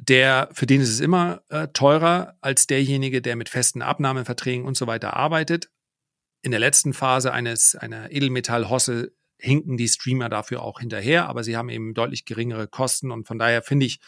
der, 0.00 0.48
für 0.52 0.66
den 0.66 0.80
ist 0.80 0.90
es 0.90 1.00
immer 1.00 1.42
äh, 1.48 1.68
teurer 1.68 2.36
als 2.40 2.66
derjenige, 2.66 3.20
der 3.20 3.36
mit 3.36 3.48
festen 3.48 3.82
Abnahmeverträgen 3.82 4.64
und 4.64 4.76
so 4.76 4.86
weiter 4.86 5.14
arbeitet. 5.16 5.70
In 6.42 6.52
der 6.52 6.60
letzten 6.60 6.94
Phase 6.94 7.32
eines 7.32 7.74
einer 7.74 8.12
Edelmetallhosse 8.12 9.12
hinken 9.38 9.76
die 9.76 9.88
Streamer 9.88 10.28
dafür 10.28 10.62
auch 10.62 10.80
hinterher, 10.80 11.28
aber 11.28 11.42
sie 11.42 11.56
haben 11.56 11.68
eben 11.68 11.94
deutlich 11.94 12.24
geringere 12.24 12.68
Kosten 12.68 13.10
und 13.10 13.26
von 13.26 13.38
daher 13.38 13.62
finde 13.62 13.86
ich 13.86 14.00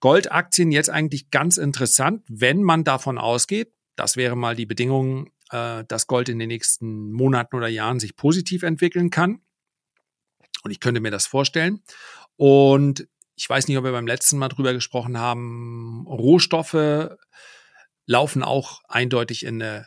Goldaktien 0.00 0.72
jetzt 0.72 0.90
eigentlich 0.90 1.30
ganz 1.30 1.56
interessant, 1.56 2.24
wenn 2.28 2.62
man 2.62 2.82
davon 2.82 3.18
ausgeht, 3.18 3.72
das 3.94 4.16
wäre 4.16 4.36
mal 4.36 4.56
die 4.56 4.66
Bedingung, 4.66 5.30
äh, 5.50 5.84
dass 5.86 6.08
Gold 6.08 6.28
in 6.28 6.40
den 6.40 6.48
nächsten 6.48 7.12
Monaten 7.12 7.54
oder 7.56 7.68
Jahren 7.68 8.00
sich 8.00 8.16
positiv 8.16 8.64
entwickeln 8.64 9.10
kann. 9.10 9.40
Und 10.64 10.70
ich 10.70 10.80
könnte 10.80 11.00
mir 11.00 11.10
das 11.10 11.26
vorstellen. 11.26 11.82
Und 12.44 13.06
ich 13.36 13.48
weiß 13.48 13.68
nicht, 13.68 13.78
ob 13.78 13.84
wir 13.84 13.92
beim 13.92 14.08
letzten 14.08 14.36
Mal 14.36 14.48
drüber 14.48 14.72
gesprochen 14.72 15.16
haben, 15.16 16.04
Rohstoffe 16.08 17.14
laufen 18.04 18.42
auch 18.42 18.80
eindeutig 18.88 19.46
in 19.46 19.62
eine 19.62 19.86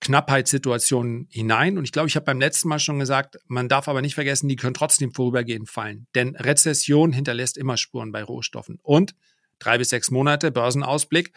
Knappheitssituation 0.00 1.26
hinein. 1.28 1.76
Und 1.76 1.82
ich 1.82 1.90
glaube, 1.90 2.06
ich 2.06 2.14
habe 2.14 2.26
beim 2.26 2.38
letzten 2.38 2.68
Mal 2.68 2.78
schon 2.78 3.00
gesagt, 3.00 3.40
man 3.48 3.68
darf 3.68 3.88
aber 3.88 4.00
nicht 4.00 4.14
vergessen, 4.14 4.48
die 4.48 4.54
können 4.54 4.74
trotzdem 4.74 5.12
vorübergehend 5.12 5.68
fallen. 5.68 6.06
Denn 6.14 6.36
Rezession 6.36 7.12
hinterlässt 7.12 7.58
immer 7.58 7.76
Spuren 7.76 8.12
bei 8.12 8.22
Rohstoffen. 8.22 8.78
Und 8.80 9.16
drei 9.58 9.76
bis 9.76 9.88
sechs 9.88 10.12
Monate 10.12 10.52
Börsenausblick, 10.52 11.32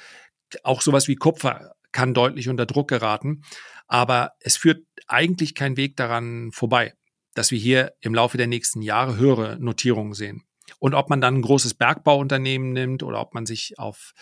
auch 0.61 0.83
sowas 0.83 1.07
wie 1.07 1.15
Kupfer 1.15 1.71
kann 1.91 2.13
deutlich 2.13 2.49
unter 2.49 2.67
Druck 2.67 2.87
geraten. 2.87 3.41
Aber 3.87 4.33
es 4.41 4.57
führt 4.57 4.85
eigentlich 5.07 5.55
kein 5.55 5.75
Weg 5.75 5.97
daran 5.97 6.51
vorbei, 6.51 6.93
dass 7.33 7.49
wir 7.49 7.57
hier 7.57 7.93
im 7.99 8.13
Laufe 8.13 8.37
der 8.37 8.45
nächsten 8.45 8.83
Jahre 8.83 9.17
höhere 9.17 9.57
Notierungen 9.59 10.13
sehen. 10.13 10.43
Und 10.79 10.93
ob 10.93 11.09
man 11.09 11.21
dann 11.21 11.35
ein 11.35 11.41
großes 11.41 11.73
Bergbauunternehmen 11.75 12.71
nimmt 12.73 13.03
oder 13.03 13.21
ob 13.21 13.33
man 13.33 13.45
sich 13.45 13.77
auf 13.77 14.13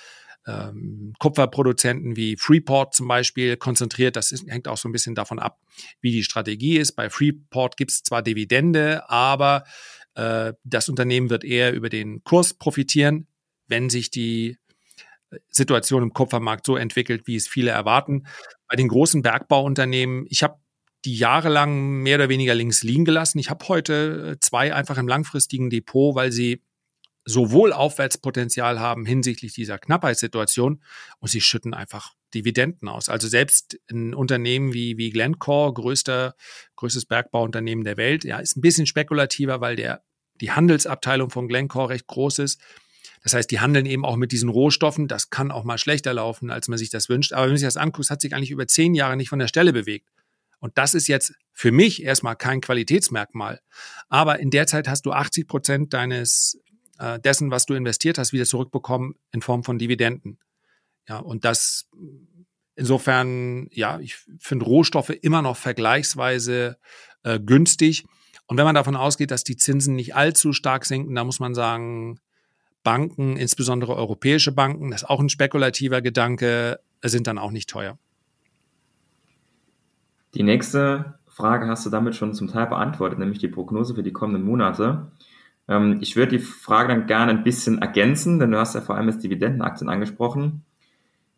ähm, 0.48 1.14
Kupferproduzenten 1.20 2.16
wie 2.16 2.38
Freeport 2.38 2.96
zum 2.96 3.08
Beispiel 3.08 3.58
konzentriert, 3.58 4.16
das 4.16 4.32
ist, 4.32 4.48
hängt 4.48 4.68
auch 4.68 4.78
so 4.78 4.90
ein 4.90 4.94
bisschen 4.94 5.16
davon 5.16 5.40
ab, 5.40 5.60
wie 6.02 6.12
die 6.12 6.24
Strategie 6.24 6.78
ist. 6.78 6.94
Bei 6.94 7.10
Freeport 7.10 7.78
gibt 7.78 7.92
es 7.92 8.04
zwar 8.04 8.22
Dividende, 8.22 9.10
aber 9.10 9.64
äh, 10.16 10.54
das 10.64 10.90
Unternehmen 10.90 11.30
wird 11.30 11.44
eher 11.44 11.74
über 11.74 11.90
den 11.90 12.24
Kurs 12.24 12.54
profitieren, 12.54 13.28
wenn 13.68 13.90
sich 13.90 14.10
die 14.12 14.58
Situation 15.50 16.04
im 16.04 16.14
Kupfermarkt 16.14 16.66
so 16.66 16.76
entwickelt, 16.76 17.28
wie 17.28 17.36
es 17.36 17.48
viele 17.48 17.72
erwarten. 17.72 18.26
Bei 18.68 18.76
den 18.76 18.88
großen 18.88 19.22
Bergbauunternehmen, 19.22 20.26
ich 20.30 20.44
habe 20.44 20.60
die 21.06 21.16
jahrelang 21.16 22.02
mehr 22.02 22.16
oder 22.16 22.30
weniger 22.30 22.56
links 22.56 22.84
liegen 22.84 23.06
gelassen. 23.06 23.40
Ich 23.40 23.50
habe 23.50 23.68
heute 23.68 24.34
äh, 24.34 24.40
zwei 24.40 24.74
einfach 24.74 24.98
im 24.98 25.08
langfristigen 25.08 25.70
Depot, 25.70 26.16
weil 26.16 26.32
sie 26.32 26.62
sowohl 27.26 27.74
Aufwärtspotenzial 27.74 28.80
haben 28.80 29.06
hinsichtlich 29.06 29.54
dieser 29.54 29.78
Knappheitssituation 29.78 30.82
und 31.20 31.30
sie 31.30 31.42
schütten 31.42 31.74
einfach 31.74 32.16
Dividenden 32.34 32.88
aus. 32.88 33.10
Also 33.10 33.28
selbst 33.28 33.80
ein 33.92 34.14
Unternehmen 34.14 34.74
wie, 34.74 34.98
wie 34.98 35.10
Glencore, 35.10 35.74
größter, 35.74 36.36
größtes 36.76 37.06
Bergbauunternehmen 37.06 37.84
der 37.84 37.98
Welt, 37.98 38.24
ja, 38.24 38.40
ist 38.40 38.58
ein 38.58 38.62
bisschen 38.62 38.86
spekulativer, 38.86 39.62
weil 39.62 39.76
der, 39.76 40.04
die 40.42 40.52
Handelsabteilung 40.52 41.30
von 41.30 41.48
Glencore 41.48 41.90
recht 41.90 42.08
groß 42.08 42.40
ist. 42.40 42.62
Das 43.24 43.34
heißt, 43.34 43.52
die 43.52 43.60
handeln 43.60 43.86
eben 43.86 44.06
auch 44.06 44.16
mit 44.16 44.32
diesen 44.32 44.50
Rohstoffen. 44.50 45.08
Das 45.08 45.30
kann 45.30 45.52
auch 45.52 45.66
mal 45.66 45.78
schlechter 45.78 46.14
laufen, 46.14 46.52
als 46.52 46.68
man 46.68 46.78
sich 46.78 46.90
das 46.90 47.10
wünscht. 47.10 47.34
Aber 47.34 47.44
wenn 47.44 47.52
man 47.52 47.58
sich 47.58 47.68
das 47.68 47.78
anguckt, 47.78 48.10
hat 48.10 48.22
sich 48.22 48.34
eigentlich 48.34 48.52
über 48.52 48.66
zehn 48.66 48.94
Jahre 48.94 49.18
nicht 49.18 49.30
von 49.30 49.40
der 49.40 49.48
Stelle 49.48 49.74
bewegt. 49.74 50.10
Und 50.60 50.78
das 50.78 50.94
ist 50.94 51.08
jetzt 51.08 51.34
für 51.54 51.72
mich 51.72 52.04
erstmal 52.04 52.36
kein 52.36 52.62
Qualitätsmerkmal. 52.62 53.60
Aber 54.10 54.40
in 54.40 54.50
der 54.50 54.68
Zeit 54.68 54.88
hast 54.88 55.06
du 55.06 55.12
80 55.12 55.48
Prozent 55.48 55.94
deines 55.94 56.60
äh, 57.00 57.20
dessen, 57.20 57.52
was 57.52 57.66
du 57.66 57.74
investiert 57.74 58.18
hast, 58.18 58.34
wieder 58.34 58.46
zurückbekommen 58.46 59.16
in 59.32 59.42
Form 59.42 59.64
von 59.64 59.78
Dividenden. 59.78 60.40
Ja, 61.08 61.18
und 61.18 61.46
das 61.46 61.90
insofern, 62.76 63.68
ja, 63.72 64.00
ich 64.00 64.18
finde 64.40 64.66
Rohstoffe 64.66 65.10
immer 65.10 65.42
noch 65.42 65.58
vergleichsweise 65.58 66.78
äh, 67.24 67.40
günstig. 67.40 68.06
Und 68.48 68.58
wenn 68.58 68.66
man 68.66 68.76
davon 68.76 68.96
ausgeht, 68.96 69.32
dass 69.32 69.44
die 69.44 69.58
Zinsen 69.58 69.96
nicht 69.96 70.16
allzu 70.16 70.54
stark 70.54 70.86
sinken, 70.86 71.14
da 71.14 71.24
muss 71.24 71.40
man 71.40 71.54
sagen, 71.54 72.20
Banken, 72.84 73.36
insbesondere 73.38 73.96
europäische 73.96 74.52
Banken, 74.52 74.92
das 74.92 75.02
ist 75.02 75.10
auch 75.10 75.20
ein 75.20 75.30
spekulativer 75.30 76.02
Gedanke, 76.02 76.80
sind 77.04 77.28
dann 77.28 77.38
auch 77.38 77.52
nicht 77.52 77.70
teuer. 77.70 78.00
Die 80.36 80.44
nächste 80.44 81.16
Frage 81.28 81.68
hast 81.68 81.86
du 81.86 81.90
damit 81.90 82.16
schon 82.16 82.34
zum 82.34 82.48
Teil 82.48 82.68
beantwortet, 82.68 83.18
nämlich 83.18 83.40
die 83.40 83.48
Prognose 83.48 83.96
für 83.96 84.04
die 84.04 84.14
kommenden 84.14 84.44
Monate. 84.44 85.08
Ähm, 85.68 85.98
ich 86.02 86.16
würde 86.16 86.38
die 86.38 86.44
Frage 86.44 86.90
dann 86.90 87.08
gerne 87.08 87.32
ein 87.32 87.44
bisschen 87.44 87.82
ergänzen, 87.82 88.40
denn 88.40 88.52
du 88.52 88.60
hast 88.60 88.76
ja 88.76 88.82
vor 88.82 88.96
allem 88.96 89.08
jetzt 89.08 89.24
Dividendenaktien 89.24 89.90
angesprochen. 89.90 90.64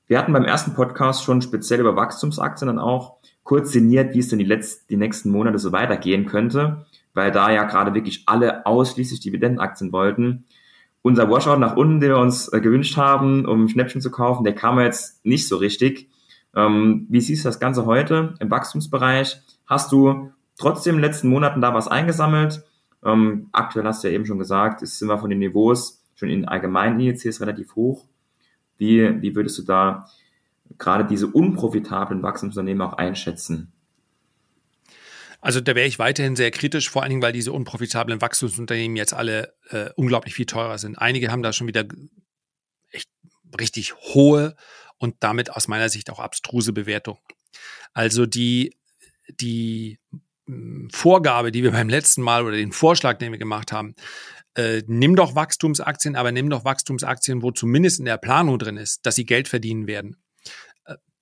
Wir 0.07 0.19
hatten 0.19 0.33
beim 0.33 0.43
ersten 0.43 0.73
Podcast 0.73 1.23
schon 1.23 1.41
speziell 1.41 1.79
über 1.79 1.95
Wachstumsaktien 1.95 2.67
dann 2.67 2.79
auch 2.79 3.17
kurz 3.43 3.71
sinniert, 3.71 4.13
wie 4.13 4.19
es 4.19 4.27
denn 4.27 4.39
die, 4.39 4.45
letzten, 4.45 4.87
die 4.89 4.97
nächsten 4.97 5.31
Monate 5.31 5.57
so 5.57 5.71
weitergehen 5.71 6.25
könnte, 6.25 6.85
weil 7.13 7.31
da 7.31 7.49
ja 7.49 7.63
gerade 7.63 7.93
wirklich 7.93 8.23
alle 8.25 8.65
ausschließlich 8.65 9.21
Dividendenaktien 9.21 9.93
wollten. 9.93 10.43
Unser 11.01 11.31
Washout 11.31 11.57
nach 11.57 11.77
unten, 11.77 11.99
den 12.01 12.09
wir 12.09 12.17
uns 12.17 12.51
äh, 12.51 12.59
gewünscht 12.59 12.97
haben, 12.97 13.45
um 13.45 13.69
Schnäppchen 13.69 14.01
zu 14.01 14.11
kaufen, 14.11 14.43
der 14.43 14.53
kam 14.53 14.79
jetzt 14.79 15.25
nicht 15.25 15.47
so 15.47 15.55
richtig. 15.55 16.10
Ähm, 16.55 17.07
wie 17.09 17.21
siehst 17.21 17.45
du 17.45 17.49
das 17.49 17.59
Ganze 17.59 17.85
heute 17.85 18.35
im 18.39 18.51
Wachstumsbereich? 18.51 19.41
Hast 19.65 19.91
du 19.91 20.31
trotzdem 20.57 20.95
in 20.95 21.01
den 21.01 21.09
letzten 21.09 21.29
Monaten 21.29 21.61
da 21.61 21.73
was 21.73 21.87
eingesammelt? 21.87 22.63
Ähm, 23.03 23.49
aktuell 23.51 23.85
hast 23.85 24.03
du 24.03 24.09
ja 24.09 24.13
eben 24.13 24.25
schon 24.25 24.39
gesagt, 24.39 24.85
sind 24.85 25.07
wir 25.07 25.17
von 25.17 25.29
den 25.29 25.39
Niveaus 25.39 26.03
schon 26.15 26.29
in 26.29 26.47
allgemeinen 26.47 26.99
Indizes 26.99 27.41
relativ 27.41 27.75
hoch. 27.75 28.05
Wie, 28.77 29.21
wie 29.21 29.35
würdest 29.35 29.57
du 29.57 29.63
da 29.63 30.07
gerade 30.77 31.05
diese 31.05 31.27
unprofitablen 31.27 32.21
Wachstumsunternehmen 32.23 32.81
auch 32.81 32.93
einschätzen? 32.93 33.71
Also 35.39 35.59
da 35.59 35.75
wäre 35.75 35.87
ich 35.87 35.97
weiterhin 35.97 36.35
sehr 36.35 36.51
kritisch, 36.51 36.89
vor 36.89 37.01
allen 37.01 37.09
Dingen, 37.09 37.21
weil 37.23 37.33
diese 37.33 37.51
unprofitablen 37.51 38.21
Wachstumsunternehmen 38.21 38.95
jetzt 38.95 39.13
alle 39.13 39.53
äh, 39.69 39.89
unglaublich 39.95 40.35
viel 40.35 40.45
teurer 40.45 40.77
sind. 40.77 40.99
Einige 40.99 41.31
haben 41.31 41.41
da 41.41 41.51
schon 41.51 41.67
wieder 41.67 41.85
echt 42.91 43.09
richtig 43.59 43.95
hohe 43.95 44.55
und 45.01 45.15
damit 45.19 45.51
aus 45.51 45.67
meiner 45.67 45.89
Sicht 45.89 46.09
auch 46.09 46.19
abstruse 46.19 46.73
Bewertung. 46.73 47.17
Also 47.93 48.25
die, 48.25 48.77
die 49.27 49.99
hm, 50.45 50.89
Vorgabe, 50.91 51.51
die 51.51 51.63
wir 51.63 51.71
beim 51.79 51.89
letzten 51.89 52.21
Mal 52.21 52.45
oder 52.45 52.55
den 52.55 52.71
Vorschlag, 52.71 53.17
den 53.17 53.31
wir 53.31 53.39
gemacht 53.39 53.71
haben, 53.71 53.95
äh, 54.55 54.83
nimm 54.85 55.15
doch 55.15 55.33
Wachstumsaktien, 55.33 56.15
aber 56.15 56.31
nimm 56.31 56.49
doch 56.49 56.65
Wachstumsaktien, 56.65 57.41
wo 57.41 57.51
zumindest 57.51 57.99
in 57.99 58.05
der 58.05 58.17
Planung 58.17 58.59
drin 58.59 58.77
ist, 58.77 59.05
dass 59.05 59.15
sie 59.15 59.25
Geld 59.25 59.47
verdienen 59.47 59.87
werden 59.87 60.20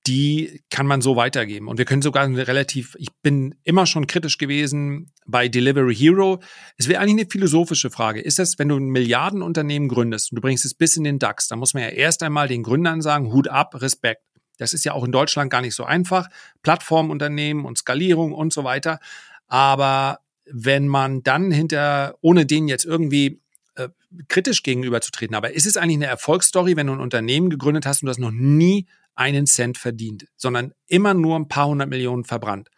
die 0.10 0.64
kann 0.72 0.88
man 0.88 1.02
so 1.02 1.16
weitergeben. 1.16 1.68
Und 1.68 1.78
wir 1.78 1.86
können 1.86 2.02
sogar 2.02 2.28
relativ, 2.28 2.96
ich 2.98 3.10
bin 3.22 3.54
immer 3.64 3.86
schon 3.86 4.08
kritisch 4.08 4.40
gewesen 4.40 5.14
bei 5.28 5.48
Delivery 5.48 5.96
Hero. 5.96 6.40
Es 6.78 6.88
wäre 6.88 7.00
eigentlich 7.00 7.26
eine 7.26 7.30
philosophische 7.30 7.92
Frage. 7.92 8.20
Ist 8.20 8.40
das, 8.40 8.58
wenn 8.58 8.70
du 8.70 8.78
ein 8.78 8.90
Milliardenunternehmen 8.90 9.88
gründest 9.88 10.32
und 10.32 10.38
du 10.38 10.42
bringst 10.42 10.66
es 10.66 10.74
bis 10.74 10.98
in 10.98 11.04
den 11.04 11.20
DAX, 11.20 11.48
dann 11.48 11.60
muss 11.60 11.76
man 11.76 11.84
ja 11.84 11.90
erst 11.90 12.24
einmal 12.24 12.48
den 12.48 12.64
Gründern 12.64 13.04
sagen, 13.04 13.32
Hut 13.32 13.50
ab, 13.50 13.80
Respekt. 13.80 14.24
Das 14.58 14.74
ist 14.74 14.84
ja 14.84 14.94
auch 14.94 15.04
in 15.04 15.12
Deutschland 15.12 15.52
gar 15.52 15.62
nicht 15.62 15.76
so 15.76 15.84
einfach. 15.84 16.28
Plattformunternehmen 16.64 17.64
und 17.64 17.78
Skalierung 17.78 18.34
und 18.34 18.52
so 18.52 18.64
weiter. 18.64 19.00
Aber 19.48 20.22
wenn 20.52 20.88
man 20.88 21.22
dann 21.22 21.52
hinter, 21.52 22.16
ohne 22.22 22.48
denen 22.48 22.68
jetzt 22.68 22.84
irgendwie 22.84 23.44
äh, 23.76 23.90
kritisch 24.28 24.64
gegenüberzutreten, 24.64 25.36
aber 25.36 25.54
ist 25.54 25.68
es 25.68 25.78
eigentlich 25.78 25.98
eine 25.98 26.08
Erfolgsstory, 26.08 26.76
wenn 26.76 26.88
du 26.88 26.94
ein 26.94 27.00
Unternehmen 27.00 27.52
gegründet 27.52 27.86
hast 27.86 28.02
und 28.02 28.08
das 28.08 28.18
noch 28.18 28.32
nie 28.32 28.88
einen 29.16 29.48
Cent 29.48 29.78
verdient, 29.78 30.26
sondern 30.36 30.74
immer 30.88 31.14
nur 31.14 31.38
ein 31.38 31.48
paar 31.48 31.68
hundert 31.68 31.90
Millionen 31.90 32.24
verbrannt. 32.24 32.70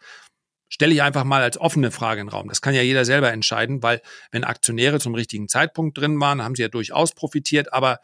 Stelle 0.68 0.94
ich 0.94 1.02
einfach 1.02 1.24
mal 1.24 1.42
als 1.42 1.58
offene 1.58 1.90
Frage 1.90 2.20
in 2.20 2.28
den 2.28 2.32
Raum. 2.32 2.48
Das 2.48 2.62
kann 2.62 2.74
ja 2.74 2.82
jeder 2.82 3.04
selber 3.04 3.30
entscheiden, 3.30 3.82
weil 3.82 4.00
wenn 4.30 4.44
Aktionäre 4.44 4.98
zum 5.00 5.14
richtigen 5.14 5.48
Zeitpunkt 5.48 5.98
drin 5.98 6.18
waren, 6.20 6.42
haben 6.42 6.54
sie 6.54 6.62
ja 6.62 6.68
durchaus 6.68 7.12
profitiert, 7.12 7.72
aber 7.72 8.00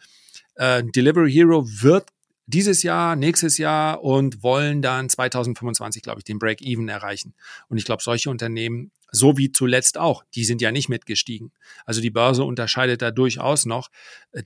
äh, 0.56 0.82
Delivery 0.84 1.32
Hero 1.32 1.66
wird 1.66 2.08
dieses 2.48 2.82
Jahr, 2.82 3.14
nächstes 3.14 3.58
Jahr 3.58 4.02
und 4.02 4.42
wollen 4.42 4.80
dann 4.80 5.08
2025, 5.08 6.02
glaube 6.02 6.20
ich, 6.20 6.24
den 6.24 6.38
Break-Even 6.38 6.88
erreichen. 6.88 7.34
Und 7.68 7.76
ich 7.76 7.84
glaube, 7.84 8.02
solche 8.02 8.30
Unternehmen, 8.30 8.90
so 9.10 9.38
wie 9.38 9.52
zuletzt 9.52 9.98
auch, 9.98 10.24
die 10.34 10.44
sind 10.44 10.60
ja 10.60 10.70
nicht 10.70 10.88
mitgestiegen. 10.88 11.52
Also 11.86 12.00
die 12.00 12.10
Börse 12.10 12.44
unterscheidet 12.44 13.02
da 13.02 13.10
durchaus 13.10 13.66
noch. 13.66 13.88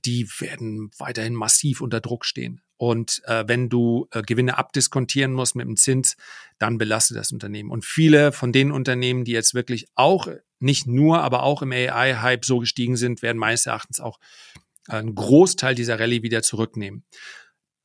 Die 0.05 0.27
werden 0.39 0.91
weiterhin 0.97 1.35
massiv 1.35 1.81
unter 1.81 1.99
Druck 1.99 2.25
stehen. 2.25 2.61
Und 2.77 3.21
äh, 3.25 3.43
wenn 3.47 3.69
du 3.69 4.07
äh, 4.11 4.21
Gewinne 4.21 4.57
abdiskontieren 4.57 5.33
musst 5.33 5.55
mit 5.55 5.67
dem 5.67 5.77
Zins, 5.77 6.17
dann 6.59 6.77
belastet 6.77 7.17
das 7.17 7.31
Unternehmen. 7.31 7.71
Und 7.71 7.85
viele 7.85 8.31
von 8.31 8.51
den 8.51 8.71
Unternehmen, 8.71 9.25
die 9.25 9.31
jetzt 9.31 9.53
wirklich 9.53 9.87
auch 9.95 10.27
nicht 10.59 10.87
nur, 10.87 11.21
aber 11.21 11.43
auch 11.43 11.61
im 11.61 11.71
AI-Hype 11.71 12.45
so 12.45 12.59
gestiegen 12.59 12.97
sind, 12.97 13.21
werden 13.21 13.37
meines 13.37 13.65
Erachtens 13.65 13.99
auch 13.99 14.19
einen 14.87 15.15
Großteil 15.15 15.75
dieser 15.75 15.99
Rallye 15.99 16.23
wieder 16.23 16.41
zurücknehmen. 16.41 17.03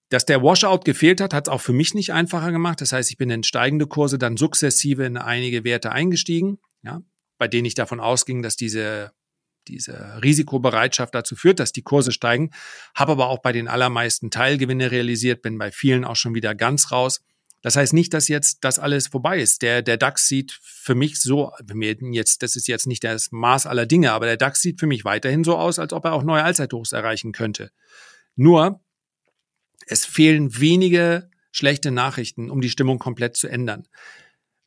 Dass 0.09 0.25
der 0.25 0.43
Washout 0.43 0.81
gefehlt 0.85 1.21
hat, 1.21 1.35
hat 1.35 1.49
es 1.49 1.53
auch 1.53 1.61
für 1.61 1.73
mich 1.73 1.95
nicht 1.95 2.13
einfacher 2.13 2.51
gemacht. 2.51 2.81
Das 2.81 2.93
heißt, 2.93 3.11
ich 3.11 3.19
bin 3.19 3.31
in 3.31 3.43
steigende 3.43 3.87
Kurse 3.87 4.19
dann 4.19 4.37
sukzessive 4.37 5.05
in 5.05 5.17
einige 5.19 5.65
Werte 5.65 5.93
eingestiegen, 5.93 6.59
ja, 6.83 7.03
bei 7.39 7.49
denen 7.49 7.67
ich 7.67 7.75
davon 7.75 8.01
ausging, 8.01 8.43
dass 8.43 8.57
diese, 8.57 9.13
diese 9.69 10.21
Risikobereitschaft 10.23 11.15
dazu 11.15 11.37
führt, 11.37 11.61
dass 11.61 11.73
die 11.73 11.83
Kurse 11.83 12.13
steigen. 12.13 12.51
Habe 12.95 13.13
aber 13.13 13.29
auch 13.29 13.41
bei 13.41 13.53
den 13.53 13.69
allermeisten 13.69 14.31
Teilgewinne 14.31 14.91
realisiert, 14.91 15.43
bin 15.43 15.59
bei 15.59 15.71
vielen 15.71 16.05
auch 16.05 16.17
schon 16.17 16.35
wieder 16.35 16.55
ganz 16.55 16.91
raus. 16.91 17.21
Das 17.61 17.75
heißt 17.75 17.93
nicht, 17.93 18.15
dass 18.15 18.29
jetzt 18.29 18.59
das 18.63 18.79
alles 18.79 19.09
vorbei 19.09 19.41
ist. 19.41 19.63
Der, 19.63 19.83
der 19.83 19.97
DAX 19.97 20.29
sieht 20.29 20.57
für 20.63 20.95
mich 20.95 21.21
so, 21.21 21.53
jetzt, 22.13 22.43
das 22.43 22.55
ist 22.55 22.69
jetzt 22.69 22.87
nicht 22.87 23.03
das 23.03 23.33
Maß 23.33 23.67
aller 23.67 23.87
Dinge, 23.87 24.13
aber 24.13 24.27
der 24.27 24.37
DAX 24.37 24.63
sieht 24.63 24.79
für 24.79 24.87
mich 24.87 25.05
weiterhin 25.05 25.43
so 25.43 25.57
aus, 25.57 25.79
als 25.79 25.93
ob 25.93 26.05
er 26.05 26.13
auch 26.13 26.23
neue 26.23 26.45
Allzeithochs 26.45 26.93
erreichen 26.93 27.33
könnte. 27.33 27.73
Nur, 28.37 28.81
es 29.87 30.05
fehlen 30.05 30.61
wenige 30.61 31.31
schlechte 31.51 31.91
Nachrichten, 31.91 32.51
um 32.51 32.61
die 32.61 32.71
Stimmung 32.71 32.99
komplett 33.01 33.37
zu 33.37 33.49
ändern. 33.49 33.89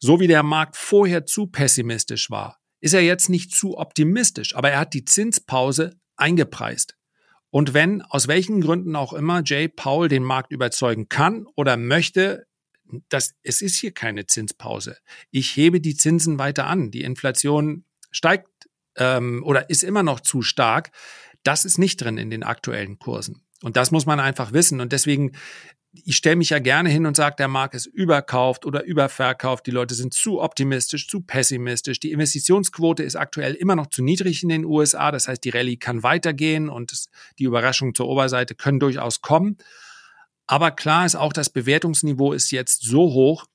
So 0.03 0.19
wie 0.19 0.27
der 0.27 0.41
Markt 0.41 0.75
vorher 0.77 1.27
zu 1.27 1.45
pessimistisch 1.45 2.31
war, 2.31 2.59
ist 2.79 2.95
er 2.95 3.01
jetzt 3.01 3.29
nicht 3.29 3.53
zu 3.53 3.77
optimistisch, 3.77 4.55
aber 4.55 4.71
er 4.71 4.79
hat 4.79 4.95
die 4.95 5.05
Zinspause 5.05 5.95
eingepreist. 6.15 6.97
Und 7.51 7.75
wenn, 7.75 8.01
aus 8.01 8.27
welchen 8.27 8.61
Gründen 8.61 8.95
auch 8.95 9.13
immer, 9.13 9.43
Jay 9.45 9.67
Paul 9.67 10.07
den 10.07 10.23
Markt 10.23 10.51
überzeugen 10.51 11.07
kann 11.07 11.45
oder 11.55 11.77
möchte, 11.77 12.47
dass 13.09 13.35
es 13.43 13.61
ist 13.61 13.75
hier 13.75 13.91
keine 13.91 14.25
Zinspause. 14.25 14.97
Ich 15.29 15.55
hebe 15.55 15.79
die 15.79 15.95
Zinsen 15.95 16.39
weiter 16.39 16.65
an. 16.65 16.89
Die 16.89 17.03
Inflation 17.03 17.85
steigt 18.09 18.49
ähm, 18.95 19.43
oder 19.45 19.69
ist 19.69 19.83
immer 19.83 20.01
noch 20.01 20.19
zu 20.19 20.41
stark. 20.41 20.91
Das 21.43 21.63
ist 21.63 21.77
nicht 21.77 21.97
drin 21.97 22.17
in 22.17 22.31
den 22.31 22.43
aktuellen 22.43 22.97
Kursen. 22.97 23.43
Und 23.61 23.77
das 23.77 23.91
muss 23.91 24.07
man 24.07 24.19
einfach 24.19 24.51
wissen. 24.51 24.81
Und 24.81 24.91
deswegen, 24.93 25.33
ich 25.93 26.15
stelle 26.15 26.37
mich 26.37 26.51
ja 26.51 26.59
gerne 26.59 26.89
hin 26.89 27.05
und 27.05 27.17
sage, 27.17 27.35
der 27.37 27.49
Markt 27.49 27.75
ist 27.75 27.85
überkauft 27.85 28.65
oder 28.65 28.83
überverkauft. 28.83 29.65
Die 29.67 29.71
Leute 29.71 29.93
sind 29.93 30.13
zu 30.13 30.41
optimistisch, 30.41 31.07
zu 31.07 31.21
pessimistisch. 31.21 31.99
Die 31.99 32.11
Investitionsquote 32.11 33.03
ist 33.03 33.17
aktuell 33.17 33.55
immer 33.55 33.75
noch 33.75 33.87
zu 33.87 34.01
niedrig 34.01 34.41
in 34.43 34.49
den 34.49 34.63
USA. 34.63 35.11
Das 35.11 35.27
heißt, 35.27 35.43
die 35.43 35.49
Rallye 35.49 35.77
kann 35.77 36.03
weitergehen 36.03 36.69
und 36.69 36.93
die 37.39 37.43
Überraschungen 37.43 37.93
zur 37.93 38.07
Oberseite 38.07 38.55
können 38.55 38.79
durchaus 38.79 39.21
kommen. 39.21 39.57
Aber 40.47 40.71
klar 40.71 41.05
ist 41.05 41.15
auch, 41.15 41.33
das 41.33 41.49
Bewertungsniveau 41.49 42.31
ist 42.31 42.51
jetzt 42.51 42.83
so 42.83 43.13
hoch, 43.13 43.45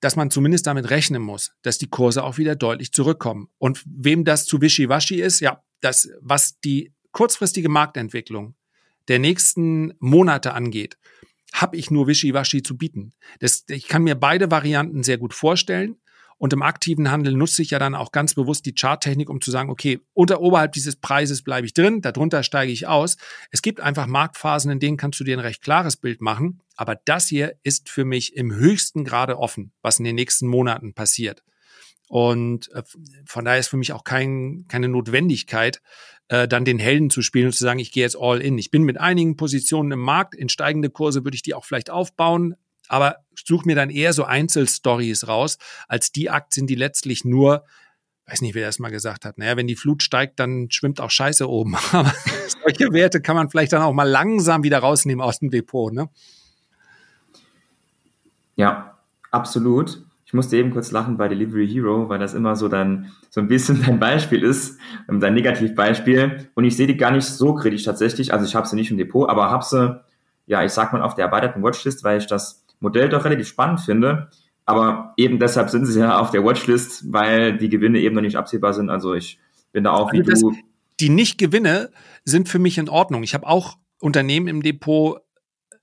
dass 0.00 0.16
man 0.16 0.30
zumindest 0.30 0.66
damit 0.66 0.90
rechnen 0.90 1.22
muss, 1.22 1.52
dass 1.62 1.78
die 1.78 1.88
Kurse 1.88 2.24
auch 2.24 2.36
wieder 2.36 2.56
deutlich 2.56 2.92
zurückkommen. 2.92 3.48
Und 3.58 3.82
wem 3.86 4.24
das 4.24 4.44
zu 4.44 4.60
wischiwaschi 4.60 5.20
ist, 5.20 5.40
ja, 5.40 5.62
das, 5.80 6.10
was 6.20 6.58
die 6.60 6.92
kurzfristige 7.12 7.68
Marktentwicklung 7.68 8.56
der 9.08 9.18
nächsten 9.18 9.94
Monate 10.00 10.54
angeht, 10.54 10.96
habe 11.52 11.76
ich 11.76 11.90
nur 11.90 12.06
Wischiwaschi 12.06 12.62
zu 12.62 12.76
bieten. 12.76 13.12
Das, 13.40 13.64
ich 13.68 13.88
kann 13.88 14.02
mir 14.02 14.14
beide 14.14 14.50
Varianten 14.50 15.02
sehr 15.02 15.18
gut 15.18 15.34
vorstellen. 15.34 15.96
Und 16.42 16.52
im 16.52 16.62
aktiven 16.62 17.08
Handel 17.08 17.34
nutze 17.34 17.62
ich 17.62 17.70
ja 17.70 17.78
dann 17.78 17.94
auch 17.94 18.10
ganz 18.10 18.34
bewusst 18.34 18.66
die 18.66 18.74
Charttechnik, 18.74 19.30
um 19.30 19.40
zu 19.40 19.52
sagen, 19.52 19.70
okay, 19.70 20.00
unter 20.12 20.40
oberhalb 20.40 20.72
dieses 20.72 20.96
Preises 20.96 21.42
bleibe 21.42 21.68
ich 21.68 21.72
drin, 21.72 22.00
darunter 22.00 22.42
steige 22.42 22.72
ich 22.72 22.88
aus. 22.88 23.16
Es 23.52 23.62
gibt 23.62 23.78
einfach 23.78 24.08
Marktphasen, 24.08 24.68
in 24.72 24.80
denen 24.80 24.96
kannst 24.96 25.20
du 25.20 25.24
dir 25.24 25.36
ein 25.36 25.40
recht 25.40 25.62
klares 25.62 25.96
Bild 25.96 26.20
machen. 26.20 26.60
Aber 26.74 26.96
das 26.96 27.28
hier 27.28 27.54
ist 27.62 27.88
für 27.88 28.04
mich 28.04 28.34
im 28.34 28.52
höchsten 28.52 29.04
Grade 29.04 29.38
offen, 29.38 29.70
was 29.82 30.00
in 30.00 30.04
den 30.04 30.16
nächsten 30.16 30.48
Monaten 30.48 30.94
passiert. 30.94 31.44
Und 32.08 32.72
äh, 32.72 32.82
von 33.24 33.44
daher 33.44 33.60
ist 33.60 33.68
für 33.68 33.76
mich 33.76 33.92
auch 33.92 34.02
kein, 34.02 34.64
keine 34.66 34.88
Notwendigkeit, 34.88 35.80
äh, 36.28 36.48
dann 36.48 36.64
den 36.64 36.78
Helden 36.78 37.10
zu 37.10 37.22
spielen 37.22 37.46
und 37.46 37.52
zu 37.52 37.64
sagen, 37.64 37.78
ich 37.78 37.92
gehe 37.92 38.02
jetzt 38.02 38.16
all 38.18 38.40
in. 38.40 38.58
Ich 38.58 38.70
bin 38.70 38.82
mit 38.82 38.98
einigen 38.98 39.36
Positionen 39.36 39.92
im 39.92 40.00
Markt, 40.00 40.34
in 40.34 40.48
steigende 40.48 40.90
Kurse 40.90 41.24
würde 41.24 41.34
ich 41.34 41.42
die 41.42 41.54
auch 41.54 41.64
vielleicht 41.64 41.90
aufbauen, 41.90 42.54
aber 42.88 43.16
suche 43.34 43.66
mir 43.66 43.76
dann 43.76 43.90
eher 43.90 44.12
so 44.12 44.24
Einzelstories 44.24 45.28
raus, 45.28 45.58
als 45.88 46.12
die 46.12 46.30
Aktien, 46.30 46.66
die 46.66 46.74
letztlich 46.74 47.24
nur 47.24 47.64
weiß 48.26 48.40
nicht, 48.40 48.54
wer 48.54 48.66
das 48.66 48.78
mal 48.78 48.90
gesagt 48.90 49.24
hat. 49.24 49.38
Naja, 49.38 49.56
wenn 49.56 49.66
die 49.66 49.76
Flut 49.76 50.02
steigt, 50.02 50.38
dann 50.40 50.70
schwimmt 50.70 51.00
auch 51.00 51.10
Scheiße 51.10 51.48
oben. 51.48 51.76
Aber 51.92 52.12
solche 52.62 52.92
Werte 52.92 53.20
kann 53.20 53.36
man 53.36 53.50
vielleicht 53.50 53.72
dann 53.72 53.82
auch 53.82 53.92
mal 53.92 54.08
langsam 54.08 54.62
wieder 54.62 54.78
rausnehmen 54.78 55.22
aus 55.22 55.40
dem 55.40 55.50
Depot, 55.50 55.92
ne? 55.92 56.08
Ja, 58.56 58.98
absolut. 59.30 60.02
Ich 60.32 60.34
musste 60.34 60.56
eben 60.56 60.70
kurz 60.70 60.92
lachen 60.92 61.18
bei 61.18 61.28
Delivery 61.28 61.68
Hero, 61.68 62.08
weil 62.08 62.18
das 62.18 62.32
immer 62.32 62.56
so 62.56 62.66
dein, 62.66 63.12
so 63.28 63.42
ein 63.42 63.48
bisschen 63.48 63.82
dein 63.86 63.98
Beispiel 63.98 64.42
ist, 64.42 64.78
ähm, 65.06 65.20
dein 65.20 65.34
Negativbeispiel. 65.34 66.48
Und 66.54 66.64
ich 66.64 66.74
sehe 66.74 66.86
die 66.86 66.96
gar 66.96 67.10
nicht 67.10 67.26
so 67.26 67.52
kritisch 67.54 67.82
tatsächlich. 67.82 68.32
Also 68.32 68.46
ich 68.46 68.54
habe 68.54 68.66
sie 68.66 68.74
nicht 68.74 68.90
im 68.90 68.96
Depot, 68.96 69.28
aber 69.28 69.50
habe 69.50 69.62
sie, 69.62 70.00
ja, 70.46 70.64
ich 70.64 70.72
sag 70.72 70.94
mal 70.94 71.02
auf 71.02 71.16
der 71.16 71.26
erweiterten 71.26 71.62
Watchlist, 71.62 72.02
weil 72.02 72.16
ich 72.16 72.28
das 72.28 72.64
Modell 72.80 73.10
doch 73.10 73.26
relativ 73.26 73.46
spannend 73.46 73.82
finde. 73.82 74.30
Aber 74.64 75.12
eben 75.18 75.38
deshalb 75.38 75.68
sind 75.68 75.84
sie 75.84 76.00
ja 76.00 76.18
auf 76.18 76.30
der 76.30 76.42
Watchlist, 76.42 77.12
weil 77.12 77.58
die 77.58 77.68
Gewinne 77.68 77.98
eben 77.98 78.14
noch 78.14 78.22
nicht 78.22 78.36
absehbar 78.36 78.72
sind. 78.72 78.88
Also 78.88 79.12
ich 79.12 79.38
bin 79.70 79.84
da 79.84 79.92
auch 79.92 80.14
wie 80.14 80.26
also 80.26 80.52
du. 80.52 80.56
Die 80.98 81.10
Nicht-Gewinne 81.10 81.90
sind 82.24 82.48
für 82.48 82.58
mich 82.58 82.78
in 82.78 82.88
Ordnung. 82.88 83.22
Ich 83.22 83.34
habe 83.34 83.46
auch 83.46 83.76
Unternehmen 84.00 84.48
im 84.48 84.62
Depot, 84.62 85.18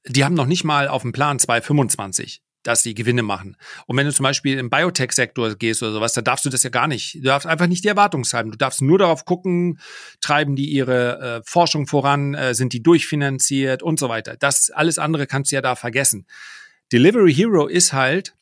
die 0.07 0.25
haben 0.25 0.33
noch 0.33 0.47
nicht 0.47 0.63
mal 0.63 0.87
auf 0.87 1.03
dem 1.03 1.11
Plan 1.11 1.37
225 1.37 2.41
dass 2.63 2.83
sie 2.83 2.93
Gewinne 2.93 3.23
machen. 3.23 3.55
Und 3.87 3.97
wenn 3.97 4.05
du 4.05 4.13
zum 4.13 4.23
Beispiel 4.23 4.57
im 4.57 4.69
Biotech-Sektor 4.69 5.55
gehst 5.55 5.81
oder 5.81 5.93
sowas, 5.93 6.13
da 6.13 6.21
darfst 6.21 6.45
du 6.45 6.49
das 6.49 6.63
ja 6.63 6.69
gar 6.69 6.87
nicht. 6.87 7.15
Du 7.15 7.21
darfst 7.21 7.47
einfach 7.47 7.67
nicht 7.67 7.83
die 7.83 7.87
Erwartungshaltung. 7.87 8.51
Du 8.51 8.57
darfst 8.57 8.81
nur 8.81 8.97
darauf 8.97 9.25
gucken, 9.25 9.79
treiben 10.21 10.55
die 10.55 10.69
ihre 10.69 11.19
äh, 11.19 11.41
Forschung 11.45 11.87
voran, 11.87 12.33
äh, 12.33 12.53
sind 12.53 12.73
die 12.73 12.83
durchfinanziert 12.83 13.81
und 13.81 13.99
so 13.99 14.09
weiter. 14.09 14.35
Das 14.37 14.69
alles 14.71 14.99
andere 14.99 15.27
kannst 15.27 15.51
du 15.51 15.55
ja 15.55 15.61
da 15.61 15.75
vergessen. 15.75 16.25
Delivery 16.91 17.33
Hero 17.33 17.67
ist 17.67 17.93
halt, 17.93 18.35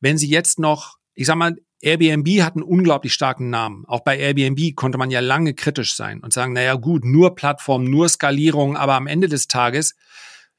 wenn 0.00 0.18
sie 0.18 0.28
jetzt 0.28 0.58
noch, 0.58 0.98
ich 1.14 1.26
sag 1.26 1.36
mal, 1.36 1.56
Airbnb 1.80 2.42
hat 2.42 2.54
einen 2.54 2.62
unglaublich 2.62 3.12
starken 3.12 3.50
Namen. 3.50 3.84
Auch 3.86 4.00
bei 4.00 4.16
Airbnb 4.16 4.76
konnte 4.76 4.98
man 4.98 5.10
ja 5.10 5.20
lange 5.20 5.52
kritisch 5.52 5.94
sein 5.96 6.20
und 6.20 6.32
sagen, 6.32 6.52
naja 6.52 6.74
gut, 6.74 7.04
nur 7.04 7.34
Plattform, 7.34 7.84
nur 7.84 8.08
Skalierung, 8.08 8.76
aber 8.76 8.94
am 8.94 9.08
Ende 9.08 9.28
des 9.28 9.48
Tages 9.48 9.96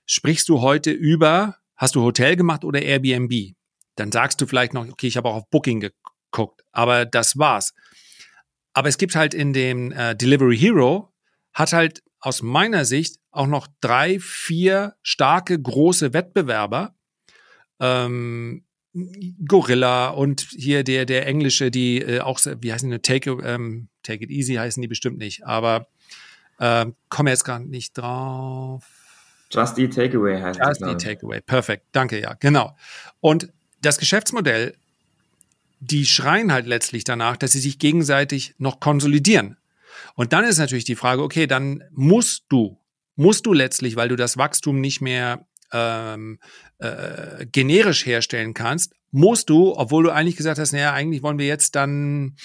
sprichst 0.05 0.49
du 0.49 0.61
heute 0.61 0.91
über, 0.91 1.57
hast 1.83 1.95
du 1.95 2.01
Hotel 2.01 2.37
gemacht 2.37 2.63
oder 2.63 2.81
Airbnb? 2.81 3.55
Dann 3.95 4.11
sagst 4.11 4.39
du 4.39 4.47
vielleicht 4.47 4.73
noch, 4.73 4.87
okay, 4.87 5.07
ich 5.07 5.17
habe 5.17 5.27
auch 5.27 5.35
auf 5.35 5.49
Booking 5.49 5.81
geguckt, 5.81 6.63
aber 6.71 7.05
das 7.05 7.37
war's. 7.37 7.73
Aber 8.73 8.87
es 8.87 8.97
gibt 8.97 9.15
halt 9.15 9.33
in 9.33 9.51
dem 9.51 9.91
äh, 9.91 10.15
Delivery 10.15 10.57
Hero, 10.57 11.13
hat 11.53 11.73
halt 11.73 12.01
aus 12.21 12.41
meiner 12.41 12.85
Sicht 12.85 13.17
auch 13.31 13.47
noch 13.47 13.67
drei, 13.81 14.19
vier 14.19 14.95
starke, 15.01 15.61
große 15.61 16.13
Wettbewerber, 16.13 16.95
ähm, 17.81 18.63
Gorilla 19.45 20.09
und 20.09 20.47
hier 20.51 20.83
der 20.83 21.05
der 21.05 21.27
englische, 21.27 21.69
die 21.69 21.97
äh, 21.99 22.21
auch 22.21 22.39
wie 22.61 22.71
heißen 22.71 22.89
die 22.89 22.99
Take 22.99 23.29
ähm, 23.43 23.89
Take 24.03 24.23
it 24.23 24.29
easy 24.29 24.53
heißen 24.55 24.81
die 24.81 24.87
bestimmt 24.87 25.17
nicht, 25.17 25.45
aber 25.45 25.87
äh, 26.59 26.85
komme 27.09 27.31
jetzt 27.31 27.43
gar 27.43 27.59
nicht 27.59 27.97
drauf. 27.97 29.02
Just 29.53 29.77
Eat 29.77 29.93
Takeaway 29.93 30.41
heißt 30.41 30.59
Just 30.59 30.81
Eat 30.81 31.01
Takeaway, 31.01 31.41
perfekt, 31.41 31.85
danke 31.91 32.19
ja, 32.19 32.33
genau. 32.33 32.75
Und 33.19 33.49
das 33.81 33.97
Geschäftsmodell, 33.97 34.75
die 35.79 36.05
schreien 36.05 36.51
halt 36.51 36.65
letztlich 36.65 37.03
danach, 37.03 37.37
dass 37.37 37.51
sie 37.51 37.59
sich 37.59 37.77
gegenseitig 37.79 38.55
noch 38.57 38.79
konsolidieren. 38.79 39.57
Und 40.15 40.33
dann 40.33 40.45
ist 40.45 40.57
natürlich 40.57 40.85
die 40.85 40.95
Frage, 40.95 41.21
okay, 41.21 41.47
dann 41.47 41.83
musst 41.91 42.45
du, 42.49 42.77
musst 43.15 43.45
du 43.45 43.53
letztlich, 43.53 43.95
weil 43.95 44.09
du 44.09 44.15
das 44.15 44.37
Wachstum 44.37 44.79
nicht 44.79 45.01
mehr 45.01 45.45
ähm, 45.71 46.39
äh, 46.79 47.45
generisch 47.51 48.05
herstellen 48.05 48.53
kannst, 48.53 48.93
musst 49.11 49.49
du, 49.49 49.75
obwohl 49.75 50.03
du 50.03 50.11
eigentlich 50.11 50.37
gesagt 50.37 50.59
hast, 50.59 50.71
naja, 50.71 50.93
eigentlich 50.93 51.23
wollen 51.23 51.37
wir 51.37 51.47
jetzt 51.47 51.75
dann 51.75 52.35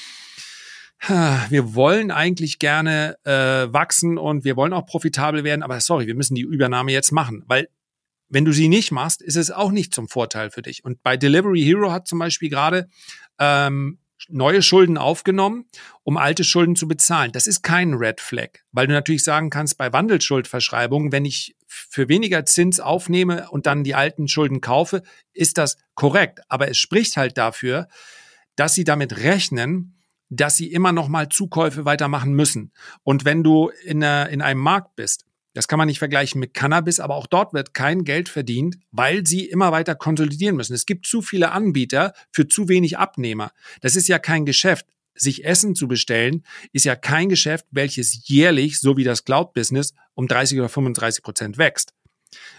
wir 1.01 1.75
wollen 1.75 2.11
eigentlich 2.11 2.59
gerne 2.59 3.17
äh, 3.25 3.73
wachsen 3.73 4.19
und 4.19 4.45
wir 4.45 4.57
wollen 4.57 4.73
auch 4.73 4.87
profitabel 4.87 5.45
werden, 5.45 5.63
aber 5.63 5.81
sorry, 5.81 6.07
wir 6.07 6.15
müssen 6.15 6.35
die 6.35 6.43
Übernahme 6.43 6.93
jetzt 6.93 7.13
machen, 7.13 7.45
weil 7.47 7.69
wenn 8.29 8.45
du 8.45 8.53
sie 8.53 8.69
nicht 8.69 8.93
machst, 8.93 9.23
ist 9.23 9.37
es 9.37 9.51
auch 9.51 9.71
nicht 9.71 9.95
zum 9.95 10.09
Vorteil 10.09 10.51
für 10.51 10.61
dich. 10.61 10.85
Und 10.85 11.03
bei 11.03 11.17
Delivery 11.17 11.63
Hero 11.63 11.93
hat 11.93 12.07
zum 12.07 12.19
Beispiel 12.19 12.51
gerade 12.51 12.89
ähm, 13.39 13.99
neue 14.29 14.63
Schulden 14.63 14.99
aufgenommen, 14.99 15.67
um 16.03 16.17
alte 16.17 16.45
Schulden 16.45 16.77
zu 16.77 16.89
bezahlen. 16.89 17.33
Das 17.33 17.47
ist 17.47 17.63
kein 17.63 17.95
Red 17.95 18.21
Flag, 18.21 18.51
weil 18.73 18.87
du 18.87 18.93
natürlich 18.93 19.25
sagen 19.25 19.49
kannst, 19.51 19.79
bei 19.79 19.93
Wandelschuldverschreibungen, 19.93 21.13
wenn 21.13 21.25
ich 21.25 21.57
für 21.67 22.09
weniger 22.09 22.45
Zins 22.45 22.81
aufnehme 22.81 23.49
und 23.51 23.67
dann 23.67 23.85
die 23.85 23.95
alten 23.95 24.29
Schulden 24.29 24.61
kaufe, 24.61 25.03
ist 25.33 25.57
das 25.57 25.79
korrekt. 25.95 26.41
Aber 26.49 26.69
es 26.69 26.79
spricht 26.79 27.17
halt 27.17 27.39
dafür, 27.39 27.89
dass 28.57 28.75
sie 28.75 28.85
damit 28.85 29.19
rechnen, 29.19 29.98
dass 30.31 30.57
sie 30.57 30.70
immer 30.70 30.93
noch 30.93 31.09
mal 31.09 31.29
Zukäufe 31.29 31.85
weitermachen 31.85 32.33
müssen. 32.33 32.72
Und 33.03 33.24
wenn 33.24 33.43
du 33.43 33.70
in, 33.85 34.03
einer, 34.03 34.29
in 34.29 34.43
einem 34.43 34.61
Markt 34.61 34.97
bist, 34.97 35.24
das 35.55 35.66
kann 35.66 35.79
man 35.79 35.89
nicht 35.89 35.99
vergleichen 35.99 36.39
mit 36.39 36.55
Cannabis, 36.55 37.01
aber 37.01 37.16
auch 37.16 37.26
dort 37.26 37.53
wird 37.53 37.74
kein 37.74 38.05
Geld 38.05 38.29
verdient, 38.29 38.76
weil 38.93 39.26
sie 39.26 39.47
immer 39.47 39.72
weiter 39.72 39.95
konsolidieren 39.95 40.57
müssen. 40.57 40.74
Es 40.74 40.87
gibt 40.87 41.07
zu 41.07 41.22
viele 41.22 41.51
Anbieter 41.51 42.12
für 42.31 42.47
zu 42.47 42.68
wenig 42.68 42.99
Abnehmer. 42.99 43.51
Das 43.81 43.97
ist 43.97 44.09
ja 44.09 44.18
kein 44.18 44.45
Geschäft. 44.45 44.87
Sich 45.14 45.45
Essen 45.45 45.74
zu 45.74 45.89
bestellen, 45.89 46.45
ist 46.72 46.85
ja 46.85 46.95
kein 46.95 47.29
Geschäft, 47.29 47.66
welches 47.72 48.29
jährlich, 48.29 48.79
so 48.79 48.97
wie 48.97 49.03
das 49.03 49.24
Cloud-Business, 49.24 49.95
um 50.14 50.29
30 50.29 50.61
oder 50.61 50.68
35 50.68 51.24
Prozent 51.24 51.59
wächst 51.59 51.93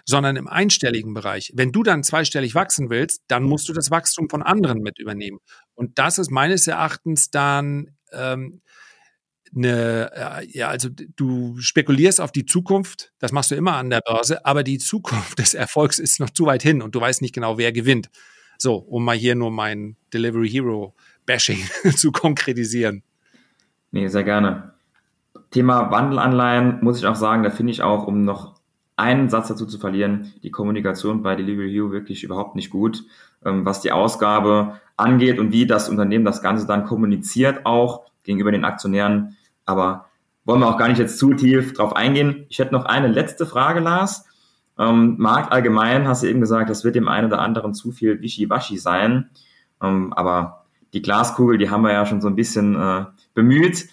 sondern 0.05 0.36
im 0.36 0.47
einstelligen 0.47 1.13
Bereich. 1.13 1.51
Wenn 1.53 1.72
du 1.72 1.84
dann 1.84 2.03
zweistellig 2.03 2.55
wachsen 2.55 2.89
willst, 2.89 3.24
dann 3.28 3.43
musst 3.43 3.70
du 3.70 3.74
das 3.74 3.91
Wachstum 3.91 4.30
von 4.30 4.41
anderen 4.41 4.82
mit 4.82 4.99
übernehmen. 4.99 5.39
Und 5.80 5.97
das 5.97 6.17
ist 6.17 6.30
meines 6.30 6.67
Erachtens 6.67 7.32
dann 7.32 7.91
ähm, 8.11 8.59
eine, 9.55 10.11
äh, 10.13 10.45
ja, 10.51 10.67
also 10.67 10.89
du 11.15 11.55
spekulierst 11.57 12.19
auf 12.19 12.34
die 12.34 12.45
Zukunft, 12.45 13.13
das 13.19 13.32
machst 13.32 13.51
du 13.51 13.55
immer 13.55 13.77
an 13.77 13.89
der 13.89 14.01
Börse, 14.01 14.45
aber 14.45 14.63
die 14.63 14.77
Zukunft 14.77 15.39
des 15.39 15.53
Erfolgs 15.53 15.97
ist 15.97 16.19
noch 16.19 16.32
zu 16.32 16.45
weit 16.45 16.63
hin 16.63 16.82
und 16.82 16.95
du 16.95 16.99
weißt 16.99 17.21
nicht 17.21 17.34
genau, 17.34 17.57
wer 17.57 17.71
gewinnt. 17.71 18.09
So, 18.57 18.75
um 18.75 19.05
mal 19.05 19.15
hier 19.15 19.36
nur 19.36 19.51
mein 19.51 19.95
Delivery 20.13 20.49
Hero 20.49 20.95
Bashing 21.25 21.63
zu 21.95 22.11
konkretisieren. 22.11 23.01
Nee, 23.91 24.09
sehr 24.09 24.25
gerne. 24.25 24.73
Thema 25.49 25.89
Wandelanleihen 25.91 26.84
muss 26.84 26.97
ich 26.97 27.05
auch 27.05 27.15
sagen, 27.15 27.43
da 27.43 27.51
finde 27.51 27.71
ich 27.71 27.82
auch, 27.82 28.05
um 28.05 28.25
noch 28.25 28.59
einen 29.00 29.30
Satz 29.30 29.47
dazu 29.47 29.66
zu 29.66 29.80
verlieren, 29.80 30.34
die 30.43 30.52
Kommunikation 30.52 31.24
bei 31.24 31.36
Delivery 31.36 31.72
Hero 31.72 31.91
wirklich 31.91 32.24
überhaupt 32.24 32.56
nicht 32.56 32.70
gut, 32.70 33.04
ähm, 33.43 33.66
was 33.66 33.82
die 33.82 33.91
Ausgabe 33.91 34.80
angeht 34.97 35.39
und 35.39 35.52
wie 35.52 35.66
das 35.66 35.89
Unternehmen 35.89 36.26
das 36.26 36.41
Ganze 36.41 36.68
dann 36.68 36.86
kommuniziert 36.86 37.66
auch 37.66 38.06
gegenüber 38.24 38.52
den 38.52 38.66
Aktionären 38.66 39.38
aber 39.70 40.06
wollen 40.45 40.62
wir 40.62 40.68
auch 40.68 40.78
gar 40.78 40.88
nicht 40.88 40.97
jetzt 40.97 41.20
zu 41.20 41.34
tief 41.36 41.74
drauf 41.74 41.95
eingehen. 41.95 42.47
Ich 42.50 42.58
hätte 42.58 42.74
noch 42.74 42.86
eine 42.86 43.08
letzte 43.08 43.45
Frage, 43.45 43.80
Lars. 43.80 44.26
Ähm, 44.80 45.16
Markt 45.20 45.52
allgemein, 45.52 46.08
hast 46.08 46.24
du 46.24 46.28
eben 46.28 46.41
gesagt, 46.41 46.72
das 46.72 46.84
wird 46.84 46.95
dem 46.95 47.08
einen 47.08 47.28
oder 47.28 47.39
anderen 47.39 47.76
zu 47.76 47.91
viel 47.91 48.20
Wischiwaschi 48.22 48.80
sein. 48.80 49.30
Ähm, 49.82 50.12
aber 50.14 50.66
die 50.93 51.04
Glaskugel, 51.04 51.60
die 51.60 51.70
haben 51.70 51.84
wir 51.84 51.93
ja 51.93 52.06
schon 52.06 52.20
so 52.20 52.28
ein 52.28 52.36
bisschen 52.36 52.76
äh, 52.76 53.06
bemüht. 53.36 53.89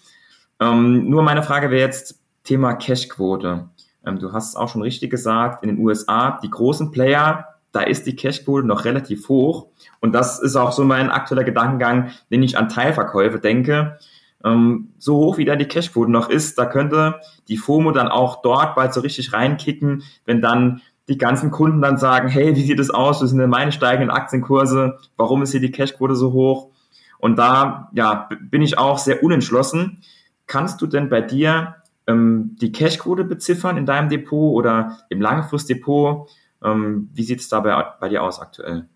Ähm, 0.59 1.11
nur 1.11 1.23
meine 1.23 1.43
Frage 1.43 1.71
wäre 1.71 1.87
jetzt 1.87 2.19
Thema 2.43 2.75
Cashquote. 2.75 3.69
Ähm, 4.07 4.19
du 4.19 4.33
hast 4.33 4.51
es 4.51 4.57
auch 4.57 4.69
schon 4.69 4.83
richtig 4.83 5.11
gesagt, 5.11 5.63
in 5.63 5.69
den 5.69 5.85
USA, 5.85 6.39
die 6.43 6.51
großen 6.51 6.91
Player, 6.91 7.49
da 7.73 7.81
ist 7.81 8.07
die 8.07 8.17
Cashquote 8.17 8.67
noch 8.67 8.85
relativ 8.85 9.29
hoch. 9.29 9.67
Und 10.01 10.13
das 10.13 10.41
ist 10.41 10.57
auch 10.57 10.73
so 10.73 10.85
mein 10.85 11.11
aktueller 11.11 11.45
Gedankengang, 11.45 12.11
den 12.31 12.43
ich 12.43 12.57
an 12.57 12.69
Teilverkäufe 12.69 13.39
denke 13.39 13.99
ähm, 14.47 14.93
so 14.99 15.17
hoch 15.17 15.39
wie 15.39 15.45
da 15.45 15.57
die 15.57 15.67
Cashquote 15.67 16.11
noch 16.11 16.29
ist, 16.29 16.59
da 16.59 16.67
könnte 16.67 17.17
die 17.49 17.57
FOMO 17.57 17.91
dann 17.91 18.09
auch 18.09 18.43
dort 18.43 18.77
bald 18.77 18.95
so 18.95 19.01
richtig 19.01 19.33
reinkicken, 19.33 20.03
wenn 20.25 20.41
dann 20.41 20.83
die 21.09 21.19
ganzen 21.19 21.51
Kunden 21.51 21.83
dann 21.83 21.99
sagen, 21.99 22.29
hey, 22.29 22.57
wie 22.57 22.65
sieht 22.65 22.81
es 22.81 22.91
aus? 22.91 23.21
Das 23.21 23.31
sind 23.31 23.39
denn 23.39 23.51
meine 23.51 23.73
steigenden 23.73 24.11
Aktienkurse? 24.11 24.99
Warum 25.17 25.43
ist 25.43 25.53
hier 25.53 25.61
die 25.61 25.71
Cashquote 25.71 26.17
so 26.17 26.33
hoch? 26.33 26.71
Und 27.19 27.39
da, 27.39 27.91
ja, 27.93 28.29
bin 28.41 28.63
ich 28.63 28.79
auch 28.79 28.99
sehr 28.99 29.23
unentschlossen. 29.23 30.03
Kannst 30.47 30.81
du 30.81 30.87
denn 30.87 31.09
bei 31.09 31.21
dir 31.21 31.77
ähm, 32.07 32.57
die 32.61 32.73
Cashquote 32.73 33.25
beziffern 33.25 33.77
in 33.77 33.87
deinem 33.87 34.09
Depot 34.09 34.55
oder 34.55 34.99
im 35.11 35.21
Langfristdepot? 35.21 36.29
Ähm, 36.63 37.11
wie 37.13 37.23
sieht 37.23 37.41
es 37.41 37.49
da 37.49 37.61
bei, 37.61 37.85
bei 38.01 38.09
dir 38.09 38.23
aus 38.23 38.41
aktuell? 38.41 38.89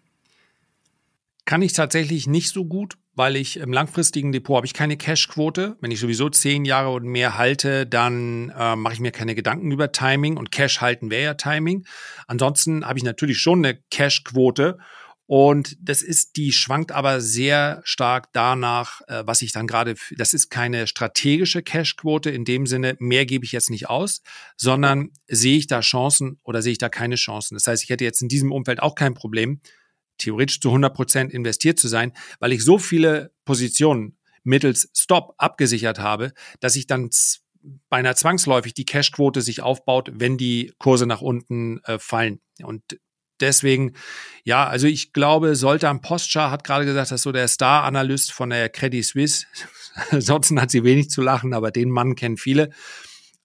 Kann 1.44 1.62
ich 1.62 1.72
tatsächlich 1.72 2.26
nicht 2.28 2.50
so 2.50 2.64
gut, 2.64 2.96
weil 3.14 3.34
ich 3.34 3.56
im 3.56 3.72
langfristigen 3.72 4.30
Depot 4.30 4.56
habe 4.56 4.66
ich 4.66 4.74
keine 4.74 4.96
Cash-Quote. 4.96 5.76
Wenn 5.80 5.90
ich 5.90 5.98
sowieso 5.98 6.28
zehn 6.28 6.64
Jahre 6.64 6.90
und 6.90 7.04
mehr 7.04 7.36
halte, 7.36 7.86
dann 7.86 8.52
äh, 8.56 8.76
mache 8.76 8.94
ich 8.94 9.00
mir 9.00 9.10
keine 9.10 9.34
Gedanken 9.34 9.72
über 9.72 9.90
Timing 9.90 10.36
und 10.36 10.52
Cash 10.52 10.80
halten 10.80 11.10
wäre 11.10 11.24
ja 11.24 11.34
Timing. 11.34 11.84
Ansonsten 12.28 12.86
habe 12.86 12.98
ich 12.98 13.04
natürlich 13.04 13.38
schon 13.38 13.64
eine 13.64 13.78
Cash-Quote 13.90 14.78
und 15.32 15.76
das 15.80 16.02
ist, 16.02 16.36
die 16.36 16.50
schwankt 16.50 16.90
aber 16.90 17.20
sehr 17.20 17.82
stark 17.84 18.32
danach, 18.32 19.00
äh, 19.06 19.22
was 19.26 19.42
ich 19.42 19.52
dann 19.52 19.68
gerade, 19.68 19.94
das 20.16 20.34
ist 20.34 20.50
keine 20.50 20.88
strategische 20.88 21.62
Cash-Quote 21.62 22.30
in 22.30 22.44
dem 22.44 22.66
Sinne, 22.66 22.96
mehr 22.98 23.26
gebe 23.26 23.44
ich 23.44 23.52
jetzt 23.52 23.70
nicht 23.70 23.88
aus, 23.88 24.22
sondern 24.56 25.10
sehe 25.28 25.56
ich 25.56 25.68
da 25.68 25.82
Chancen 25.82 26.40
oder 26.42 26.62
sehe 26.62 26.72
ich 26.72 26.78
da 26.78 26.88
keine 26.88 27.14
Chancen. 27.14 27.54
Das 27.54 27.68
heißt, 27.68 27.84
ich 27.84 27.90
hätte 27.90 28.02
jetzt 28.02 28.20
in 28.22 28.28
diesem 28.28 28.50
Umfeld 28.50 28.82
auch 28.82 28.96
kein 28.96 29.14
Problem, 29.14 29.60
theoretisch 30.18 30.58
zu 30.58 30.70
100 30.70 30.92
Prozent 30.92 31.32
investiert 31.32 31.78
zu 31.78 31.86
sein, 31.86 32.12
weil 32.40 32.52
ich 32.52 32.64
so 32.64 32.76
viele 32.76 33.32
Positionen 33.44 34.18
mittels 34.42 34.90
Stop 34.96 35.34
abgesichert 35.38 36.00
habe, 36.00 36.32
dass 36.58 36.74
ich 36.74 36.88
dann 36.88 37.08
beinahe 37.88 38.16
zwangsläufig 38.16 38.74
die 38.74 38.84
Cashquote 38.84 39.42
sich 39.42 39.62
aufbaut, 39.62 40.10
wenn 40.12 40.38
die 40.38 40.72
Kurse 40.78 41.06
nach 41.06 41.20
unten 41.20 41.78
äh, 41.84 42.00
fallen. 42.00 42.40
Und 42.64 42.82
deswegen, 43.40 43.94
ja, 44.44 44.66
also 44.66 44.86
ich 44.86 45.12
glaube, 45.12 45.56
Soltan 45.56 46.00
Postschar 46.00 46.50
hat 46.50 46.64
gerade 46.64 46.84
gesagt, 46.84 47.10
dass 47.10 47.22
so 47.22 47.32
der 47.32 47.48
Star-Analyst 47.48 48.32
von 48.32 48.50
der 48.50 48.68
Credit 48.68 49.04
Suisse, 49.04 49.46
ansonsten 50.10 50.60
hat 50.60 50.70
sie 50.70 50.84
wenig 50.84 51.10
zu 51.10 51.22
lachen, 51.22 51.54
aber 51.54 51.70
den 51.70 51.90
Mann 51.90 52.14
kennen 52.14 52.36
viele, 52.36 52.70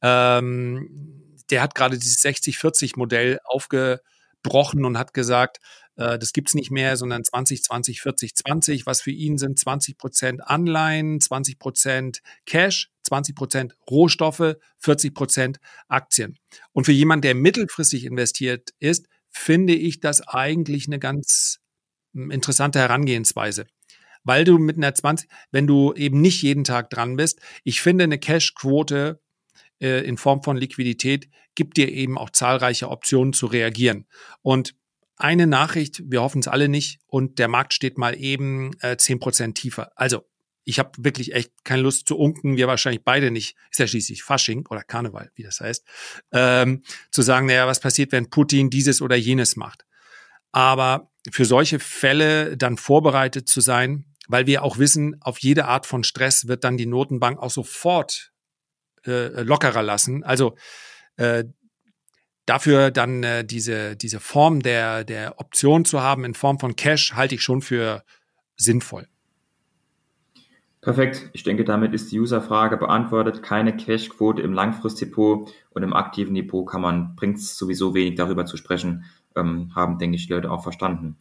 ähm, 0.02 1.34
der 1.50 1.62
hat 1.62 1.76
gerade 1.76 1.98
dieses 1.98 2.24
60-40-Modell 2.24 3.40
aufgebrochen 3.46 4.86
und 4.86 4.98
hat 4.98 5.14
gesagt, 5.14 5.60
äh, 5.96 6.20
das 6.20 6.34
gibt's 6.34 6.54
nicht 6.54 6.72
mehr, 6.72 6.98
sondern 6.98 7.24
20, 7.24 7.64
20, 7.64 8.02
40, 8.02 8.36
20. 8.36 8.86
Was 8.86 9.02
für 9.02 9.12
ihn 9.12 9.38
sind 9.38 9.60
20 9.60 9.98
Prozent 9.98 10.48
Anleihen, 10.48 11.22
20 11.22 11.60
Prozent 11.60 12.22
Cash, 12.46 12.90
20 13.04 13.36
Prozent 13.36 13.78
Rohstoffe, 13.90 14.56
40 14.80 15.14
Prozent 15.14 15.60
Aktien. 15.88 16.38
Und 16.74 16.86
für 16.86 16.92
jemanden, 16.92 17.24
der 17.24 17.36
mittelfristig 17.36 18.06
investiert 18.06 18.72
ist, 18.80 19.08
finde 19.36 19.76
ich 19.76 20.00
das 20.00 20.22
eigentlich 20.28 20.88
eine 20.88 20.98
ganz 20.98 21.60
hm, 22.14 22.32
interessante 22.32 22.80
Herangehensweise. 22.80 23.68
Weil 24.24 24.44
du 24.44 24.58
mit 24.58 24.78
einer 24.78 24.94
20, 24.94 25.30
wenn 25.52 25.68
du 25.68 25.94
eben 25.94 26.22
nicht 26.22 26.42
jeden 26.42 26.64
Tag 26.64 26.90
dran 26.90 27.16
bist, 27.16 27.42
ich 27.64 27.82
finde 27.82 28.06
eine 28.06 28.18
Cash-Quote 28.18 29.22
äh, 29.80 30.04
in 30.06 30.18
Form 30.18 30.42
von 30.42 30.58
Liquidität 30.58 31.30
gibt 31.54 31.78
dir 31.78 31.92
eben 31.92 32.18
auch 32.18 32.32
zahlreiche 32.32 32.90
Optionen 32.90 33.34
zu 33.34 33.46
reagieren. 33.46 34.08
Und 34.42 34.76
eine 35.18 35.48
Nachricht, 35.48 36.02
wir 36.06 36.22
hoffen 36.22 36.40
es 36.40 36.48
alle 36.48 36.68
nicht, 36.68 37.00
und 37.06 37.38
der 37.38 37.48
Markt 37.48 37.74
steht 37.74 37.98
mal 37.98 38.18
eben 38.18 38.72
äh, 38.82 38.98
zehn 38.98 39.18
äh, 39.18 39.20
Prozent 39.20 39.58
tiefer. 39.58 39.92
Also, 39.96 40.26
ich 40.66 40.80
habe 40.80 40.92
wirklich 40.98 41.34
echt 41.34 41.52
keine 41.64 41.84
Lust 41.84 42.08
zu 42.08 42.18
unken, 42.18 42.58
wir 42.58 42.68
wahrscheinlich 42.68 43.04
beide 43.04 43.32
nicht, 43.32 43.56
ist 43.72 43.80
ja 43.80 43.88
schließlich 43.88 44.24
Fasching 44.24 44.66
oder 44.70 44.84
Karneval, 44.84 45.32
wie 45.36 45.44
das 45.44 45.60
heißt, 45.60 45.86
ähm, 46.32 46.84
zu 47.12 47.22
sagen, 47.22 47.46
naja, 47.46 47.68
was 47.68 47.80
passiert, 47.80 48.12
wenn 48.12 48.30
Putin 48.30 48.70
dieses 48.70 49.02
oder 49.02 49.16
jenes 49.16 49.56
macht. 49.56 49.86
Aber 50.52 51.12
für 51.32 51.46
solche 51.46 51.80
Fälle 51.80 52.58
dann 52.58 52.78
vorbereitet 52.78 53.48
zu 53.48 53.62
sein, 53.62 54.06
weil 54.28 54.48
wir 54.48 54.64
auch 54.64 54.78
wissen, 54.80 55.22
auf 55.22 55.38
jede 55.40 55.66
Art 55.66 55.86
von 55.86 56.04
Stress 56.04 56.48
wird 56.48 56.64
dann 56.64 56.78
die 56.78 56.88
Notenbank 56.88 57.40
auch 57.40 57.52
sofort 57.52 58.32
äh, 59.06 59.42
lockerer 59.42 59.84
lassen. 59.84 60.24
Also 60.24 60.56
äh, 61.18 61.46
Dafür 62.46 62.92
dann 62.92 63.24
äh, 63.24 63.44
diese, 63.44 63.96
diese 63.96 64.20
Form 64.20 64.62
der, 64.62 65.04
der 65.04 65.40
Option 65.40 65.84
zu 65.84 66.02
haben 66.02 66.24
in 66.24 66.36
Form 66.36 66.60
von 66.60 66.76
Cash 66.76 67.14
halte 67.14 67.36
ich 67.36 67.42
schon 67.42 67.62
für 67.62 68.04
sinnvoll. 68.56 69.08
Perfekt. 70.86 71.32
Ich 71.34 71.42
denke, 71.42 71.66
damit 71.66 71.96
ist 71.96 72.12
die 72.12 72.20
Userfrage 72.20 72.78
beantwortet. 72.78 73.42
Keine 73.42 73.76
Cashquote 73.76 74.44
im 74.44 74.54
Langfristdepot 74.54 75.52
und 75.72 75.82
im 75.82 75.94
aktiven 75.94 76.36
Depot 76.36 76.70
kann 76.70 76.82
man, 76.82 77.16
bringt 77.16 77.38
es 77.38 77.58
sowieso 77.58 77.96
wenig 77.96 78.14
darüber 78.14 78.46
zu 78.46 78.56
sprechen, 78.56 79.06
ähm, 79.36 79.72
haben, 79.76 79.98
denke 79.98 80.16
ich, 80.16 80.28
die 80.28 80.34
Leute 80.34 80.52
auch 80.52 80.62
verstanden. 80.62 81.18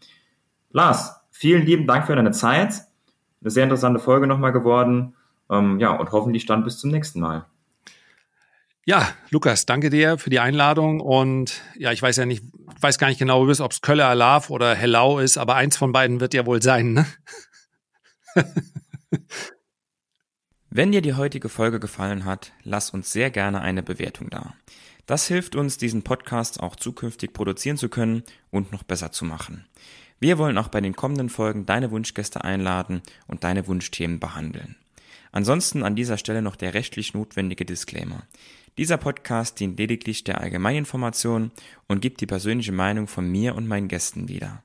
Lars, 0.71 1.19
vielen 1.31 1.65
lieben 1.65 1.87
Dank 1.87 2.05
für 2.05 2.15
deine 2.15 2.33
Zeit. 2.33 2.83
Eine 3.41 3.51
sehr 3.51 3.65
interessante 3.65 4.01
Folge 4.01 4.27
nochmal 4.27 4.53
geworden. 4.53 5.15
Ähm, 5.49 5.81
ja, 5.81 5.93
und 5.93 6.13
hoffentlich 6.13 6.45
dann 6.45 6.63
bis 6.63 6.77
zum 6.77 6.91
nächsten 6.91 7.21
Mal. 7.21 7.47
Ja, 8.85 9.09
Lukas, 9.31 9.65
danke 9.65 9.89
dir 9.89 10.19
für 10.19 10.29
die 10.29 10.41
Einladung 10.41 11.01
und 11.01 11.63
ja, 11.79 11.91
ich 11.91 12.03
weiß 12.03 12.19
ja 12.19 12.27
nicht, 12.27 12.45
weiß 12.83 12.99
gar 12.99 13.09
nicht 13.09 13.19
genau, 13.19 13.41
ob 13.41 13.49
es 13.49 13.81
Kölle 13.81 14.05
Alarv 14.05 14.51
oder 14.51 14.75
Hellau 14.75 15.21
ist, 15.21 15.39
aber 15.39 15.55
eins 15.55 15.79
von 15.79 15.93
beiden 15.93 16.21
wird 16.21 16.35
ja 16.35 16.45
wohl 16.45 16.61
sein, 16.61 16.93
ne? 16.93 17.07
Wenn 20.77 20.91
dir 20.91 21.03
die 21.03 21.15
heutige 21.15 21.49
Folge 21.49 21.79
gefallen 21.79 22.25
hat, 22.25 22.51
lass 22.65 22.91
uns 22.91 23.13
sehr 23.13 23.31
gerne 23.31 23.61
eine 23.61 23.85
Bewertung 23.85 24.29
da. 24.29 24.55
Das 25.07 25.29
hilft 25.29 25.55
uns, 25.55 25.79
diesen 25.79 26.03
Podcast 26.03 26.59
auch 26.59 26.75
zukünftig 26.75 27.33
produzieren 27.33 27.77
zu 27.77 27.89
können 27.89 28.25
und 28.51 28.73
noch 28.73 28.83
besser 28.83 29.13
zu 29.13 29.25
machen. 29.25 29.67
Wir 30.19 30.37
wollen 30.37 30.59
auch 30.59 30.67
bei 30.67 30.81
den 30.81 30.97
kommenden 30.97 31.29
Folgen 31.29 31.65
deine 31.65 31.93
Wunschgäste 31.93 32.43
einladen 32.43 33.03
und 33.29 33.45
deine 33.45 33.69
Wunschthemen 33.69 34.19
behandeln. 34.19 34.75
Ansonsten 35.31 35.85
an 35.85 35.95
dieser 35.95 36.19
Stelle 36.19 36.43
noch 36.43 36.57
der 36.57 36.75
rechtlich 36.75 37.15
notwendige 37.15 37.65
Disclaimer. 37.65 38.25
Dieser 38.77 38.97
Podcast 38.97 39.61
dient 39.61 39.79
lediglich 39.79 40.25
der 40.25 40.41
Allgemeininformation 40.41 41.53
und 41.87 42.03
gibt 42.03 42.21
die 42.21 42.27
persönliche 42.27 42.73
Meinung 42.73 43.07
von 43.07 43.31
mir 43.31 43.55
und 43.55 43.69
meinen 43.69 43.87
Gästen 43.87 44.27
wieder. 44.27 44.65